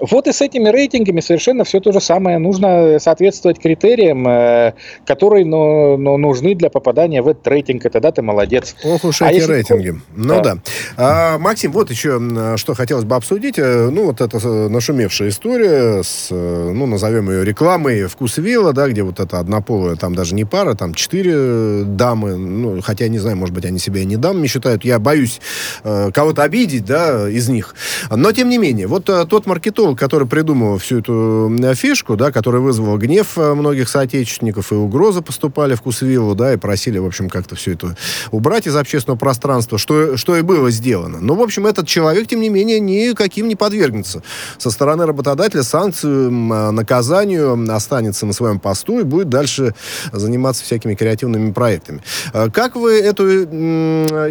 Вот 0.00 0.26
и 0.26 0.32
с 0.32 0.40
этими 0.40 0.68
рейтингами 0.68 1.20
совершенно 1.20 1.64
все 1.64 1.80
то 1.80 1.92
же 1.92 2.00
самое. 2.00 2.38
Нужно 2.38 2.98
соответствовать 2.98 3.60
критериям, 3.60 4.26
э, 4.26 4.74
которые 5.06 5.44
ну, 5.44 5.96
ну, 5.96 6.16
нужны 6.16 6.54
для 6.54 6.70
попадания 6.70 7.22
в 7.22 7.28
этот 7.28 7.46
рейтинг, 7.48 7.86
и 7.86 7.88
тогда 7.88 8.12
ты 8.12 8.22
молодец. 8.22 8.76
Ох 8.84 9.04
уж 9.04 9.22
а 9.22 9.30
эти 9.30 9.44
рейтинги. 9.44 9.90
Ты... 9.90 10.00
Ну 10.16 10.42
да. 10.42 10.54
да. 10.54 10.56
А, 10.96 11.38
Максим, 11.38 11.72
вот 11.72 11.90
еще 11.90 12.20
что 12.56 12.74
хотелось 12.74 13.04
бы 13.04 13.16
обсудить. 13.16 13.58
Э, 13.58 13.88
ну, 13.90 14.06
вот 14.06 14.20
эта 14.20 14.38
э, 14.42 14.68
нашумевшая 14.68 15.28
история 15.28 16.02
с, 16.02 16.28
ну, 16.30 16.86
назовем 16.86 17.30
ее 17.30 17.44
рекламой 17.44 18.06
«Вкусвилла», 18.06 18.72
да, 18.72 18.88
где 18.88 19.02
вот 19.02 19.20
эта 19.20 19.38
однополая, 19.38 19.96
там 19.96 20.14
даже 20.14 20.34
не 20.34 20.44
пара, 20.44 20.74
там 20.74 20.94
четыре 20.94 21.84
дамы, 21.84 22.36
ну, 22.36 22.80
хотя, 22.82 23.08
не 23.08 23.18
знаю, 23.18 23.36
может 23.36 23.54
быть, 23.54 23.64
они 23.64 23.78
себя 23.78 24.00
и 24.00 24.04
не 24.04 24.16
дамами 24.16 24.46
считают. 24.46 24.84
Я 24.84 24.98
боюсь 24.98 25.40
э, 25.82 26.10
кого-то 26.12 26.42
обидеть, 26.42 26.84
да, 26.84 27.28
из 27.28 27.48
них. 27.48 27.74
Но, 28.10 28.32
тем 28.32 28.48
не 28.48 28.58
менее, 28.58 28.86
вот 28.86 29.04
тот 29.34 29.46
маркетолог, 29.46 29.98
который 29.98 30.28
придумал 30.28 30.78
всю 30.78 31.00
эту 31.00 31.52
фишку, 31.74 32.14
да, 32.14 32.30
который 32.30 32.60
вызвал 32.60 32.96
гнев 32.98 33.36
э, 33.36 33.54
многих 33.54 33.88
соотечественников, 33.88 34.70
и 34.70 34.76
угрозы 34.76 35.22
поступали 35.22 35.74
в 35.74 35.82
Кусвиллу, 35.82 36.36
да, 36.36 36.52
и 36.52 36.56
просили, 36.56 36.98
в 36.98 37.04
общем, 37.04 37.28
как-то 37.28 37.56
все 37.56 37.72
это 37.72 37.96
убрать 38.30 38.68
из 38.68 38.76
общественного 38.76 39.18
пространства, 39.18 39.76
что, 39.76 40.16
что 40.16 40.36
и 40.36 40.42
было 40.42 40.70
сделано. 40.70 41.18
Но, 41.20 41.34
в 41.34 41.42
общем, 41.42 41.66
этот 41.66 41.88
человек, 41.88 42.28
тем 42.28 42.42
не 42.42 42.48
менее, 42.48 42.78
никаким 42.78 43.48
не 43.48 43.56
подвергнется. 43.56 44.22
Со 44.58 44.70
стороны 44.70 45.04
работодателя 45.04 45.64
санкцию, 45.64 46.28
а, 46.52 46.70
наказанию 46.70 47.58
останется 47.74 48.26
на 48.26 48.34
своем 48.34 48.60
посту 48.60 49.00
и 49.00 49.02
будет 49.02 49.30
дальше 49.30 49.74
заниматься 50.12 50.62
всякими 50.62 50.94
креативными 50.94 51.50
проектами. 51.50 52.04
А 52.32 52.50
как 52.50 52.76
вы 52.76 53.00
эту 53.00 53.26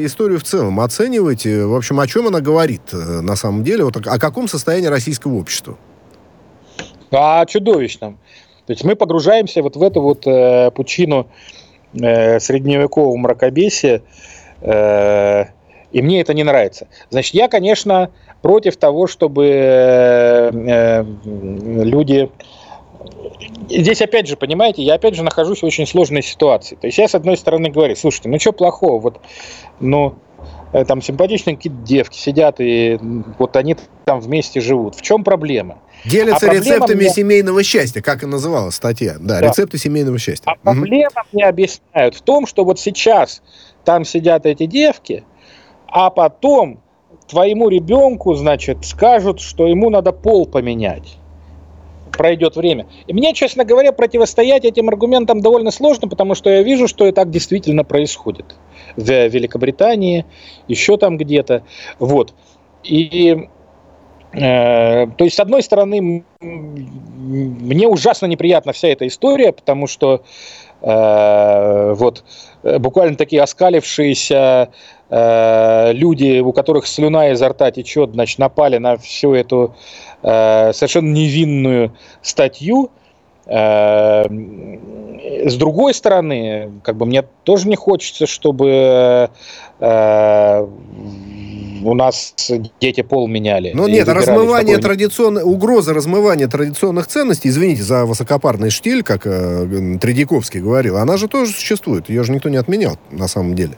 историю 0.05 0.39
в 0.39 0.43
целом 0.43 0.79
оцениваете? 0.79 1.65
В 1.65 1.75
общем, 1.75 1.99
о 1.99 2.07
чем 2.07 2.27
она 2.27 2.39
говорит 2.39 2.83
э, 2.93 3.19
на 3.19 3.35
самом 3.35 3.65
деле? 3.65 3.83
Вот 3.83 3.97
о 3.97 4.17
каком 4.17 4.47
состоянии 4.47 4.92
российского 4.93 5.37
общества? 5.37 5.77
А 7.11 7.45
чудовищном. 7.45 8.17
То 8.65 8.73
есть 8.73 8.83
мы 8.83 8.95
погружаемся 8.95 9.61
вот 9.61 9.75
в 9.75 9.83
эту 9.83 10.01
вот 10.01 10.25
э, 10.25 10.71
пучину 10.71 11.27
э, 11.93 12.39
средневекового 12.39 13.17
мракобесия, 13.17 14.01
э, 14.61 15.45
и 15.91 16.01
мне 16.01 16.21
это 16.21 16.33
не 16.33 16.43
нравится. 16.43 16.87
Значит, 17.09 17.35
я, 17.35 17.47
конечно, 17.49 18.09
против 18.41 18.77
того, 18.77 19.07
чтобы 19.07 19.47
э, 19.47 20.51
э 20.53 21.03
люди... 21.83 22.29
Здесь, 23.69 24.01
опять 24.01 24.27
же, 24.27 24.37
понимаете, 24.37 24.81
я 24.81 24.95
опять 24.95 25.15
же 25.15 25.23
нахожусь 25.23 25.61
в 25.61 25.65
очень 25.65 25.85
сложной 25.85 26.23
ситуации. 26.23 26.75
То 26.75 26.87
есть 26.87 26.97
я, 26.97 27.07
с 27.07 27.15
одной 27.15 27.37
стороны, 27.37 27.69
говорю, 27.69 27.95
слушайте, 27.95 28.29
ну 28.29 28.39
что 28.39 28.53
плохого, 28.53 28.99
вот, 28.99 29.19
ну, 29.79 30.15
там 30.87 31.01
симпатичные 31.01 31.55
какие-то 31.55 31.79
девки 31.79 32.17
сидят, 32.17 32.55
и 32.59 32.99
вот 33.37 33.55
они 33.55 33.75
там 34.05 34.19
вместе 34.19 34.59
живут. 34.59 34.95
В 34.95 35.01
чем 35.01 35.23
проблема? 35.23 35.77
Делятся 36.05 36.49
а 36.49 36.53
рецептами 36.53 37.01
мне... 37.01 37.09
семейного 37.09 37.63
счастья, 37.63 38.01
как 38.01 38.23
и 38.23 38.25
называлась 38.25 38.75
статья. 38.75 39.15
Да, 39.19 39.39
да. 39.39 39.47
рецепты 39.47 39.77
семейного 39.77 40.17
счастья. 40.17 40.45
А 40.47 40.53
угу. 40.53 40.79
проблема 40.79 41.23
мне 41.31 41.45
объясняют 41.45 42.15
в 42.15 42.21
том, 42.21 42.47
что 42.47 42.65
вот 42.65 42.79
сейчас 42.79 43.41
там 43.85 44.03
сидят 44.03 44.45
эти 44.45 44.65
девки, 44.65 45.23
а 45.87 46.09
потом 46.09 46.81
твоему 47.27 47.69
ребенку, 47.69 48.33
значит, 48.33 48.83
скажут, 48.83 49.39
что 49.39 49.67
ему 49.67 49.89
надо 49.89 50.11
пол 50.11 50.45
поменять 50.45 51.17
пройдет 52.11 52.55
время. 52.55 52.85
И 53.07 53.13
мне, 53.13 53.33
честно 53.33 53.65
говоря, 53.65 53.91
противостоять 53.91 54.65
этим 54.65 54.87
аргументам 54.87 55.41
довольно 55.41 55.71
сложно, 55.71 56.07
потому 56.07 56.35
что 56.35 56.49
я 56.49 56.61
вижу, 56.61 56.87
что 56.87 57.07
и 57.07 57.11
так 57.11 57.31
действительно 57.31 57.83
происходит 57.83 58.55
в 58.95 59.27
Великобритании, 59.27 60.25
еще 60.67 60.97
там 60.97 61.17
где-то. 61.17 61.63
Вот. 61.99 62.33
И 62.83 63.47
э, 64.33 65.07
то 65.07 65.23
есть, 65.23 65.35
с 65.35 65.39
одной 65.39 65.63
стороны, 65.63 66.23
мне 66.39 67.87
ужасно 67.87 68.25
неприятна 68.25 68.73
вся 68.73 68.89
эта 68.89 69.07
история, 69.07 69.51
потому 69.51 69.87
что 69.87 70.23
э, 70.81 71.93
вот 71.97 72.23
э, 72.63 72.79
буквально 72.79 73.15
такие 73.15 73.41
оскалившиеся 73.41 74.69
э, 75.09 75.91
люди, 75.93 76.39
у 76.39 76.51
которых 76.51 76.87
слюна 76.87 77.31
изо 77.31 77.49
рта 77.49 77.71
течет, 77.71 78.11
значит, 78.11 78.39
напали 78.39 78.77
на 78.77 78.97
всю 78.97 79.33
эту 79.33 79.75
Э, 80.23 80.71
совершенно 80.73 81.11
невинную 81.11 81.91
статью. 82.21 82.91
Э, 83.45 84.23
с 85.45 85.55
другой 85.55 85.93
стороны, 85.93 86.71
как 86.83 86.95
бы 86.95 87.05
мне 87.05 87.23
тоже 87.43 87.67
не 87.67 87.75
хочется, 87.75 88.25
чтобы 88.27 89.29
э, 89.79 90.67
у 91.83 91.95
нас 91.95 92.33
дети 92.79 93.01
пол 93.01 93.27
меняли. 93.27 93.71
Ну 93.73 93.87
нет, 93.87 94.07
размывание 94.07 94.77
традиционных, 94.77 95.45
угроза 95.45 95.93
размывания 95.93 96.47
традиционных 96.47 97.07
ценностей, 97.07 97.49
извините 97.49 97.83
за 97.83 98.05
высокопарный 98.05 98.69
штиль, 98.69 99.03
как 99.03 99.25
э, 99.25 99.97
Тредяковский 99.99 100.61
говорил, 100.61 100.97
она 100.97 101.17
же 101.17 101.27
тоже 101.27 101.51
существует, 101.51 102.09
ее 102.09 102.23
же 102.23 102.31
никто 102.31 102.49
не 102.49 102.57
отменял 102.57 102.97
на 103.11 103.27
самом 103.27 103.55
деле. 103.55 103.77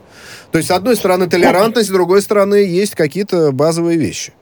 То 0.52 0.60
есть, 0.60 0.70
с 0.70 0.72
одной 0.72 0.96
стороны, 0.96 1.28
толерантность, 1.28 1.90
с 1.90 1.92
другой 1.92 2.22
стороны, 2.22 2.56
есть 2.56 2.96
какие-то 2.96 3.52
базовые 3.52 3.98
вещи. 3.98 4.34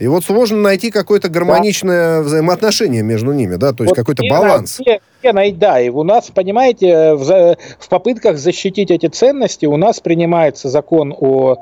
И 0.00 0.06
вот 0.06 0.24
сложно 0.24 0.56
найти 0.56 0.90
какое-то 0.90 1.28
гармоничное 1.28 2.16
да. 2.16 2.22
взаимоотношение 2.22 3.02
между 3.02 3.32
ними, 3.32 3.56
да, 3.56 3.74
то 3.74 3.84
есть 3.84 3.90
вот 3.90 3.96
какой-то 3.96 4.22
баланс. 4.28 4.80
Где, 4.80 5.00
где, 5.22 5.52
да, 5.52 5.78
и 5.78 5.90
у 5.90 6.02
нас, 6.04 6.30
понимаете, 6.30 7.12
в, 7.14 7.56
в 7.78 7.88
попытках 7.90 8.38
защитить 8.38 8.90
эти 8.90 9.08
ценности 9.08 9.66
у 9.66 9.76
нас 9.76 10.00
принимается 10.00 10.70
закон 10.70 11.14
о 11.20 11.56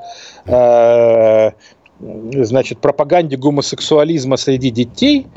э, 0.45 1.51
значит, 1.99 2.79
пропаганде 2.79 3.35
гомосексуализма 3.35 4.37
среди 4.37 4.69
детей, 4.69 5.27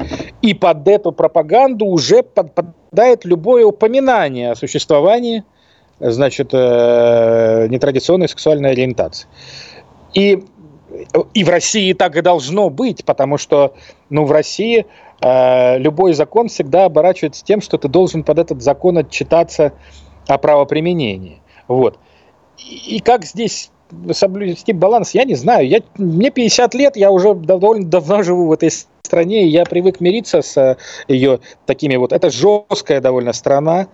и 0.40 0.54
под 0.54 0.86
эту 0.86 1.10
пропаганду 1.10 1.86
уже 1.86 2.22
подпадает 2.22 3.24
любое 3.24 3.66
упоминание 3.66 4.52
о 4.52 4.54
существовании 4.54 5.42
значит, 5.98 6.50
э, 6.52 7.66
нетрадиционной 7.68 8.28
сексуальной 8.28 8.70
ориентации. 8.70 9.26
И 10.14 10.44
и 11.34 11.44
в 11.44 11.48
России 11.48 11.92
так 11.92 12.16
и 12.16 12.22
должно 12.22 12.70
быть, 12.70 13.04
потому 13.04 13.38
что 13.38 13.74
ну, 14.10 14.24
в 14.24 14.32
России 14.32 14.86
э, 15.20 15.78
любой 15.78 16.14
закон 16.14 16.48
всегда 16.48 16.86
оборачивается 16.86 17.44
тем, 17.44 17.60
что 17.60 17.78
ты 17.78 17.88
должен 17.88 18.24
под 18.24 18.38
этот 18.38 18.62
закон 18.62 18.98
отчитаться 18.98 19.72
о 20.26 20.38
правоприменении. 20.38 21.40
Вот. 21.68 21.98
И, 22.58 22.96
и 22.96 23.00
как 23.00 23.24
здесь 23.24 23.70
соблюсти 24.12 24.72
баланс, 24.72 25.12
я 25.12 25.24
не 25.24 25.34
знаю. 25.34 25.68
Я, 25.68 25.80
мне 25.96 26.30
50 26.30 26.74
лет, 26.74 26.96
я 26.96 27.10
уже 27.10 27.34
довольно 27.34 27.86
давно 27.86 28.22
живу 28.22 28.46
в 28.46 28.52
этой 28.52 28.70
стране, 29.02 29.44
и 29.44 29.48
я 29.48 29.64
привык 29.64 30.00
мириться 30.00 30.40
с 30.40 30.78
ее 31.08 31.40
такими 31.66 31.96
вот... 31.96 32.12
Это 32.12 32.30
жесткая 32.30 33.00
довольно 33.00 33.32
страна, 33.32 33.88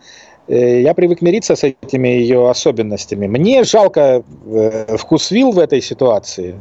Э, 0.48 0.80
я 0.80 0.94
привык 0.94 1.20
мириться 1.20 1.54
с 1.54 1.64
этими 1.64 2.08
ее 2.08 2.48
особенностями. 2.48 3.26
Мне 3.26 3.64
жалко 3.64 4.24
э, 4.46 4.96
вкусвил 4.96 5.52
в 5.52 5.58
этой 5.58 5.82
ситуации. 5.82 6.60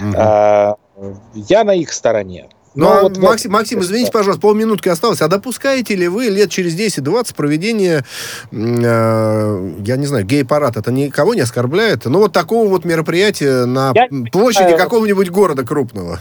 Угу. 0.00 1.16
Я 1.34 1.64
на 1.64 1.74
их 1.74 1.92
стороне. 1.92 2.48
Ну, 2.76 2.88
а 2.88 3.02
вот 3.02 3.16
Максим, 3.16 3.52
Максим, 3.52 3.80
извините, 3.80 4.12
пожалуйста, 4.12 4.42
полминутки 4.42 4.90
осталось. 4.90 5.22
А 5.22 5.28
допускаете 5.28 5.94
ли 5.94 6.08
вы 6.08 6.26
лет 6.26 6.50
через 6.50 6.78
10-20 6.78 7.34
проведение, 7.34 8.04
э, 8.52 9.72
я 9.84 9.96
не 9.96 10.04
знаю, 10.04 10.26
гей-парад? 10.26 10.76
Это 10.76 10.92
никого 10.92 11.34
не 11.34 11.40
оскорбляет? 11.40 12.04
Ну, 12.04 12.18
вот 12.18 12.32
такого 12.34 12.68
вот 12.68 12.84
мероприятия 12.84 13.64
на 13.64 13.92
я, 13.94 14.08
площади 14.30 14.76
какого-нибудь 14.76 15.30
города 15.30 15.64
крупного. 15.64 16.20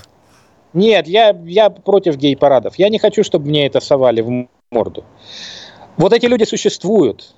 Нет, 0.74 1.08
я, 1.08 1.36
я 1.46 1.70
против 1.70 2.16
гей-парадов. 2.16 2.76
Я 2.78 2.88
не 2.88 3.00
хочу, 3.00 3.26
чтобы 3.26 3.50
мне 3.50 3.68
это 3.68 3.82
совали 3.82 4.22
в 4.22 4.48
морду. 4.72 5.04
Вот 5.98 6.14
эти 6.14 6.26
люди 6.26 6.46
существуют, 6.46 7.36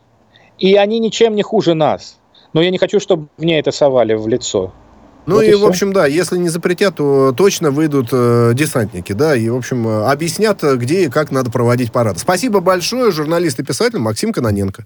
и 0.60 0.76
они 0.76 1.00
ничем 1.00 1.36
не 1.36 1.42
хуже 1.42 1.74
нас. 1.74 2.20
Но 2.54 2.62
я 2.62 2.70
не 2.70 2.78
хочу, 2.78 3.00
чтобы 3.00 3.30
мне 3.38 3.60
это 3.60 3.72
совали 3.72 4.14
в 4.14 4.28
лицо. 4.28 4.74
Ну 5.28 5.36
вот 5.36 5.44
и, 5.44 5.52
и 5.52 5.56
в 5.56 5.66
общем, 5.66 5.92
да, 5.92 6.08
если 6.08 6.38
не 6.38 6.48
запретят, 6.48 6.96
то 6.96 7.34
точно 7.36 7.70
выйдут 7.70 8.10
э, 8.14 8.54
десантники, 8.56 9.12
да, 9.12 9.36
и, 9.36 9.50
в 9.50 9.56
общем, 9.56 9.86
э, 9.86 10.10
объяснят, 10.10 10.64
где 10.64 11.06
и 11.06 11.10
как 11.10 11.32
надо 11.32 11.52
проводить 11.52 11.92
парад. 11.92 12.18
Спасибо 12.18 12.62
большое, 12.62 13.12
журналист 13.12 13.60
и 13.60 13.64
писатель 13.64 14.00
Максим 14.00 14.32
Каноненко. 14.32 14.86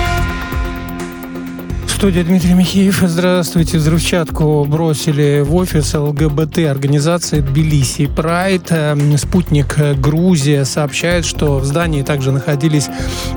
студии 2.01 2.21
Дмитрий 2.21 2.55
Михеев. 2.55 3.03
Здравствуйте. 3.05 3.77
Взрывчатку 3.77 4.65
бросили 4.67 5.43
в 5.45 5.53
офис 5.53 5.93
ЛГБТ 5.93 6.57
организации 6.67 7.41
Тбилиси 7.41 8.07
Прайд. 8.07 8.71
Эм, 8.71 9.15
спутник 9.19 9.75
э, 9.77 9.93
Грузия 9.93 10.65
сообщает, 10.65 11.25
что 11.25 11.59
в 11.59 11.65
здании 11.65 12.01
также 12.01 12.31
находились 12.31 12.89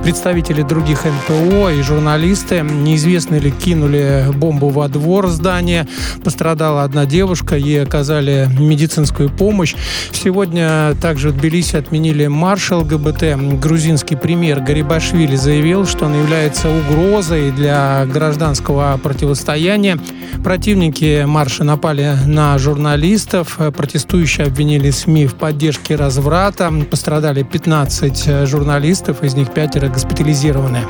представители 0.02 0.62
других 0.62 1.04
НПО 1.04 1.72
и 1.72 1.82
журналисты. 1.82 2.62
Неизвестные 2.62 3.38
ли 3.38 3.50
кинули 3.50 4.28
бомбу 4.34 4.70
во 4.70 4.88
двор 4.88 5.28
здания. 5.28 5.86
Пострадала 6.24 6.84
одна 6.84 7.04
девушка, 7.04 7.56
ей 7.56 7.82
оказали 7.82 8.48
медицинскую 8.58 9.28
помощь. 9.28 9.74
Сегодня 10.10 10.94
также 11.02 11.28
в 11.28 11.36
Тбилиси 11.36 11.76
отменили 11.76 12.28
марш 12.28 12.70
ЛГБТ. 12.70 13.60
Грузинский 13.60 14.16
премьер 14.16 14.60
Гарибашвили 14.60 15.36
заявил, 15.36 15.86
что 15.86 16.06
он 16.06 16.14
является 16.14 16.70
угрозой 16.70 17.50
для 17.52 18.06
граждан 18.06 18.53
гражданского 18.54 18.98
противостояния. 19.02 19.98
Противники 20.42 21.24
марша 21.26 21.64
напали 21.64 22.16
на 22.26 22.56
журналистов. 22.58 23.58
Протестующие 23.76 24.46
обвинили 24.46 24.90
СМИ 24.90 25.26
в 25.26 25.34
поддержке 25.34 25.96
разврата. 25.96 26.72
Пострадали 26.90 27.42
15 27.42 28.46
журналистов, 28.46 29.22
из 29.22 29.34
них 29.34 29.52
пятеро 29.52 29.88
госпитализированы. 29.88 30.80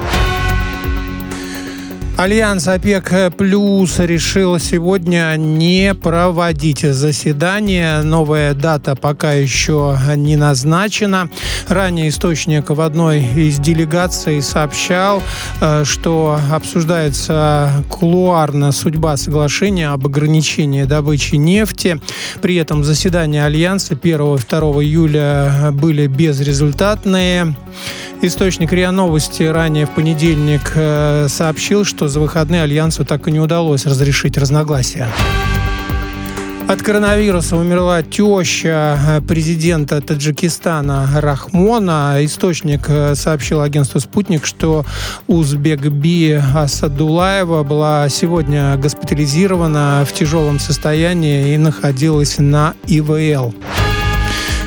Альянс 2.16 2.68
ОПЕК 2.68 3.34
Плюс 3.36 3.98
решил 3.98 4.60
сегодня 4.60 5.34
не 5.36 5.94
проводить 5.94 6.82
заседание. 6.82 8.02
Новая 8.02 8.54
дата 8.54 8.94
пока 8.94 9.32
еще 9.32 9.98
не 10.14 10.36
назначена. 10.36 11.28
Ранее 11.66 12.10
источник 12.10 12.70
в 12.70 12.80
одной 12.80 13.20
из 13.20 13.58
делегаций 13.58 14.42
сообщал, 14.42 15.24
э, 15.60 15.82
что 15.84 16.38
обсуждается 16.52 17.84
кулуарно 17.90 18.70
судьба 18.70 19.16
соглашения 19.16 19.88
об 19.88 20.06
ограничении 20.06 20.84
добычи 20.84 21.34
нефти. 21.34 22.00
При 22.40 22.54
этом 22.54 22.84
заседания 22.84 23.44
Альянса 23.44 23.94
1 24.00 24.36
и 24.36 24.38
2 24.38 24.60
июля 24.84 25.70
были 25.72 26.06
безрезультатные. 26.06 27.56
Источник 28.22 28.72
РИА 28.72 28.90
Новости 28.90 29.42
ранее 29.42 29.84
в 29.84 29.90
понедельник 29.90 30.72
э, 30.76 31.26
сообщил, 31.28 31.84
что 31.84 32.03
за 32.08 32.20
выходные 32.20 32.62
Альянсу 32.62 33.04
так 33.04 33.28
и 33.28 33.32
не 33.32 33.40
удалось 33.40 33.86
разрешить 33.86 34.38
разногласия. 34.38 35.08
От 36.66 36.80
коронавируса 36.80 37.56
умерла 37.56 38.02
теща 38.02 38.98
э, 39.06 39.20
президента 39.20 40.00
Таджикистана 40.00 41.06
Рахмона. 41.20 42.16
Источник 42.24 42.86
э, 42.88 43.14
сообщил 43.14 43.60
агентству 43.60 44.00
«Спутник», 44.00 44.46
что 44.46 44.86
Узбекби 45.26 46.42
Асадулаева 46.54 47.64
была 47.64 48.08
сегодня 48.08 48.76
госпитализирована 48.78 50.06
в 50.08 50.14
тяжелом 50.14 50.58
состоянии 50.58 51.54
и 51.54 51.58
находилась 51.58 52.38
на 52.38 52.72
ИВЛ 52.86 53.54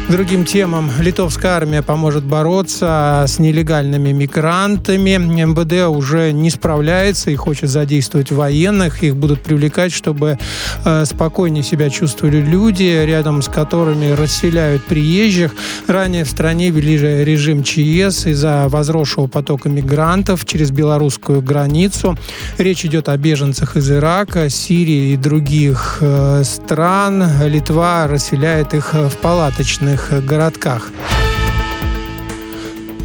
другим 0.09 0.45
темам. 0.45 0.89
Литовская 0.99 1.51
армия 1.51 1.81
поможет 1.81 2.23
бороться 2.23 3.25
с 3.27 3.39
нелегальными 3.39 4.11
мигрантами. 4.11 5.17
МВД 5.17 5.87
уже 5.89 6.31
не 6.31 6.49
справляется 6.49 7.29
и 7.29 7.35
хочет 7.35 7.69
задействовать 7.69 8.31
военных. 8.31 9.03
Их 9.03 9.17
будут 9.17 9.41
привлекать, 9.41 9.91
чтобы 9.91 10.39
э, 10.85 11.05
спокойнее 11.05 11.63
себя 11.63 11.89
чувствовали 11.89 12.41
люди, 12.41 13.03
рядом 13.05 13.41
с 13.41 13.47
которыми 13.47 14.11
расселяют 14.11 14.85
приезжих. 14.85 15.53
Ранее 15.87 16.23
в 16.23 16.29
стране 16.29 16.69
вели 16.69 16.97
режим 17.25 17.63
ЧС 17.63 18.27
из-за 18.27 18.67
возросшего 18.69 19.27
потока 19.27 19.67
мигрантов 19.67 20.45
через 20.45 20.71
белорусскую 20.71 21.41
границу. 21.41 22.17
Речь 22.57 22.85
идет 22.85 23.09
о 23.09 23.17
беженцах 23.17 23.75
из 23.75 23.91
Ирака, 23.91 24.49
Сирии 24.49 25.13
и 25.13 25.17
других 25.17 25.97
э, 25.99 26.43
стран. 26.45 27.25
Литва 27.43 28.07
расселяет 28.07 28.73
их 28.73 28.93
в 28.93 29.17
палаточных 29.17 29.96
крупных 29.97 30.25
городках. 30.25 30.91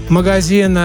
Магазин 0.08 0.76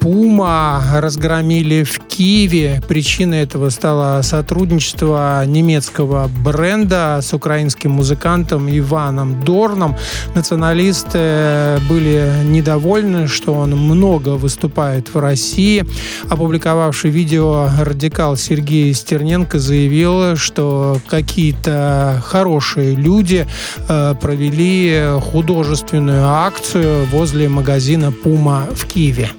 Puma 0.00 1.00
разгромили 1.00 1.82
в 1.82 1.98
Киеве. 1.98 2.82
Причиной 2.86 3.42
этого 3.42 3.70
стало 3.70 4.22
сотрудничество 4.22 5.44
немецкого 5.46 6.30
бренда 6.44 7.20
с 7.22 7.32
украинским 7.32 7.90
музыкантом 7.92 8.68
Иваном 8.68 9.42
Дорном. 9.42 9.96
Националисты 10.34 11.80
были 11.88 12.30
недовольны, 12.44 13.26
что 13.26 13.54
он 13.54 13.70
много 13.70 14.30
выступает 14.30 15.12
в 15.12 15.18
России. 15.18 15.84
Опубликовавший 16.28 17.10
видео 17.10 17.68
радикал 17.80 18.36
Сергей 18.36 18.94
Стерненко 18.94 19.58
заявил, 19.58 20.36
что 20.36 20.98
какие-то 21.08 22.22
хорошие 22.24 22.94
люди 22.94 23.46
э, 23.88 24.14
провели 24.20 25.18
художественную 25.20 26.26
акцию 26.28 27.06
возле 27.06 27.48
магазина 27.48 28.12
в 28.64 28.86
Киеве. 28.86 29.30